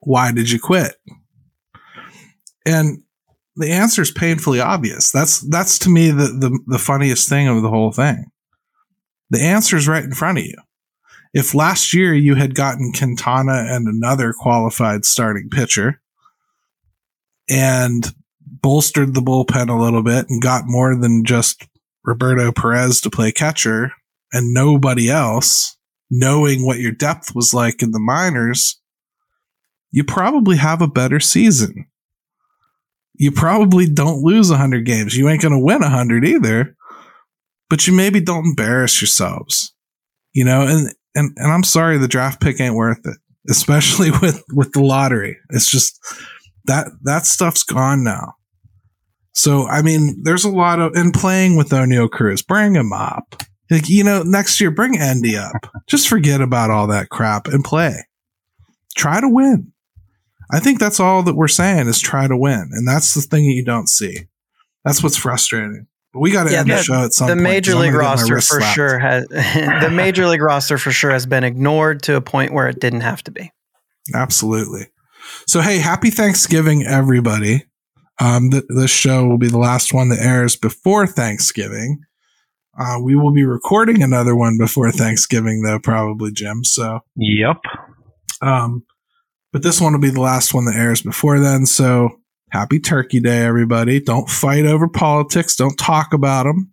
"Why 0.00 0.32
did 0.32 0.50
you 0.50 0.58
quit?" 0.58 0.96
And 2.66 3.02
the 3.56 3.70
answer 3.70 4.02
is 4.02 4.10
painfully 4.10 4.60
obvious. 4.60 5.10
That's 5.10 5.40
that's 5.40 5.78
to 5.80 5.90
me 5.90 6.10
the, 6.10 6.26
the 6.28 6.58
the 6.66 6.78
funniest 6.78 7.28
thing 7.28 7.48
of 7.48 7.62
the 7.62 7.70
whole 7.70 7.92
thing. 7.92 8.26
The 9.30 9.40
answer 9.40 9.76
is 9.76 9.88
right 9.88 10.04
in 10.04 10.12
front 10.12 10.38
of 10.38 10.44
you. 10.44 10.56
If 11.32 11.54
last 11.54 11.94
year 11.94 12.12
you 12.12 12.34
had 12.34 12.54
gotten 12.54 12.92
Quintana 12.92 13.66
and 13.68 13.86
another 13.86 14.32
qualified 14.32 15.04
starting 15.04 15.48
pitcher, 15.48 16.00
and 17.50 18.14
bolstered 18.62 19.14
the 19.14 19.20
bullpen 19.20 19.68
a 19.68 19.82
little 19.82 20.02
bit 20.02 20.26
and 20.28 20.40
got 20.40 20.62
more 20.66 20.94
than 20.94 21.24
just 21.24 21.66
Roberto 22.04 22.52
Perez 22.52 23.00
to 23.02 23.10
play 23.10 23.32
catcher 23.32 23.92
and 24.32 24.54
nobody 24.54 25.10
else, 25.10 25.76
knowing 26.10 26.64
what 26.64 26.78
your 26.78 26.92
depth 26.92 27.34
was 27.34 27.52
like 27.52 27.82
in 27.82 27.90
the 27.90 28.00
minors, 28.00 28.80
you 29.90 30.04
probably 30.04 30.56
have 30.56 30.80
a 30.80 30.88
better 30.88 31.18
season. 31.18 31.86
You 33.14 33.32
probably 33.32 33.86
don't 33.86 34.22
lose 34.22 34.50
100 34.50 34.86
games. 34.86 35.16
You 35.16 35.28
ain't 35.28 35.42
going 35.42 35.52
to 35.52 35.58
win 35.58 35.80
100 35.80 36.24
either, 36.24 36.76
but 37.68 37.86
you 37.86 37.92
maybe 37.92 38.20
don't 38.20 38.46
embarrass 38.46 39.02
yourselves. 39.02 39.74
You 40.32 40.44
know, 40.44 40.62
and 40.62 40.94
and 41.14 41.36
and 41.36 41.52
I'm 41.52 41.64
sorry 41.64 41.98
the 41.98 42.08
draft 42.08 42.40
pick 42.40 42.60
ain't 42.60 42.74
worth 42.74 43.04
it, 43.06 43.16
especially 43.48 44.10
with 44.22 44.42
with 44.52 44.72
the 44.72 44.82
lottery. 44.82 45.38
It's 45.50 45.70
just 45.70 45.98
that 46.64 46.88
that 47.02 47.26
stuff's 47.26 47.62
gone 47.62 48.04
now. 48.04 48.34
So 49.32 49.66
I 49.66 49.82
mean, 49.82 50.22
there's 50.22 50.44
a 50.44 50.50
lot 50.50 50.80
of 50.80 50.92
and 50.94 51.12
playing 51.12 51.56
with 51.56 51.70
Oneil 51.70 52.10
Cruz, 52.10 52.42
bring 52.42 52.74
him 52.74 52.92
up. 52.92 53.42
Like 53.70 53.88
you 53.88 54.02
know, 54.02 54.22
next 54.22 54.60
year 54.60 54.70
bring 54.70 54.98
Endy 54.98 55.36
up. 55.36 55.70
Just 55.86 56.08
forget 56.08 56.40
about 56.40 56.70
all 56.70 56.88
that 56.88 57.08
crap 57.08 57.46
and 57.46 57.64
play. 57.64 58.06
Try 58.96 59.20
to 59.20 59.28
win. 59.28 59.72
I 60.52 60.58
think 60.58 60.80
that's 60.80 60.98
all 60.98 61.22
that 61.22 61.36
we're 61.36 61.46
saying 61.46 61.86
is 61.86 62.00
try 62.00 62.26
to 62.26 62.36
win, 62.36 62.70
and 62.72 62.86
that's 62.86 63.14
the 63.14 63.20
thing 63.20 63.46
that 63.46 63.54
you 63.54 63.64
don't 63.64 63.88
see. 63.88 64.26
That's 64.84 65.02
what's 65.02 65.16
frustrating. 65.16 65.86
But 66.12 66.20
we 66.20 66.32
got 66.32 66.44
to 66.44 66.52
Yeah, 66.52 66.60
end 66.60 66.70
the, 66.70 66.74
the- 66.76 66.82
show 66.82 67.04
at 67.04 67.12
some 67.12 67.28
the 67.28 67.34
point. 67.34 67.44
'cause 67.46 67.52
major 67.52 67.74
league 67.76 67.92
gonna 67.92 68.02
get 68.02 68.04
my 68.04 68.10
roster 68.10 68.34
for 68.36 68.40
slapped. 68.40 68.74
sure 68.74 68.98
has 68.98 69.26
the 69.28 69.90
major 69.92 70.26
league 70.26 70.42
roster 70.42 70.76
for 70.78 70.90
sure 70.90 71.10
has 71.12 71.24
been 71.26 71.44
ignored 71.44 72.02
to 72.04 72.16
a 72.16 72.20
point 72.20 72.52
where 72.52 72.68
it 72.68 72.80
didn't 72.80 73.02
have 73.02 73.22
to 73.24 73.30
be. 73.30 73.52
Absolutely. 74.14 74.86
So, 75.46 75.60
hey, 75.60 75.78
happy 75.78 76.10
Thanksgiving, 76.10 76.84
everybody. 76.84 77.64
Um, 78.20 78.50
th- 78.50 78.64
this 78.68 78.90
show 78.90 79.26
will 79.26 79.38
be 79.38 79.48
the 79.48 79.58
last 79.58 79.94
one 79.94 80.08
that 80.08 80.18
airs 80.20 80.56
before 80.56 81.06
Thanksgiving. 81.06 82.00
Uh, 82.78 82.98
we 83.02 83.14
will 83.14 83.32
be 83.32 83.44
recording 83.44 84.02
another 84.02 84.34
one 84.34 84.56
before 84.58 84.90
Thanksgiving, 84.90 85.62
though, 85.62 85.78
probably, 85.78 86.32
Jim. 86.32 86.64
So, 86.64 87.00
Yep. 87.16 87.56
um, 88.42 88.84
but 89.52 89.62
this 89.62 89.80
one 89.80 89.92
will 89.92 90.00
be 90.00 90.10
the 90.10 90.20
last 90.20 90.52
one 90.54 90.64
that 90.66 90.76
airs 90.76 91.02
before 91.02 91.40
then. 91.40 91.66
So, 91.66 92.19
happy 92.50 92.78
Turkey 92.80 93.20
Day, 93.20 93.44
everybody. 93.44 94.00
Don't 94.00 94.28
fight 94.28 94.64
over 94.66 94.88
politics. 94.88 95.56
Don't 95.56 95.76
talk 95.76 96.12
about 96.12 96.44
them. 96.44 96.72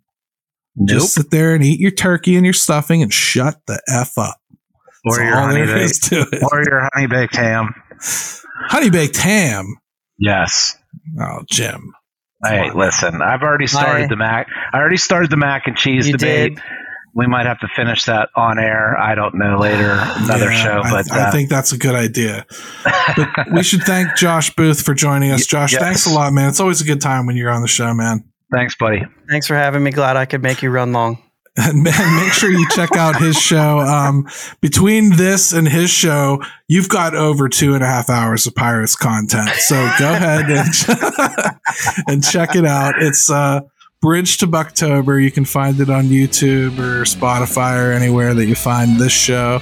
Nope. 0.76 1.00
Just 1.00 1.14
sit 1.14 1.30
there 1.30 1.54
and 1.54 1.64
eat 1.64 1.80
your 1.80 1.90
turkey 1.90 2.36
and 2.36 2.44
your 2.44 2.52
stuffing 2.52 3.02
and 3.02 3.12
shut 3.12 3.56
the 3.66 3.82
F 3.92 4.16
up. 4.18 4.36
or 5.04 5.16
That's 5.16 5.18
your 5.24 5.34
honey 5.36 5.66
baked, 5.66 6.04
to 6.04 6.20
it. 6.32 6.42
or 6.52 6.62
your 6.64 6.88
honey 6.94 7.06
baked 7.06 7.36
ham. 7.36 7.74
Honey 8.68 8.90
baked 8.90 9.16
ham. 9.16 9.66
Yes. 10.18 10.76
Oh, 11.20 11.42
Jim. 11.50 11.92
Hey, 12.44 12.70
listen, 12.72 13.20
I've 13.20 13.42
already 13.42 13.66
started 13.66 14.04
I- 14.04 14.06
the 14.08 14.16
mac. 14.16 14.46
I 14.72 14.78
already 14.78 14.96
started 14.96 15.30
the 15.30 15.36
mac 15.36 15.66
and 15.66 15.76
cheese 15.76 16.06
You 16.06 16.12
debate. 16.16 16.54
did. 16.56 16.62
We 17.14 17.26
might 17.26 17.46
have 17.46 17.58
to 17.60 17.68
finish 17.74 18.04
that 18.04 18.28
on 18.36 18.58
air. 18.58 18.96
I 18.98 19.14
don't 19.14 19.34
know 19.34 19.58
later, 19.58 19.96
another 19.98 20.50
Yeah, 20.52 20.62
show. 20.62 20.82
But 20.82 21.10
I 21.10 21.28
uh, 21.28 21.32
think 21.32 21.48
that's 21.48 21.72
a 21.72 21.78
good 21.78 21.94
idea. 21.94 22.46
But 23.16 23.28
we 23.52 23.62
should 23.62 23.82
thank 23.82 24.16
Josh 24.16 24.54
Booth 24.54 24.82
for 24.82 24.94
joining 24.94 25.30
us. 25.30 25.46
Josh, 25.46 25.72
yes. 25.72 25.82
thanks 25.82 26.06
a 26.06 26.10
lot, 26.10 26.32
man. 26.32 26.48
It's 26.48 26.60
always 26.60 26.80
a 26.80 26.84
good 26.84 27.00
time 27.00 27.26
when 27.26 27.36
you're 27.36 27.50
on 27.50 27.62
the 27.62 27.68
show, 27.68 27.92
man. 27.94 28.24
thanks, 28.52 28.74
buddy. 28.76 29.04
Thanks 29.28 29.46
for 29.46 29.54
having 29.54 29.82
me. 29.82 29.90
Glad 29.90 30.16
I 30.16 30.26
could 30.26 30.42
make 30.42 30.62
you 30.62 30.70
run 30.70 30.92
long. 30.92 31.22
And 31.60 31.82
man, 31.82 32.24
make 32.24 32.32
sure 32.32 32.50
you 32.52 32.64
check 32.68 32.92
out 32.96 33.20
his 33.20 33.36
show. 33.36 33.80
Um, 33.80 34.28
between 34.60 35.16
this 35.16 35.52
and 35.52 35.66
his 35.66 35.90
show, 35.90 36.40
you've 36.68 36.88
got 36.88 37.16
over 37.16 37.48
two 37.48 37.74
and 37.74 37.82
a 37.82 37.86
half 37.88 38.08
hours 38.08 38.46
of 38.46 38.54
Pirates 38.54 38.94
content. 38.94 39.48
So 39.48 39.74
go 39.98 40.12
ahead 40.12 40.48
and, 40.48 41.56
and 42.06 42.22
check 42.22 42.54
it 42.54 42.64
out. 42.64 43.02
It's 43.02 43.28
uh, 43.28 43.62
Bridge 44.00 44.38
to 44.38 44.46
Bucktober. 44.46 45.20
You 45.22 45.32
can 45.32 45.44
find 45.44 45.80
it 45.80 45.90
on 45.90 46.04
YouTube 46.04 46.78
or 46.78 47.02
Spotify 47.02 47.84
or 47.84 47.90
anywhere 47.90 48.32
that 48.32 48.46
you 48.46 48.54
find 48.54 48.96
this 48.96 49.12
show. 49.12 49.60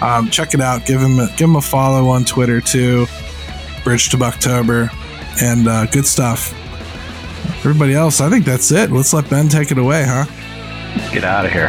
Um, 0.00 0.30
check 0.30 0.54
it 0.54 0.62
out. 0.62 0.86
Give 0.86 1.00
him 1.00 1.18
a, 1.18 1.26
give 1.36 1.50
him 1.50 1.56
a 1.56 1.60
follow 1.60 2.08
on 2.08 2.24
Twitter 2.24 2.62
too. 2.62 3.06
Bridge 3.84 4.08
to 4.10 4.16
Bucktober, 4.16 4.88
and 5.42 5.68
uh, 5.68 5.86
good 5.86 6.06
stuff. 6.06 6.54
Everybody 7.58 7.94
else, 7.94 8.20
I 8.20 8.30
think 8.30 8.46
that's 8.46 8.72
it. 8.72 8.90
Let's 8.90 9.12
let 9.12 9.28
Ben 9.28 9.48
take 9.48 9.70
it 9.70 9.78
away, 9.78 10.04
huh? 10.06 10.24
Get 11.12 11.24
out 11.24 11.44
of 11.44 11.52
here. 11.52 11.68